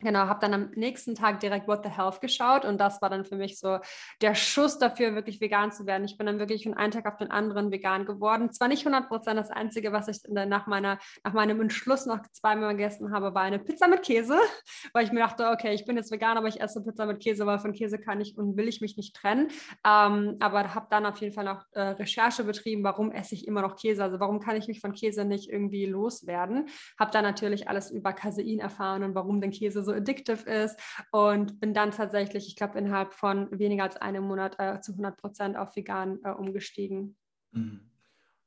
Genau, 0.00 0.20
habe 0.20 0.40
dann 0.40 0.52
am 0.52 0.70
nächsten 0.74 1.14
Tag 1.14 1.40
direkt 1.40 1.68
What 1.68 1.84
the 1.84 1.90
Health 1.90 2.20
geschaut 2.20 2.64
und 2.64 2.78
das 2.78 3.00
war 3.00 3.10
dann 3.10 3.24
für 3.24 3.36
mich 3.36 3.58
so 3.58 3.78
der 4.20 4.34
Schuss 4.34 4.78
dafür, 4.78 5.14
wirklich 5.14 5.40
vegan 5.40 5.70
zu 5.70 5.86
werden. 5.86 6.04
Ich 6.04 6.18
bin 6.18 6.26
dann 6.26 6.40
wirklich 6.40 6.64
von 6.64 6.74
einem 6.74 6.90
Tag 6.90 7.06
auf 7.06 7.16
den 7.16 7.30
anderen 7.30 7.70
vegan 7.70 8.04
geworden. 8.04 8.52
Zwar 8.52 8.68
nicht 8.68 8.84
100 8.84 9.08
Prozent, 9.08 9.38
das 9.38 9.50
Einzige, 9.50 9.92
was 9.92 10.08
ich 10.08 10.18
nach, 10.28 10.66
meiner, 10.66 10.98
nach 11.22 11.32
meinem 11.32 11.60
Entschluss 11.60 12.06
noch 12.06 12.20
zweimal 12.32 12.72
gegessen 12.72 13.12
habe, 13.12 13.34
war 13.34 13.42
eine 13.42 13.60
Pizza 13.60 13.86
mit 13.86 14.02
Käse, 14.02 14.36
weil 14.92 15.04
ich 15.04 15.12
mir 15.12 15.20
dachte, 15.20 15.48
okay, 15.50 15.72
ich 15.72 15.84
bin 15.84 15.96
jetzt 15.96 16.10
vegan, 16.10 16.36
aber 16.36 16.48
ich 16.48 16.60
esse 16.60 16.82
Pizza 16.82 17.06
mit 17.06 17.22
Käse, 17.22 17.46
weil 17.46 17.60
von 17.60 17.72
Käse 17.72 17.98
kann 17.98 18.20
ich 18.20 18.36
und 18.36 18.56
will 18.56 18.66
ich 18.66 18.80
mich 18.80 18.96
nicht 18.96 19.14
trennen. 19.14 19.48
Ähm, 19.86 20.36
aber 20.40 20.74
habe 20.74 20.88
dann 20.90 21.06
auf 21.06 21.18
jeden 21.18 21.34
Fall 21.34 21.44
noch 21.44 21.64
äh, 21.72 21.80
Recherche 21.80 22.42
betrieben, 22.42 22.82
warum 22.82 23.12
esse 23.12 23.36
ich 23.36 23.46
immer 23.46 23.62
noch 23.62 23.76
Käse, 23.76 24.02
also 24.02 24.18
warum 24.18 24.40
kann 24.40 24.56
ich 24.56 24.66
mich 24.66 24.80
von 24.80 24.92
Käse 24.92 25.24
nicht 25.24 25.48
irgendwie 25.48 25.86
loswerden. 25.86 26.66
Habe 26.98 27.12
dann 27.12 27.22
natürlich 27.22 27.68
alles 27.68 27.92
über 27.92 28.12
Casein 28.12 28.58
erfahren 28.58 29.04
und 29.04 29.14
warum 29.14 29.40
denn 29.40 29.52
Käse 29.52 29.83
so 29.84 29.92
addictive 29.92 30.48
ist 30.50 30.78
und 31.12 31.60
bin 31.60 31.74
dann 31.74 31.90
tatsächlich, 31.90 32.48
ich 32.48 32.56
glaube, 32.56 32.78
innerhalb 32.78 33.14
von 33.14 33.48
weniger 33.58 33.84
als 33.84 33.96
einem 33.96 34.24
Monat 34.24 34.56
äh, 34.58 34.80
zu 34.80 34.92
100 34.92 35.16
Prozent 35.16 35.56
auf 35.56 35.76
vegan 35.76 36.18
äh, 36.24 36.30
umgestiegen. 36.30 37.16
Mhm. 37.52 37.90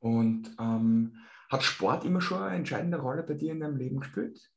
Und 0.00 0.54
ähm, 0.60 1.16
hat 1.48 1.62
Sport 1.62 2.04
immer 2.04 2.20
schon 2.20 2.42
eine 2.42 2.56
entscheidende 2.56 2.98
Rolle 2.98 3.22
bei 3.22 3.34
dir 3.34 3.52
in 3.52 3.60
deinem 3.60 3.76
Leben 3.76 4.00
gespielt? 4.00 4.50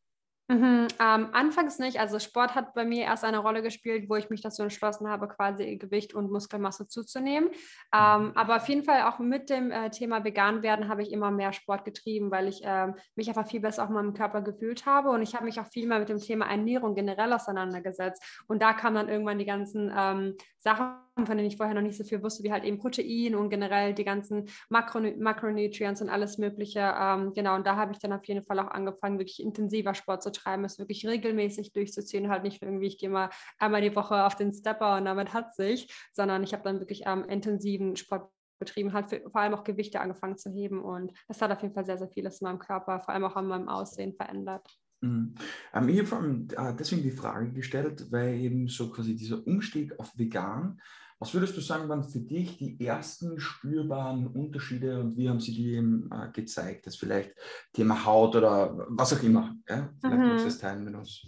Mhm, 0.52 0.90
ähm, 1.00 1.30
anfangs 1.32 1.80
nicht. 1.80 2.02
Also 2.02 2.20
Sport 2.20 2.56
hat 2.56 2.74
bei 2.74 2.84
mir 2.84 3.06
erst 3.06 3.24
eine 3.24 3.38
Rolle 3.38 3.62
gespielt, 3.62 4.10
wo 4.10 4.16
ich 4.16 4.30
mich 4.30 4.42
dazu 4.42 4.64
entschlossen 4.64 5.08
habe, 5.08 5.30
quasi 5.30 5.78
Gewicht 5.78 6.14
und 6.14 6.30
Muskelmasse 6.30 6.90
zuzunehmen. 6.90 7.52
Ähm, 7.96 8.24
mhm. 8.24 8.32
aber 8.36 8.58
auf 8.58 8.68
jeden 8.68 8.84
Fall 8.84 9.04
auch 9.04 9.20
mit 9.20 9.50
dem 9.50 9.72
äh, 9.72 9.90
Thema 9.92 10.26
vegan 10.26 10.62
werden 10.62 10.90
habe 10.90 11.04
ich 11.04 11.14
immer 11.14 11.32
mehr 11.32 11.54
Sport 11.54 11.86
getrieben, 11.86 12.32
weil 12.32 12.50
ich 12.50 12.64
ähm, 12.66 12.96
mich 13.16 13.30
einfach 13.30 13.48
viel 13.48 13.62
besser 13.62 13.86
auch 13.86 13.88
in 13.88 13.94
meinem 13.94 14.14
Körper 14.14 14.42
gefühlt 14.42 14.86
habe 14.86 15.12
und 15.12 15.22
ich 15.22 15.36
habe 15.36 15.46
mich 15.46 15.58
auch 15.58 15.68
viel 15.68 15.88
mehr 15.88 16.00
mit 16.00 16.10
dem 16.10 16.20
Thema 16.20 16.48
Ernährung 16.48 16.96
generell 16.96 17.32
auseinandergesetzt. 17.32 18.44
Und 18.48 18.62
da 18.62 18.74
kamen 18.74 18.96
dann 18.96 19.08
irgendwann 19.08 19.40
die 19.40 19.46
ganzen 19.46 19.90
ähm, 19.98 20.36
Sachen, 20.62 20.96
von 21.16 21.38
denen 21.38 21.48
ich 21.48 21.58
vorher 21.58 21.74
noch 21.74 21.82
nicht 21.82 21.98
so 21.98 22.04
viel 22.04 22.22
wusste, 22.22 22.44
wie 22.44 22.52
halt 22.52 22.64
eben 22.64 22.78
Protein 22.78 23.36
und 23.36 23.50
generell 23.50 23.94
die 23.94 24.04
ganzen 24.04 24.48
Makro 24.70 25.02
Makronutrients 25.02 26.02
und 26.02 26.10
alles 26.10 26.38
Mögliche. 26.38 26.80
Ähm, 26.80 27.34
genau, 27.34 27.56
und 27.56 27.66
da 27.66 27.76
habe 27.76 27.94
ich 27.94 28.00
dann 28.00 28.14
auf 28.14 28.24
jeden 28.26 28.44
Fall 28.44 28.60
auch 28.60 28.68
angefangen, 28.68 29.18
wirklich 29.18 29.42
intensiver 29.42 29.96
Sport 29.96 30.22
zu 30.24 30.32
treiben, 30.32 30.64
es 30.64 30.78
wirklich 30.78 31.06
regelmäßig 31.08 31.74
durchzuziehen, 31.74 32.30
halt 32.30 32.44
nicht 32.44 32.62
irgendwie, 32.62 32.88
ich 32.88 32.98
gehe 33.00 33.10
mal 33.10 33.30
einmal 33.58 33.82
die 33.82 33.96
Woche 33.96 34.26
auf 34.26 34.36
den 34.36 34.52
Stepper 34.54 34.98
und 34.98 35.06
damit 35.06 35.34
hat 35.34 35.56
sich, 35.56 35.92
sondern 36.14 36.44
ich 36.44 36.54
habe 36.54 36.64
dann 36.64 36.80
wirklich 36.80 37.04
ähm, 37.08 37.24
intensiven 37.26 37.96
Sport 37.96 38.30
betrieben, 38.60 38.94
halt 38.94 39.10
für, 39.10 39.22
vor 39.32 39.42
allem 39.42 39.56
auch 39.56 39.64
Gewichte 39.64 40.00
angefangen 40.00 40.38
zu 40.38 40.52
heben 40.52 40.82
und 40.84 41.12
das 41.28 41.42
hat 41.42 41.52
auf 41.52 41.62
jeden 41.64 41.74
Fall 41.74 41.86
sehr, 41.86 41.98
sehr 41.98 42.10
vieles 42.10 42.40
in 42.42 42.46
meinem 42.46 42.60
Körper, 42.60 43.00
vor 43.00 43.14
allem 43.14 43.26
auch 43.26 43.36
an 43.36 43.48
meinem 43.48 43.68
Aussehen 43.68 44.14
verändert. 44.14 44.81
Mhm. 45.02 45.36
Ähm, 45.74 45.90
ich 45.90 46.00
habe 46.00 46.08
vor 46.08 46.20
allem 46.20 46.48
äh, 46.56 46.74
deswegen 46.78 47.04
die 47.04 47.12
Frage 47.12 47.52
gestellt, 47.52 48.08
weil 48.12 48.36
eben 48.36 48.68
so 48.68 48.90
quasi 48.90 49.16
dieser 49.16 49.46
Umstieg 49.46 50.00
auf 50.00 50.18
vegan 50.18 50.80
was 51.22 51.36
würdest 51.36 51.56
du 51.56 51.62
sagen, 51.62 51.88
waren 51.88 52.04
für 52.04 52.20
dich 52.20 52.58
die 52.58 52.84
ersten 52.84 53.40
spürbaren 53.40 54.26
Unterschiede 54.26 55.00
und 55.00 55.16
wie 55.18 55.30
haben 55.30 55.40
sie 55.40 55.54
die 55.54 55.76
eben 55.76 56.10
äh, 56.12 56.32
gezeigt? 56.32 56.88
Das 56.88 56.96
vielleicht 56.96 57.36
Thema 57.74 58.04
Haut 58.04 58.36
oder 58.36 58.88
was 58.90 59.14
auch 59.14 59.22
immer. 59.22 59.56
Ja? 59.70 59.94
Vielleicht 60.00 60.18
mhm. 60.18 60.28
magst 60.30 60.46
du 60.46 60.50
das 60.50 60.58
teilen 60.58 60.84
mit 60.84 60.96
uns. 60.96 61.28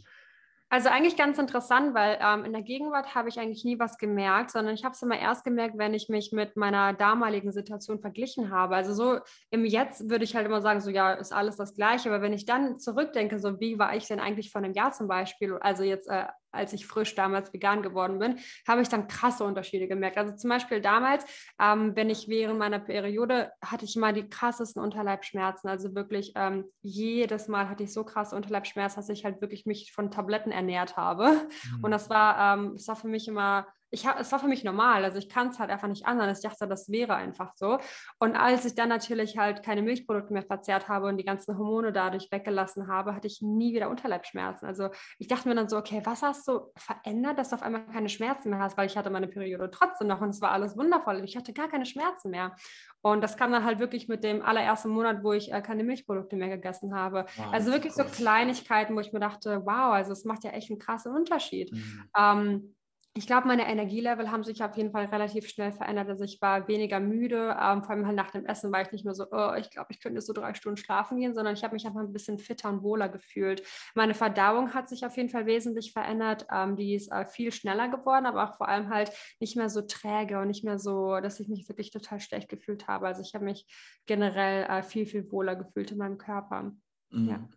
Also 0.73 0.89
eigentlich 0.89 1.15
ganz 1.17 1.37
interessant, 1.37 1.93
weil 1.93 2.17
ähm, 2.19 2.45
in 2.45 2.51
der 2.51 2.63
Gegenwart 2.63 3.13
habe 3.13 3.29
ich 3.29 3.39
eigentlich 3.39 3.63
nie 3.63 3.77
was 3.77 3.99
gemerkt, 3.99 4.49
sondern 4.49 4.73
ich 4.73 4.83
habe 4.83 4.95
es 4.95 5.03
immer 5.03 5.19
erst 5.19 5.43
gemerkt, 5.43 5.77
wenn 5.77 5.93
ich 5.93 6.09
mich 6.09 6.31
mit 6.31 6.57
meiner 6.57 6.93
damaligen 6.93 7.51
Situation 7.51 7.99
verglichen 7.99 8.49
habe. 8.49 8.75
Also 8.75 8.95
so 8.95 9.19
im 9.51 9.65
Jetzt 9.65 10.09
würde 10.09 10.23
ich 10.23 10.35
halt 10.35 10.47
immer 10.47 10.63
sagen, 10.63 10.81
so 10.81 10.89
ja, 10.89 11.13
ist 11.13 11.31
alles 11.31 11.57
das 11.57 11.75
Gleiche. 11.75 12.09
Aber 12.09 12.23
wenn 12.23 12.33
ich 12.33 12.47
dann 12.47 12.79
zurückdenke, 12.79 13.37
so 13.37 13.59
wie 13.59 13.77
war 13.77 13.95
ich 13.95 14.07
denn 14.07 14.19
eigentlich 14.19 14.51
vor 14.51 14.63
einem 14.63 14.73
Jahr 14.73 14.91
zum 14.91 15.07
Beispiel, 15.07 15.59
also 15.61 15.83
jetzt 15.83 16.07
äh, 16.07 16.25
als 16.53 16.73
ich 16.73 16.85
frisch 16.85 17.15
damals 17.15 17.51
vegan 17.53 17.81
geworden 17.81 18.19
bin, 18.19 18.39
habe 18.67 18.81
ich 18.81 18.89
dann 18.89 19.07
krasse 19.07 19.43
Unterschiede 19.43 19.87
gemerkt. 19.87 20.17
Also 20.17 20.35
zum 20.35 20.49
Beispiel 20.49 20.81
damals, 20.81 21.25
ähm, 21.59 21.95
wenn 21.95 22.09
ich 22.09 22.27
während 22.27 22.59
meiner 22.59 22.79
Periode 22.79 23.51
hatte 23.61 23.85
ich 23.85 23.95
immer 23.95 24.13
die 24.13 24.29
krassesten 24.29 24.81
Unterleibschmerzen. 24.81 25.69
Also 25.69 25.95
wirklich 25.95 26.33
ähm, 26.35 26.65
jedes 26.81 27.47
Mal 27.47 27.69
hatte 27.69 27.83
ich 27.83 27.93
so 27.93 28.03
krasse 28.03 28.35
Unterleibschmerzen, 28.35 28.97
dass 28.97 29.09
ich 29.09 29.25
halt 29.25 29.41
wirklich 29.41 29.65
mich 29.65 29.91
von 29.91 30.11
Tabletten 30.11 30.51
ernährt 30.51 30.97
habe. 30.97 31.47
Mhm. 31.77 31.83
Und 31.83 31.91
das 31.91 32.09
war, 32.09 32.55
ähm, 32.55 32.73
das 32.75 32.87
war 32.87 32.95
für 32.95 33.07
mich 33.07 33.27
immer 33.27 33.67
ich 33.93 34.07
hab, 34.07 34.19
es 34.19 34.31
war 34.31 34.39
für 34.39 34.47
mich 34.47 34.63
normal. 34.63 35.05
Also 35.05 35.19
ich 35.19 35.29
kann 35.29 35.49
es 35.49 35.59
halt 35.59 35.69
einfach 35.69 35.87
nicht 35.87 36.07
anders. 36.07 36.39
Ich 36.39 36.49
dachte, 36.49 36.67
das 36.67 36.91
wäre 36.91 37.13
einfach 37.13 37.51
so. 37.55 37.77
Und 38.17 38.35
als 38.35 38.65
ich 38.65 38.73
dann 38.73 38.89
natürlich 38.89 39.37
halt 39.37 39.61
keine 39.61 39.83
Milchprodukte 39.83 40.33
mehr 40.33 40.41
verzehrt 40.41 40.89
habe 40.89 41.07
und 41.07 41.17
die 41.17 41.23
ganzen 41.23 41.57
Hormone 41.59 41.93
dadurch 41.93 42.31
weggelassen 42.31 42.87
habe, 42.87 43.13
hatte 43.13 43.27
ich 43.27 43.43
nie 43.43 43.75
wieder 43.75 43.91
Unterleibschmerzen. 43.91 44.65
Also 44.67 44.89
ich 45.19 45.27
dachte 45.27 45.47
mir 45.47 45.53
dann 45.53 45.69
so, 45.69 45.77
okay, 45.77 46.01
was 46.05 46.23
hast 46.23 46.47
du 46.47 46.71
verändert, 46.75 47.37
dass 47.37 47.49
du 47.49 47.55
auf 47.55 47.61
einmal 47.61 47.85
keine 47.85 48.09
Schmerzen 48.09 48.49
mehr 48.49 48.59
hast? 48.59 48.77
Weil 48.77 48.87
ich 48.87 48.97
hatte 48.97 49.11
meine 49.11 49.27
Periode 49.27 49.69
trotzdem 49.69 50.07
noch 50.07 50.21
und 50.21 50.29
es 50.29 50.41
war 50.41 50.51
alles 50.51 50.75
wundervoll. 50.75 51.23
Ich 51.23 51.37
hatte 51.37 51.53
gar 51.53 51.67
keine 51.67 51.85
Schmerzen 51.85 52.31
mehr. 52.31 52.55
Und 53.01 53.21
das 53.21 53.37
kam 53.37 53.51
dann 53.51 53.63
halt 53.63 53.77
wirklich 53.77 54.07
mit 54.07 54.23
dem 54.23 54.41
allerersten 54.41 54.89
Monat, 54.89 55.23
wo 55.23 55.33
ich 55.33 55.53
äh, 55.53 55.61
keine 55.61 55.83
Milchprodukte 55.83 56.35
mehr 56.35 56.49
gegessen 56.49 56.95
habe. 56.95 57.25
Wow, 57.35 57.53
also 57.53 57.71
wirklich 57.71 57.93
so 57.93 58.03
Kleinigkeiten, 58.05 58.95
wo 58.95 59.01
ich 59.01 59.13
mir 59.13 59.19
dachte, 59.19 59.61
wow, 59.65 59.93
also 59.93 60.13
es 60.13 60.25
macht 60.25 60.43
ja 60.43 60.49
echt 60.49 60.71
einen 60.71 60.79
krassen 60.79 61.15
Unterschied. 61.15 61.71
Mhm. 61.71 62.09
Ähm, 62.17 62.75
ich 63.15 63.27
glaube, 63.27 63.47
meine 63.47 63.67
Energielevel 63.67 64.31
haben 64.31 64.43
sich 64.43 64.63
auf 64.63 64.75
jeden 64.75 64.91
Fall 64.91 65.05
relativ 65.05 65.47
schnell 65.47 65.71
verändert. 65.71 66.09
Also 66.09 66.23
ich 66.23 66.41
war 66.41 66.67
weniger 66.67 66.99
müde. 66.99 67.55
Ähm, 67.61 67.83
vor 67.83 67.91
allem 67.91 68.07
halt 68.07 68.15
nach 68.15 68.31
dem 68.31 68.47
Essen 68.47 68.71
war 68.71 68.81
ich 68.81 68.91
nicht 68.91 69.05
mehr 69.05 69.13
so, 69.13 69.27
oh, 69.31 69.53
ich 69.53 69.69
glaube, 69.69 69.89
ich 69.91 69.99
könnte 69.99 70.19
so 70.19 70.33
drei 70.33 70.55
Stunden 70.55 70.77
schlafen 70.77 71.19
gehen, 71.19 71.35
sondern 71.35 71.53
ich 71.53 71.63
habe 71.63 71.75
mich 71.75 71.85
einfach 71.85 71.99
ein 71.99 72.11
bisschen 72.11 72.39
fitter 72.39 72.69
und 72.69 72.81
wohler 72.81 73.09
gefühlt. 73.09 73.61
Meine 73.93 74.15
Verdauung 74.15 74.73
hat 74.73 74.89
sich 74.89 75.05
auf 75.05 75.15
jeden 75.15 75.29
Fall 75.29 75.45
wesentlich 75.45 75.93
verändert. 75.93 76.47
Ähm, 76.51 76.75
die 76.75 76.95
ist 76.95 77.11
äh, 77.11 77.27
viel 77.27 77.51
schneller 77.51 77.87
geworden, 77.87 78.25
aber 78.25 78.49
auch 78.49 78.57
vor 78.57 78.67
allem 78.67 78.89
halt 78.89 79.11
nicht 79.39 79.55
mehr 79.55 79.69
so 79.69 79.83
träge 79.83 80.39
und 80.39 80.47
nicht 80.47 80.63
mehr 80.63 80.79
so, 80.79 81.19
dass 81.19 81.39
ich 81.39 81.47
mich 81.47 81.69
wirklich 81.69 81.91
total 81.91 82.19
schlecht 82.19 82.49
gefühlt 82.49 82.87
habe. 82.87 83.05
Also 83.05 83.21
ich 83.21 83.35
habe 83.35 83.45
mich 83.45 83.67
generell 84.07 84.63
äh, 84.63 84.81
viel, 84.81 85.05
viel 85.05 85.31
wohler 85.31 85.55
gefühlt 85.55 85.91
in 85.91 85.99
meinem 85.99 86.17
Körper. 86.17 86.71
Mhm. 87.11 87.29
Ja. 87.29 87.47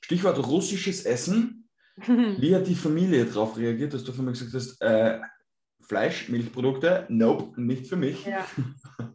Stichwort 0.00 0.46
russisches 0.46 1.04
Essen. 1.04 1.65
Wie 1.96 2.54
hat 2.54 2.66
die 2.66 2.74
Familie 2.74 3.24
darauf 3.24 3.56
reagiert, 3.56 3.94
dass 3.94 4.04
du 4.04 4.12
von 4.12 4.24
mir 4.24 4.32
gesagt 4.32 4.52
hast, 4.54 4.80
äh, 4.82 5.18
Fleisch, 5.88 6.28
Milchprodukte, 6.28 7.06
nope, 7.08 7.60
nicht 7.60 7.86
für 7.86 7.96
mich. 7.96 8.26
Ja. 8.26 8.44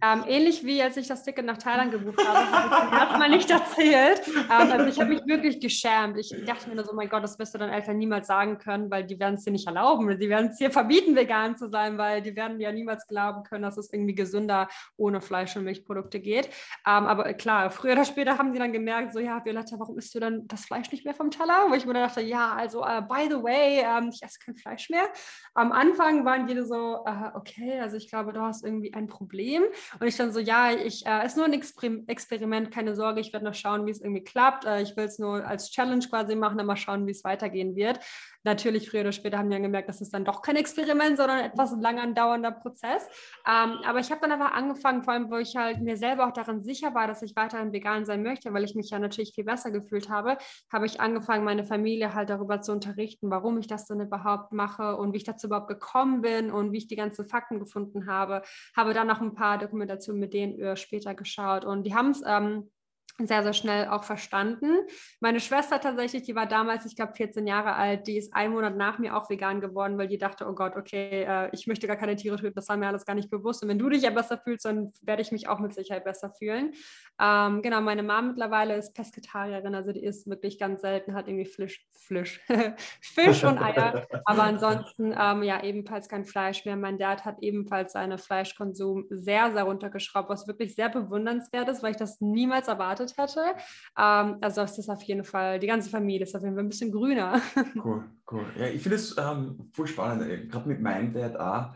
Ähm, 0.03 0.23
ähnlich 0.27 0.63
wie 0.63 0.81
als 0.81 0.95
ich 0.97 1.07
das 1.07 1.23
Ticket 1.23 1.45
nach 1.45 1.57
Thailand 1.57 1.91
gebucht 1.91 2.19
habe, 2.25 2.51
habe 2.51 2.75
ich 2.75 2.89
zum 2.89 2.97
ersten 2.97 3.19
Mal 3.19 3.29
nicht 3.29 3.51
erzählt. 3.51 4.21
Ähm, 4.27 4.71
also 4.71 4.85
ich 4.85 4.99
habe 4.99 5.09
mich 5.09 5.21
wirklich 5.25 5.59
geschämt. 5.59 6.17
Ich 6.17 6.33
dachte 6.45 6.69
mir 6.69 6.75
nur 6.75 6.85
so, 6.85 6.93
mein 6.93 7.09
Gott, 7.09 7.23
das 7.23 7.37
wirst 7.37 7.53
du 7.53 7.57
deinen 7.57 7.73
Eltern 7.73 7.97
niemals 7.97 8.27
sagen 8.27 8.57
können, 8.57 8.89
weil 8.89 9.05
die 9.05 9.19
werden 9.19 9.35
es 9.35 9.43
dir 9.43 9.51
nicht 9.51 9.67
erlauben. 9.67 10.17
Die 10.17 10.29
werden 10.29 10.49
es 10.51 10.57
dir 10.57 10.71
verbieten, 10.71 11.15
vegan 11.15 11.57
zu 11.57 11.67
sein, 11.67 11.97
weil 11.97 12.21
die 12.21 12.35
werden 12.35 12.59
ja 12.59 12.71
niemals 12.71 13.05
glauben 13.05 13.43
können, 13.43 13.63
dass 13.63 13.77
es 13.77 13.91
irgendwie 13.91 14.15
gesünder 14.15 14.69
ohne 14.97 15.21
Fleisch 15.21 15.55
und 15.55 15.65
Milchprodukte 15.65 16.19
geht. 16.19 16.47
Ähm, 16.87 17.05
aber 17.05 17.33
klar, 17.33 17.69
früher 17.69 17.93
oder 17.93 18.05
später 18.05 18.37
haben 18.37 18.53
die 18.53 18.59
dann 18.59 18.73
gemerkt, 18.73 19.13
so 19.13 19.19
ja, 19.19 19.43
Violetta, 19.43 19.77
warum 19.77 19.97
isst 19.97 20.15
du 20.15 20.19
dann 20.19 20.47
das 20.47 20.65
Fleisch 20.65 20.91
nicht 20.91 21.05
mehr 21.05 21.13
vom 21.13 21.31
Teller? 21.31 21.65
Wo 21.69 21.75
ich 21.75 21.85
mir 21.85 21.93
dann 21.93 22.07
dachte, 22.07 22.21
ja, 22.21 22.53
also 22.53 22.81
uh, 22.81 23.01
by 23.01 23.27
the 23.29 23.43
way, 23.43 23.83
ähm, 23.85 24.09
ich 24.11 24.23
esse 24.23 24.39
kein 24.43 24.55
Fleisch 24.55 24.89
mehr. 24.89 25.09
Am 25.53 25.71
Anfang 25.71 26.25
waren 26.25 26.47
jede 26.61 26.65
so, 26.65 27.03
uh, 27.05 27.35
okay, 27.35 27.79
also 27.79 27.97
ich 27.97 28.09
glaube, 28.09 28.33
du 28.33 28.41
hast 28.41 28.63
irgendwie 28.63 28.93
ein 28.93 29.07
Problem. 29.07 29.63
Und 29.99 30.07
ich 30.07 30.17
dann 30.17 30.31
so, 30.31 30.39
ja, 30.39 30.71
ich, 30.71 31.05
äh, 31.05 31.25
ist 31.25 31.37
nur 31.37 31.45
ein 31.45 31.53
Exper 31.53 31.89
Experiment, 32.07 32.71
keine 32.71 32.95
Sorge, 32.95 33.19
ich 33.19 33.33
werde 33.33 33.45
noch 33.45 33.53
schauen, 33.53 33.85
wie 33.85 33.91
es 33.91 34.01
irgendwie 34.01 34.23
klappt. 34.23 34.65
Äh, 34.65 34.81
ich 34.81 34.95
will 34.95 35.05
es 35.05 35.19
nur 35.19 35.45
als 35.45 35.71
Challenge 35.71 36.05
quasi 36.07 36.35
machen, 36.35 36.57
dann 36.57 36.67
mal 36.67 36.75
schauen, 36.75 37.07
wie 37.07 37.11
es 37.11 37.23
weitergehen 37.23 37.75
wird. 37.75 37.99
Natürlich, 38.43 38.89
früher 38.89 39.01
oder 39.01 39.11
später 39.11 39.37
haben 39.37 39.51
wir 39.51 39.59
gemerkt, 39.59 39.87
das 39.87 40.01
ist 40.01 40.13
dann 40.13 40.25
doch 40.25 40.41
kein 40.41 40.55
Experiment, 40.55 41.15
sondern 41.15 41.39
etwas 41.39 41.75
lang 41.79 41.99
andauernder 41.99 42.51
Prozess. 42.51 43.07
Ähm, 43.45 43.77
aber 43.85 43.99
ich 43.99 44.09
habe 44.09 44.21
dann 44.21 44.31
einfach 44.31 44.53
angefangen, 44.53 45.03
vor 45.03 45.13
allem, 45.13 45.29
wo 45.29 45.37
ich 45.37 45.55
halt 45.55 45.79
mir 45.81 45.95
selber 45.95 46.27
auch 46.27 46.33
daran 46.33 46.63
sicher 46.63 46.95
war, 46.95 47.05
dass 47.05 47.21
ich 47.21 47.35
weiterhin 47.35 47.71
vegan 47.71 48.03
sein 48.05 48.23
möchte, 48.23 48.51
weil 48.51 48.63
ich 48.63 48.73
mich 48.73 48.89
ja 48.89 48.97
natürlich 48.97 49.33
viel 49.35 49.43
besser 49.43 49.69
gefühlt 49.69 50.09
habe, 50.09 50.37
habe 50.73 50.87
ich 50.87 50.99
angefangen, 50.99 51.43
meine 51.43 51.65
Familie 51.65 52.15
halt 52.15 52.31
darüber 52.31 52.61
zu 52.61 52.71
unterrichten, 52.71 53.29
warum 53.29 53.59
ich 53.59 53.67
das 53.67 53.85
denn 53.85 54.01
überhaupt 54.01 54.53
mache 54.53 54.97
und 54.97 55.13
wie 55.13 55.17
ich 55.17 55.23
dazu 55.23 55.45
überhaupt 55.45 55.67
gekommen 55.67 56.21
bin 56.21 56.49
und 56.49 56.71
wie 56.71 56.79
ich 56.79 56.87
die 56.87 56.95
ganzen 56.95 57.27
Fakten 57.27 57.59
gefunden 57.59 58.07
habe. 58.07 58.41
Habe 58.75 58.95
dann 58.95 59.07
noch 59.07 59.21
ein 59.21 59.35
paar 59.35 59.59
Dokumentationen 59.59 60.19
mit 60.19 60.33
denen 60.33 60.75
später 60.77 61.13
geschaut 61.13 61.63
und 61.63 61.83
die 61.83 61.93
haben 61.93 62.09
es 62.09 62.23
ähm, 62.25 62.71
sehr, 63.19 63.43
sehr 63.43 63.53
schnell 63.53 63.87
auch 63.87 64.03
verstanden. 64.03 64.77
Meine 65.19 65.39
Schwester 65.39 65.79
tatsächlich, 65.79 66.23
die 66.23 66.35
war 66.35 66.47
damals, 66.47 66.85
ich 66.85 66.95
glaube, 66.95 67.13
14 67.13 67.45
Jahre 67.47 67.73
alt, 67.73 68.07
die 68.07 68.17
ist 68.17 68.33
einen 68.33 68.53
Monat 68.53 68.75
nach 68.75 68.99
mir 68.99 69.15
auch 69.15 69.29
vegan 69.29 69.61
geworden, 69.61 69.97
weil 69.97 70.07
die 70.07 70.17
dachte, 70.17 70.47
oh 70.47 70.53
Gott, 70.53 70.75
okay, 70.75 71.23
äh, 71.23 71.49
ich 71.51 71.67
möchte 71.67 71.87
gar 71.87 71.97
keine 71.97 72.15
Tiere 72.15 72.37
töten, 72.37 72.55
das 72.55 72.69
war 72.69 72.77
mir 72.77 72.87
alles 72.87 73.05
gar 73.05 73.15
nicht 73.15 73.29
bewusst. 73.29 73.63
Und 73.63 73.69
wenn 73.69 73.79
du 73.79 73.89
dich 73.89 74.03
ja 74.03 74.09
besser 74.09 74.37
fühlst, 74.37 74.65
dann 74.65 74.91
werde 75.01 75.21
ich 75.21 75.31
mich 75.31 75.47
auch 75.47 75.59
mit 75.59 75.73
Sicherheit 75.73 76.03
besser 76.03 76.31
fühlen. 76.31 76.73
Ähm, 77.19 77.61
genau, 77.61 77.81
meine 77.81 78.03
Mom 78.03 78.29
mittlerweile 78.29 78.75
ist 78.75 78.93
Pesketarierin, 78.93 79.75
also 79.75 79.91
die 79.91 80.03
isst 80.03 80.27
wirklich 80.27 80.57
ganz 80.57 80.81
selten, 80.81 81.13
hat 81.13 81.27
irgendwie 81.27 81.45
Fisch, 81.45 81.85
Fisch, 81.91 82.41
Fisch 83.01 83.43
und 83.43 83.59
Eier, 83.59 84.07
aber 84.25 84.43
ansonsten 84.43 85.15
ähm, 85.17 85.43
ja 85.43 85.63
ebenfalls 85.63 86.09
kein 86.09 86.25
Fleisch 86.25 86.65
mehr. 86.65 86.75
Mein 86.75 86.97
Dad 86.97 87.25
hat 87.25 87.37
ebenfalls 87.41 87.93
seinen 87.93 88.17
Fleischkonsum 88.17 89.05
sehr, 89.09 89.51
sehr 89.51 89.63
runtergeschraubt, 89.63 90.29
was 90.29 90.47
wirklich 90.47 90.75
sehr 90.75 90.89
bewundernswert 90.89 91.69
ist, 91.69 91.83
weil 91.83 91.91
ich 91.91 91.97
das 91.97 92.21
niemals 92.21 92.67
erwartet 92.67 93.00
erwartet 93.01 93.17
hätte. 93.17 93.55
Ähm, 93.97 94.37
also 94.41 94.61
ist 94.61 94.77
das 94.77 94.89
auf 94.89 95.01
jeden 95.03 95.23
Fall, 95.23 95.59
die 95.59 95.67
ganze 95.67 95.89
Familie 95.89 96.25
ist 96.25 96.35
auf 96.35 96.43
jeden 96.43 96.55
Fall 96.55 96.63
ein 96.63 96.69
bisschen 96.69 96.91
grüner. 96.91 97.41
Cool, 97.83 98.05
cool. 98.31 98.45
Ja, 98.57 98.67
ich 98.67 98.81
finde 98.81 98.97
es 98.97 99.15
ähm, 99.17 99.69
voll 99.73 99.87
spannend. 99.87 100.51
Gerade 100.51 100.67
mit 100.67 100.81
meinem 100.81 101.13
Dad 101.13 101.35
auch 101.37 101.73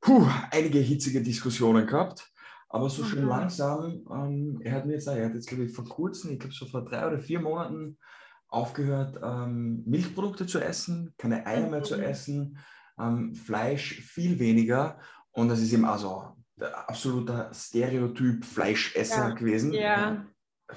puh, 0.00 0.26
einige 0.50 0.78
hitzige 0.78 1.22
Diskussionen 1.22 1.86
gehabt. 1.86 2.30
Aber 2.68 2.88
so 2.88 3.04
schön 3.04 3.24
mhm. 3.24 3.30
langsam, 3.30 4.06
ähm, 4.10 4.60
er 4.62 4.74
hat 4.74 4.86
mir 4.86 4.92
jetzt, 4.92 5.08
er 5.08 5.26
hat 5.26 5.34
jetzt, 5.34 5.48
glaube 5.48 5.64
ich, 5.64 5.72
vor 5.72 5.84
kurzem, 5.84 6.30
ich 6.32 6.38
glaube 6.38 6.54
so 6.54 6.66
vor 6.66 6.84
drei 6.84 7.06
oder 7.06 7.18
vier 7.18 7.40
Monaten 7.40 7.98
aufgehört, 8.48 9.18
ähm, 9.22 9.82
Milchprodukte 9.86 10.46
zu 10.46 10.60
essen, 10.60 11.12
keine 11.18 11.46
Eier 11.46 11.68
mehr 11.68 11.82
zu 11.82 11.96
mhm. 11.96 12.02
essen, 12.02 12.58
ähm, 12.98 13.34
Fleisch 13.34 14.00
viel 14.00 14.38
weniger. 14.38 14.98
Und 15.32 15.48
das 15.48 15.60
ist 15.60 15.72
eben 15.72 15.84
also 15.84 16.36
der 16.56 16.88
absolute 16.88 17.50
Stereotyp 17.52 18.44
Fleischesser 18.44 19.30
ja. 19.30 19.34
gewesen. 19.34 19.72
Ja. 19.72 20.26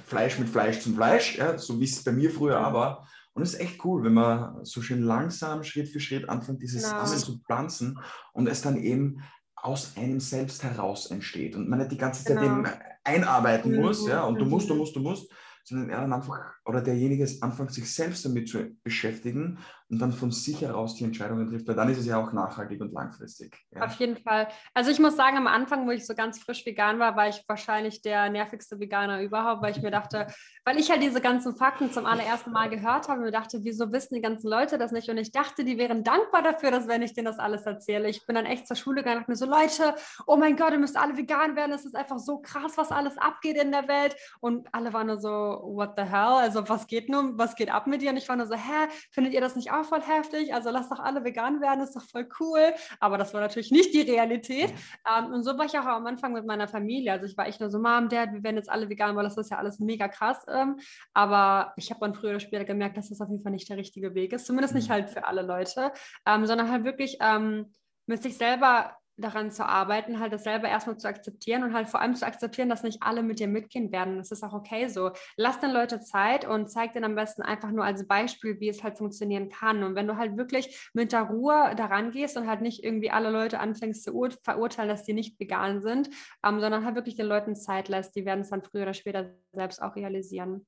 Fleisch 0.06 0.39
mit 0.39 0.49
Fleisch 0.49 0.79
zum 0.79 0.95
Fleisch, 0.95 1.38
ja, 1.38 1.58
so 1.58 1.79
wie 1.79 1.86
es 1.86 2.03
bei 2.03 2.12
mir 2.12 2.32
früher 2.32 2.60
mhm. 2.60 2.73
war. 2.73 3.08
Und 3.34 3.41
es 3.41 3.53
ist 3.53 3.60
echt 3.60 3.84
cool, 3.84 4.03
wenn 4.03 4.13
man 4.13 4.63
so 4.63 4.82
schön 4.82 5.01
langsam, 5.01 5.63
Schritt 5.63 5.89
für 5.89 5.99
Schritt 5.99 6.29
anfängt, 6.29 6.62
diese 6.62 6.77
genau. 6.77 7.06
Samen 7.06 7.17
zu 7.17 7.39
pflanzen 7.39 7.99
und 8.34 8.47
es 8.47 8.62
dann 8.62 8.77
eben 8.77 9.23
aus 9.56 9.97
einem 9.97 10.19
selbst 10.19 10.63
heraus 10.63 11.10
entsteht 11.10 11.56
und 11.56 11.69
man 11.69 11.79
nicht 11.79 11.91
die 11.91 11.97
ganze 11.97 12.23
Zeit 12.23 12.39
genau. 12.39 12.60
eben 12.60 12.67
einarbeiten 13.03 13.71
mhm. 13.71 13.82
muss, 13.82 14.08
ja, 14.08 14.23
und 14.23 14.39
du 14.39 14.45
musst, 14.45 14.69
du 14.69 14.75
musst, 14.75 14.95
du 14.95 14.99
musst, 14.99 15.32
sondern 15.63 15.89
er 15.89 16.01
dann 16.01 16.13
einfach, 16.13 16.38
oder 16.65 16.82
derjenige 16.82 17.27
anfängt, 17.41 17.71
sich 17.71 17.91
selbst 17.91 18.25
damit 18.25 18.49
zu 18.49 18.75
beschäftigen 18.84 19.60
und 19.89 20.00
dann 20.00 20.12
von 20.12 20.32
sich 20.32 20.62
heraus 20.62 20.96
die 20.96 21.04
Entscheidungen 21.04 21.48
trifft, 21.48 21.67
weil 21.67 21.76
dann 21.76 21.89
ist 21.89 22.00
es 22.00 22.06
ja 22.06 22.17
auch 22.17 22.34
nachhaltig 22.34 22.82
und 22.82 22.93
langfristig. 22.93 23.56
Ja. 23.72 23.86
Auf 23.86 23.93
jeden 23.96 24.17
Fall. 24.17 24.48
Also 24.74 24.91
ich 24.91 25.00
muss 25.00 25.15
sagen, 25.15 25.38
am 25.38 25.48
Anfang, 25.48 25.86
wo 25.88 25.91
ich 25.91 26.06
so 26.06 26.15
ganz 26.15 26.41
frisch 26.41 26.65
vegan 26.65 27.00
war, 27.00 27.15
war 27.15 27.28
ich 27.28 27.43
wahrscheinlich 27.48 28.02
der 28.02 28.30
nervigste 28.30 28.80
Veganer 28.80 29.22
überhaupt, 29.22 29.62
weil 29.62 29.76
ich 29.76 29.82
mir 29.82 29.91
dachte, 29.91 30.28
weil 30.65 30.80
ich 30.80 30.89
halt 30.89 31.02
diese 31.02 31.22
ganzen 31.22 31.56
Fakten 31.56 31.91
zum 31.91 32.06
allerersten 32.06 32.52
Mal 32.52 32.69
gehört 32.69 33.08
habe 33.08 33.19
und 33.19 33.26
mir 33.26 33.32
dachte, 33.32 33.60
wieso 33.63 33.91
wissen 33.91 34.15
die 34.15 34.22
ganzen 34.22 34.50
Leute 34.50 34.78
das 34.78 34.91
nicht? 34.91 35.10
Und 35.10 35.17
ich 35.17 35.32
dachte, 35.32 35.63
die 35.63 35.78
wären 35.78 36.04
dankbar 36.04 36.41
dafür, 36.41 36.72
dass 36.72 36.88
wenn 36.88 37.02
ich 37.02 37.13
denen 37.13 37.26
das 37.26 37.39
alles 37.39 37.63
erzähle. 37.63 38.10
Ich 38.10 38.26
bin 38.26 38.36
dann 38.36 38.46
echt 38.46 38.67
zur 38.67 38.78
Schule 38.78 39.04
gegangen 39.04 39.19
und 39.19 39.28
mir 39.28 39.36
so, 39.36 39.46
Leute, 39.46 39.96
oh 40.26 40.38
mein 40.38 40.56
Gott, 40.56 40.72
ihr 40.72 40.80
müsst 40.80 40.98
alle 40.98 41.17
vegan 41.17 41.56
werden. 41.56 41.74
Es 41.74 41.86
ist 41.86 41.96
einfach 41.96 42.19
so 42.19 42.39
krass, 42.39 42.78
was 42.78 42.91
alles 42.91 43.17
abgeht 43.17 43.58
in 43.58 43.72
der 43.72 43.88
Welt. 43.88 44.15
Und 44.39 44.67
alle 44.74 44.93
waren 44.93 45.08
nur 45.08 45.19
so, 45.19 45.30
what 45.30 45.93
the 45.98 46.04
hell? 46.04 46.39
Also 46.39 46.67
was 46.69 46.88
geht 46.88 47.10
nun, 47.10 47.38
was 47.38 47.56
geht 47.56 47.69
ab 47.69 47.88
mit 47.88 48.02
dir? 48.02 48.12
Und 48.12 48.17
ich 48.17 48.30
war 48.30 48.36
nur 48.36 48.48
so, 48.48 48.56
hä, 48.56 48.88
findet 49.12 49.34
ihr 49.34 49.41
das 49.41 49.56
nicht 49.56 49.72
auch 49.73 49.86
voll 49.86 50.01
heftig? 50.01 50.53
Also 50.53 50.69
lasst 50.69 50.91
doch 50.91 50.99
alle 50.99 51.23
vegan 51.23 51.62
werden, 51.62 51.81
ist 51.81 51.95
doch 51.95 52.03
voll 52.03 52.27
cool. 52.39 52.73
Aber 52.99 53.17
das 53.17 53.33
war 53.33 53.41
natürlich 53.41 53.71
nicht 53.71 53.93
die 53.93 54.01
Realität. 54.01 54.73
Ähm, 55.09 55.33
und 55.33 55.43
so 55.43 55.57
war 55.57 55.65
ich 55.65 55.77
auch 55.77 55.86
am 55.86 56.05
Anfang 56.05 56.33
mit 56.33 56.45
meiner 56.45 56.67
Familie. 56.67 57.12
Also 57.12 57.25
ich 57.25 57.38
war 57.38 57.47
echt 57.47 57.59
nur 57.59 57.69
so, 57.69 57.79
Mom, 57.79 58.09
Dad, 58.09 58.33
wir 58.33 58.43
werden 58.43 58.57
jetzt 58.57 58.69
alle 58.69 58.89
vegan, 58.89 59.15
weil 59.15 59.23
das 59.23 59.38
ist 59.38 59.51
ja 59.51 59.57
alles 59.57 59.79
mega 59.79 60.07
krass. 60.07 60.45
Ähm, 60.47 60.79
aber 61.13 61.73
ich 61.77 61.89
habe 61.89 61.99
dann 62.01 62.13
früher 62.13 62.31
oder 62.31 62.39
später 62.39 62.65
gemerkt, 62.65 62.97
dass 62.97 63.09
das 63.09 63.21
auf 63.21 63.29
jeden 63.29 63.43
Fall 63.43 63.51
nicht 63.51 63.69
der 63.69 63.77
richtige 63.77 64.15
Weg 64.15 64.33
ist. 64.33 64.45
Zumindest 64.45 64.75
nicht 64.75 64.89
mhm. 64.89 64.93
halt 64.93 65.09
für 65.09 65.25
alle 65.25 65.41
Leute, 65.41 65.91
ähm, 66.25 66.45
sondern 66.45 66.71
halt 66.71 66.83
wirklich 66.83 67.17
ähm, 67.21 67.71
mit 68.05 68.21
sich 68.21 68.38
selber 68.38 68.97
daran 69.17 69.52
zu 69.52 69.65
arbeiten, 69.65 70.19
halt 70.19 70.34
das 70.34 70.43
selber 70.43 70.67
erstmal 70.67 70.97
zu 70.97 71.08
akzeptieren 71.08 71.63
und 71.63 71.73
halt 71.73 71.88
vor 71.88 72.02
allem 72.02 72.15
zu 72.15 72.26
akzeptieren, 72.26 72.69
dass 72.69 72.84
nicht 72.84 73.04
alle 73.04 73.21
mit 73.21 73.39
dir 73.39 73.47
mitgehen 73.47 73.91
werden. 73.91 74.17
Das 74.17 74.32
ist 74.32 74.43
auch 74.43 74.54
okay 74.54 74.88
so. 74.88 75.12
Lass 75.38 75.60
den 75.60 75.71
Leute 75.71 75.99
Zeit 75.99 76.45
und 76.47 76.69
zeig 76.69 76.93
denen 76.93 77.06
am 77.06 77.15
besten 77.15 77.43
einfach 77.43 77.71
nur 77.71 77.86
als 77.86 78.08
Beispiel, 78.08 78.60
wie 78.60 78.69
es 78.69 78.84
halt 78.84 78.97
funktionieren 78.97 79.49
kann. 79.49 79.84
Und 79.84 79.95
wenn 79.95 80.08
du 80.08 80.17
halt 80.17 80.38
wirklich 80.38 80.89
mit 80.93 81.12
der 81.12 81.23
Ruhe 81.23 81.73
daran 81.76 82.12
gehst 82.12 82.38
und 82.38 82.47
halt 82.47 82.62
nicht 82.62 82.84
irgendwie 82.84 83.12
alle 83.12 83.30
Leute 83.30 83.60
anfängst 83.60 84.04
zu 84.04 84.30
verurteilen, 84.43 84.89
dass 84.89 85.04
die 85.04 85.13
nicht 85.13 85.39
vegan 85.39 85.82
sind, 85.82 86.10
ähm, 86.43 86.60
sondern 86.60 86.86
halt 86.86 86.95
wirklich 86.95 87.15
den 87.15 87.28
Leuten 87.28 87.56
Zeit 87.56 87.89
lässt, 87.89 88.15
die 88.15 88.26
werden 88.26 88.41
es 88.41 88.49
dann 88.49 88.63
früher 88.63 88.84
oder 88.84 88.93
später 88.93 89.32
selbst 89.52 89.82
auch 89.82 89.95
realisieren. 89.95 90.65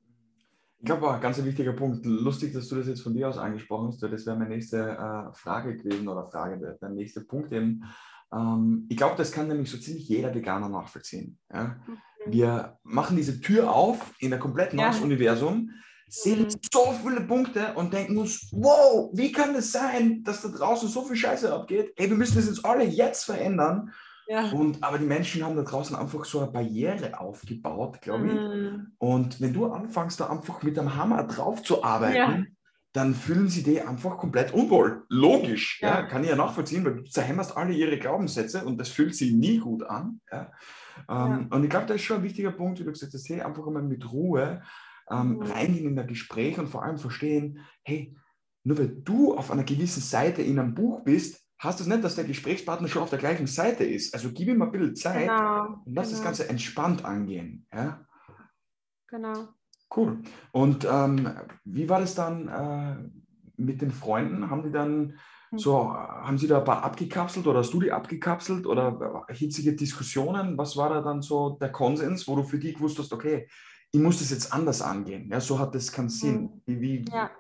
Ich 0.77 0.85
glaube, 0.85 1.11
ein 1.11 1.21
ganz 1.21 1.43
wichtiger 1.43 1.73
Punkt. 1.73 2.05
Lustig, 2.05 2.53
dass 2.53 2.67
du 2.67 2.75
das 2.75 2.87
jetzt 2.87 3.01
von 3.01 3.15
dir 3.15 3.27
aus 3.29 3.39
angesprochen 3.39 3.87
hast. 3.87 4.03
Das 4.03 4.25
wäre 4.27 4.37
meine 4.37 4.51
nächste 4.51 4.77
äh, 4.77 5.33
Frage 5.33 5.77
gewesen 5.77 6.07
oder 6.07 6.27
Frage, 6.27 6.77
der 6.79 6.89
nächste 6.89 7.21
Punkt 7.21 7.51
eben 7.53 7.83
ähm, 8.33 8.85
ich 8.89 8.97
glaube, 8.97 9.15
das 9.17 9.31
kann 9.31 9.47
nämlich 9.47 9.69
so 9.69 9.77
ziemlich 9.77 10.07
jeder 10.07 10.33
Veganer 10.33 10.69
nachvollziehen. 10.69 11.37
Ja? 11.53 11.75
Mhm. 11.87 11.97
Wir 12.27 12.79
machen 12.83 13.17
diese 13.17 13.39
Tür 13.39 13.71
auf 13.71 14.13
in 14.19 14.33
ein 14.33 14.39
komplett 14.39 14.73
neues 14.73 14.97
ja. 14.97 15.03
Universum, 15.03 15.71
sehen 16.07 16.43
mhm. 16.43 16.49
so 16.71 16.93
viele 17.03 17.21
Punkte 17.21 17.73
und 17.75 17.93
denken 17.93 18.17
uns, 18.17 18.49
wow, 18.51 19.11
wie 19.13 19.31
kann 19.31 19.55
es 19.55 19.71
das 19.71 19.81
sein, 19.81 20.23
dass 20.23 20.41
da 20.41 20.49
draußen 20.49 20.89
so 20.89 21.03
viel 21.03 21.15
Scheiße 21.15 21.53
abgeht? 21.53 21.93
Ey, 21.95 22.09
wir 22.09 22.17
müssen 22.17 22.37
das 22.37 22.47
jetzt 22.47 22.65
alle 22.65 22.83
jetzt 22.83 23.25
verändern. 23.25 23.91
Ja. 24.27 24.49
Und, 24.51 24.83
aber 24.83 24.97
die 24.97 25.05
Menschen 25.05 25.43
haben 25.43 25.55
da 25.55 25.61
draußen 25.61 25.95
einfach 25.95 26.25
so 26.25 26.39
eine 26.39 26.51
Barriere 26.51 27.19
aufgebaut, 27.19 28.01
glaube 28.01 28.27
ich. 28.27 28.33
Mhm. 28.33 28.93
Und 28.97 29.39
wenn 29.39 29.53
du 29.53 29.67
anfängst, 29.67 30.19
da 30.19 30.29
einfach 30.29 30.63
mit 30.63 30.79
einem 30.79 30.95
Hammer 30.95 31.23
drauf 31.25 31.61
zu 31.61 31.83
arbeiten, 31.83 32.54
dann 32.95 33.13
fühlen 33.13 33.49
sie 33.49 33.61
die 33.61 33.81
einfach 33.81 34.17
komplett 34.17 34.53
unwohl. 34.53 35.05
Logisch, 35.09 35.81
ja. 35.81 35.99
ja. 35.99 36.03
kann 36.03 36.23
ich 36.23 36.29
ja 36.29 36.35
nachvollziehen, 36.37 36.85
weil 36.85 36.95
du 36.95 37.03
zerhämmerst 37.03 37.57
alle 37.57 37.73
ihre 37.73 37.99
Glaubenssätze 37.99 38.63
und 38.63 38.77
das 38.77 38.89
fühlt 38.89 39.15
sie 39.15 39.33
nie 39.33 39.57
gut 39.57 39.83
an. 39.83 40.21
Ja. 40.31 40.51
Ähm, 41.07 41.07
ja. 41.09 41.47
Und 41.49 41.63
ich 41.63 41.69
glaube, 41.69 41.87
das 41.87 41.97
ist 41.97 42.03
schon 42.03 42.17
ein 42.17 42.23
wichtiger 42.23 42.51
Punkt, 42.51 42.79
wie 42.79 42.85
du 42.85 42.91
gesagt 42.91 43.13
hast, 43.13 43.27
hey, 43.27 43.41
einfach 43.41 43.65
mal 43.65 43.83
mit 43.83 44.09
Ruhe 44.09 44.61
ähm, 45.11 45.33
mhm. 45.33 45.41
reingehen 45.41 45.89
in 45.89 45.99
ein 45.99 46.07
Gespräch 46.07 46.57
und 46.57 46.67
vor 46.67 46.83
allem 46.83 46.97
verstehen, 46.97 47.59
hey, 47.83 48.15
nur 48.63 48.77
weil 48.77 48.87
du 48.87 49.35
auf 49.35 49.51
einer 49.51 49.65
gewissen 49.65 50.01
Seite 50.01 50.41
in 50.41 50.57
einem 50.57 50.73
Buch 50.73 51.03
bist, 51.03 51.43
heißt 51.61 51.79
das 51.79 51.87
nicht, 51.87 52.03
dass 52.03 52.15
der 52.15 52.23
Gesprächspartner 52.23 52.87
schon 52.87 53.03
auf 53.03 53.09
der 53.09 53.19
gleichen 53.19 53.47
Seite 53.47 53.83
ist. 53.83 54.13
Also 54.13 54.31
gib 54.31 54.47
ihm 54.47 54.61
ein 54.61 54.71
bisschen 54.71 54.95
Zeit 54.95 55.27
genau. 55.27 55.81
und 55.85 55.93
lass 55.93 56.07
genau. 56.07 56.17
das 56.17 56.23
Ganze 56.23 56.49
entspannt 56.49 57.03
angehen. 57.03 57.67
Ja? 57.73 58.05
Genau. 59.07 59.49
Cool. 59.95 60.19
Und 60.51 60.87
ähm, 60.89 61.29
wie 61.63 61.89
war 61.89 61.99
das 61.99 62.15
dann 62.15 62.47
äh, 62.47 63.09
mit 63.57 63.81
den 63.81 63.91
Freunden? 63.91 64.49
Haben 64.49 64.63
die 64.63 64.71
dann 64.71 65.19
hm. 65.49 65.59
so, 65.59 65.93
haben 65.93 66.37
sie 66.37 66.47
da 66.47 66.59
ein 66.59 66.65
paar 66.65 66.83
abgekapselt 66.83 67.47
oder 67.47 67.59
hast 67.59 67.73
du 67.73 67.79
die 67.79 67.91
abgekapselt 67.91 68.65
oder 68.65 69.25
hitzige 69.29 69.75
Diskussionen? 69.75 70.57
Was 70.57 70.75
war 70.75 70.89
da 70.89 71.01
dann 71.01 71.21
so 71.21 71.57
der 71.61 71.71
Konsens, 71.71 72.27
wo 72.27 72.35
du 72.35 72.43
für 72.43 72.59
dich 72.59 72.75
gewusst 72.75 72.99
hast, 72.99 73.13
okay, 73.13 73.47
ich 73.91 73.99
muss 73.99 74.19
das 74.19 74.31
jetzt 74.31 74.51
anders 74.51 74.81
angehen? 74.81 75.29
Ja, 75.29 75.39
so 75.39 75.59
hat 75.59 75.73
das 75.75 75.91
keinen 75.91 76.09
Sinn. 76.09 76.35
Hm. 76.35 76.61
Wie, 76.65 76.81
wie, 76.81 77.05
ja. 77.11 77.31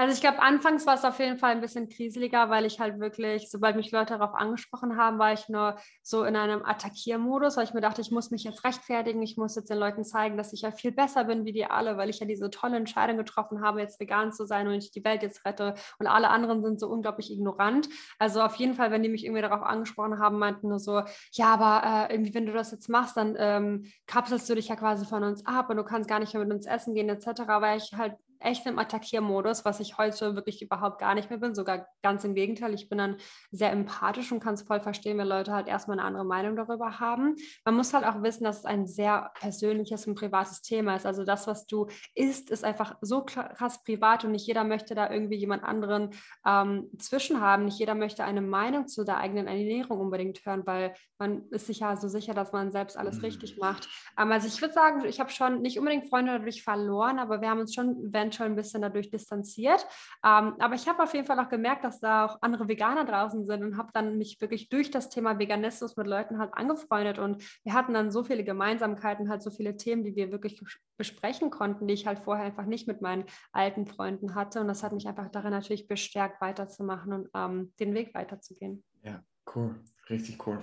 Also 0.00 0.14
ich 0.14 0.22
glaube, 0.22 0.40
anfangs 0.40 0.86
war 0.86 0.94
es 0.94 1.04
auf 1.04 1.18
jeden 1.18 1.36
Fall 1.36 1.50
ein 1.50 1.60
bisschen 1.60 1.90
kriseliger, 1.90 2.48
weil 2.48 2.64
ich 2.64 2.80
halt 2.80 3.00
wirklich, 3.00 3.50
sobald 3.50 3.76
mich 3.76 3.92
Leute 3.92 4.16
darauf 4.16 4.34
angesprochen 4.34 4.96
haben, 4.96 5.18
war 5.18 5.34
ich 5.34 5.50
nur 5.50 5.76
so 6.02 6.24
in 6.24 6.36
einem 6.36 6.64
Attackiermodus, 6.64 7.58
weil 7.58 7.64
ich 7.64 7.74
mir 7.74 7.82
dachte, 7.82 8.00
ich 8.00 8.10
muss 8.10 8.30
mich 8.30 8.44
jetzt 8.44 8.64
rechtfertigen, 8.64 9.20
ich 9.20 9.36
muss 9.36 9.56
jetzt 9.56 9.68
den 9.68 9.76
Leuten 9.76 10.02
zeigen, 10.02 10.38
dass 10.38 10.54
ich 10.54 10.62
ja 10.62 10.70
viel 10.70 10.92
besser 10.92 11.24
bin 11.24 11.44
wie 11.44 11.52
die 11.52 11.66
alle, 11.66 11.98
weil 11.98 12.08
ich 12.08 12.18
ja 12.18 12.26
diese 12.26 12.48
tolle 12.48 12.78
Entscheidung 12.78 13.18
getroffen 13.18 13.60
habe, 13.60 13.80
jetzt 13.80 14.00
vegan 14.00 14.32
zu 14.32 14.46
sein 14.46 14.68
und 14.68 14.72
ich 14.72 14.90
die 14.90 15.04
Welt 15.04 15.22
jetzt 15.22 15.44
rette 15.44 15.74
und 15.98 16.06
alle 16.06 16.30
anderen 16.30 16.64
sind 16.64 16.80
so 16.80 16.88
unglaublich 16.88 17.30
ignorant. 17.30 17.86
Also 18.18 18.40
auf 18.40 18.54
jeden 18.54 18.72
Fall, 18.72 18.90
wenn 18.92 19.02
die 19.02 19.10
mich 19.10 19.26
irgendwie 19.26 19.42
darauf 19.42 19.62
angesprochen 19.62 20.18
haben, 20.18 20.38
meinten 20.38 20.70
nur 20.70 20.78
so, 20.78 21.02
ja, 21.32 21.52
aber 21.52 22.08
äh, 22.08 22.14
irgendwie, 22.14 22.32
wenn 22.32 22.46
du 22.46 22.54
das 22.54 22.70
jetzt 22.70 22.88
machst, 22.88 23.18
dann 23.18 23.36
ähm, 23.38 23.84
kapselst 24.06 24.48
du 24.48 24.54
dich 24.54 24.68
ja 24.68 24.76
quasi 24.76 25.04
von 25.04 25.24
uns 25.24 25.44
ab 25.44 25.68
und 25.68 25.76
du 25.76 25.84
kannst 25.84 26.08
gar 26.08 26.20
nicht 26.20 26.32
mehr 26.32 26.42
mit 26.42 26.54
uns 26.54 26.64
essen 26.64 26.94
gehen 26.94 27.10
etc., 27.10 27.42
weil 27.46 27.76
ich 27.76 27.92
halt 27.92 28.14
echt 28.40 28.66
im 28.66 28.78
Attackiermodus, 28.78 29.64
was 29.64 29.80
ich 29.80 29.98
heute 29.98 30.34
wirklich 30.34 30.62
überhaupt 30.62 30.98
gar 30.98 31.14
nicht 31.14 31.30
mehr 31.30 31.38
bin. 31.38 31.54
Sogar 31.54 31.86
ganz 32.02 32.24
im 32.24 32.34
Gegenteil. 32.34 32.74
Ich 32.74 32.88
bin 32.88 32.98
dann 32.98 33.16
sehr 33.50 33.70
empathisch 33.70 34.32
und 34.32 34.40
kann 34.40 34.54
es 34.54 34.62
voll 34.62 34.80
verstehen, 34.80 35.18
wenn 35.18 35.28
Leute 35.28 35.52
halt 35.52 35.68
erstmal 35.68 35.98
eine 35.98 36.06
andere 36.06 36.24
Meinung 36.24 36.56
darüber 36.56 36.98
haben. 36.98 37.36
Man 37.64 37.74
muss 37.74 37.92
halt 37.94 38.04
auch 38.04 38.22
wissen, 38.22 38.44
dass 38.44 38.60
es 38.60 38.64
ein 38.64 38.86
sehr 38.86 39.30
persönliches 39.38 40.06
und 40.06 40.14
privates 40.14 40.62
Thema 40.62 40.96
ist. 40.96 41.06
Also 41.06 41.24
das, 41.24 41.46
was 41.46 41.66
du 41.66 41.88
isst, 42.14 42.50
ist 42.50 42.64
einfach 42.64 42.96
so 43.00 43.24
krass 43.24 43.82
privat 43.84 44.24
und 44.24 44.32
nicht 44.32 44.46
jeder 44.46 44.64
möchte 44.64 44.94
da 44.94 45.10
irgendwie 45.10 45.36
jemand 45.36 45.62
anderen 45.62 46.10
ähm, 46.46 46.88
zwischen 46.98 47.40
haben. 47.40 47.66
Nicht 47.66 47.78
jeder 47.78 47.94
möchte 47.94 48.24
eine 48.24 48.40
Meinung 48.40 48.88
zu 48.88 49.04
der 49.04 49.18
eigenen 49.18 49.46
Ernährung 49.46 50.00
unbedingt 50.00 50.44
hören, 50.44 50.66
weil 50.66 50.94
man 51.18 51.46
ist 51.50 51.66
sich 51.66 51.80
ja 51.80 51.96
so 51.96 52.08
sicher, 52.08 52.34
dass 52.34 52.52
man 52.52 52.72
selbst 52.72 52.96
alles 52.96 53.18
mhm. 53.18 53.24
richtig 53.24 53.58
macht. 53.58 53.88
Ähm, 54.18 54.32
also 54.32 54.48
ich 54.48 54.60
würde 54.60 54.74
sagen, 54.74 55.04
ich 55.04 55.20
habe 55.20 55.30
schon 55.30 55.60
nicht 55.60 55.78
unbedingt 55.78 56.08
Freunde 56.08 56.32
dadurch 56.32 56.62
verloren, 56.62 57.18
aber 57.18 57.40
wir 57.40 57.50
haben 57.50 57.60
uns 57.60 57.74
schon, 57.74 57.96
wenn 58.12 58.29
schon 58.34 58.46
ein 58.46 58.56
bisschen 58.56 58.82
dadurch 58.82 59.10
distanziert. 59.10 59.86
Ähm, 60.24 60.54
aber 60.58 60.74
ich 60.74 60.88
habe 60.88 61.02
auf 61.02 61.14
jeden 61.14 61.26
Fall 61.26 61.38
auch 61.38 61.48
gemerkt, 61.48 61.84
dass 61.84 62.00
da 62.00 62.26
auch 62.26 62.38
andere 62.42 62.68
Veganer 62.68 63.04
draußen 63.04 63.44
sind 63.46 63.64
und 63.64 63.76
habe 63.76 63.90
dann 63.92 64.18
mich 64.18 64.40
wirklich 64.40 64.68
durch 64.68 64.90
das 64.90 65.08
Thema 65.08 65.38
Veganismus 65.38 65.96
mit 65.96 66.06
Leuten 66.06 66.38
halt 66.38 66.54
angefreundet 66.54 67.18
und 67.18 67.42
wir 67.64 67.72
hatten 67.72 67.94
dann 67.94 68.10
so 68.10 68.22
viele 68.24 68.44
Gemeinsamkeiten, 68.44 69.28
halt 69.28 69.42
so 69.42 69.50
viele 69.50 69.76
Themen, 69.76 70.04
die 70.04 70.16
wir 70.16 70.32
wirklich 70.32 70.62
besprechen 70.96 71.50
konnten, 71.50 71.86
die 71.86 71.94
ich 71.94 72.06
halt 72.06 72.18
vorher 72.20 72.44
einfach 72.44 72.66
nicht 72.66 72.86
mit 72.86 73.00
meinen 73.00 73.24
alten 73.52 73.86
Freunden 73.86 74.34
hatte 74.34 74.60
und 74.60 74.68
das 74.68 74.82
hat 74.82 74.92
mich 74.92 75.06
einfach 75.06 75.28
darin 75.30 75.50
natürlich 75.50 75.88
bestärkt, 75.88 76.40
weiterzumachen 76.40 77.12
und 77.12 77.28
ähm, 77.34 77.72
den 77.80 77.94
Weg 77.94 78.14
weiterzugehen. 78.14 78.84
Ja, 79.02 79.22
cool, 79.54 79.74
richtig 80.08 80.46
cool. 80.46 80.62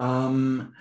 Ähm, 0.00 0.74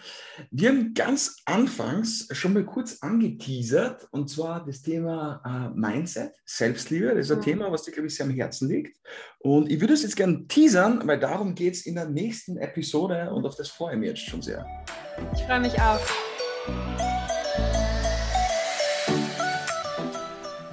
wir 0.49 0.69
haben 0.69 0.93
ganz 0.93 1.37
anfangs 1.45 2.27
schon 2.31 2.53
mal 2.53 2.65
kurz 2.65 2.99
angeteasert, 3.01 4.07
und 4.11 4.29
zwar 4.29 4.65
das 4.65 4.81
Thema 4.81 5.41
äh, 5.45 5.77
Mindset, 5.77 6.33
Selbstliebe. 6.45 7.15
Das 7.15 7.25
ist 7.25 7.31
ein 7.31 7.39
mhm. 7.39 7.43
Thema, 7.43 7.71
was 7.71 7.83
dir, 7.83 7.91
glaube 7.91 8.07
ich, 8.07 8.15
sehr 8.15 8.25
am 8.25 8.31
Herzen 8.31 8.69
liegt. 8.69 8.97
Und 9.39 9.71
ich 9.71 9.79
würde 9.79 9.93
es 9.93 10.03
jetzt 10.03 10.15
gerne 10.15 10.47
teasern, 10.47 11.01
weil 11.05 11.19
darum 11.19 11.55
geht 11.55 11.75
es 11.75 11.85
in 11.85 11.95
der 11.95 12.09
nächsten 12.09 12.57
Episode 12.57 13.31
und 13.31 13.45
auf 13.45 13.55
das 13.55 13.69
freue 13.69 13.93
ich 13.93 13.99
mich 13.99 14.09
jetzt 14.09 14.21
schon 14.21 14.41
sehr. 14.41 14.65
Ich 15.33 15.43
freue 15.43 15.59
mich 15.59 15.79
auch. 15.79 15.99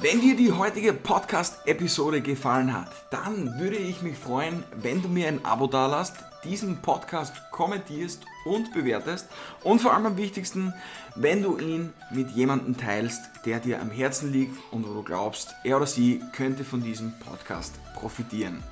Wenn 0.00 0.20
dir 0.20 0.36
die 0.36 0.52
heutige 0.52 0.92
Podcast-Episode 0.92 2.20
gefallen 2.20 2.72
hat, 2.72 2.88
dann 3.10 3.58
würde 3.58 3.78
ich 3.78 4.00
mich 4.00 4.16
freuen, 4.16 4.62
wenn 4.80 5.02
du 5.02 5.08
mir 5.08 5.26
ein 5.26 5.44
Abo 5.44 5.66
dalasst 5.66 6.14
diesen 6.44 6.76
Podcast 6.76 7.34
kommentierst 7.50 8.24
und 8.44 8.72
bewertest 8.72 9.26
und 9.64 9.80
vor 9.80 9.92
allem 9.92 10.06
am 10.06 10.16
wichtigsten, 10.16 10.72
wenn 11.16 11.42
du 11.42 11.58
ihn 11.58 11.92
mit 12.12 12.30
jemandem 12.30 12.76
teilst, 12.76 13.20
der 13.44 13.58
dir 13.58 13.80
am 13.80 13.90
Herzen 13.90 14.32
liegt 14.32 14.56
und 14.70 14.88
wo 14.88 14.94
du 14.94 15.02
glaubst, 15.02 15.56
er 15.64 15.78
oder 15.78 15.86
sie 15.88 16.22
könnte 16.32 16.62
von 16.62 16.80
diesem 16.80 17.12
Podcast 17.18 17.74
profitieren. 17.96 18.62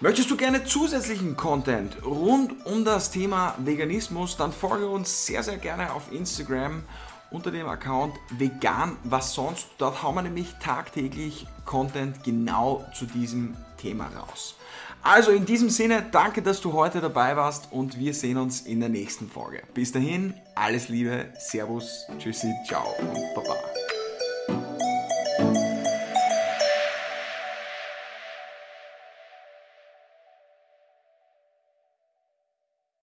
Möchtest 0.00 0.30
du 0.30 0.36
gerne 0.36 0.64
zusätzlichen 0.64 1.34
Content 1.34 2.04
rund 2.04 2.66
um 2.66 2.84
das 2.84 3.10
Thema 3.10 3.54
Veganismus, 3.56 4.36
dann 4.36 4.52
folge 4.52 4.86
uns 4.86 5.24
sehr, 5.24 5.42
sehr 5.42 5.56
gerne 5.56 5.94
auf 5.94 6.12
Instagram 6.12 6.82
unter 7.32 7.50
dem 7.50 7.66
Account 7.66 8.14
vegan 8.30 8.96
was 9.04 9.34
sonst. 9.34 9.68
Dort 9.78 10.02
hauen 10.02 10.14
wir 10.14 10.22
nämlich 10.22 10.54
tagtäglich 10.62 11.46
Content 11.64 12.22
genau 12.24 12.84
zu 12.94 13.06
diesem 13.06 13.56
Thema 13.78 14.08
raus. 14.16 14.56
Also 15.02 15.32
in 15.32 15.44
diesem 15.44 15.68
Sinne, 15.68 16.06
danke, 16.12 16.42
dass 16.42 16.60
du 16.60 16.72
heute 16.74 17.00
dabei 17.00 17.36
warst 17.36 17.72
und 17.72 17.98
wir 17.98 18.14
sehen 18.14 18.36
uns 18.36 18.60
in 18.60 18.78
der 18.78 18.88
nächsten 18.88 19.28
Folge. 19.28 19.62
Bis 19.74 19.90
dahin, 19.90 20.34
alles 20.54 20.88
Liebe, 20.88 21.32
Servus, 21.38 22.06
Tschüssi, 22.18 22.52
ciao 22.68 22.86
und 23.00 23.34
Baba. 23.34 23.81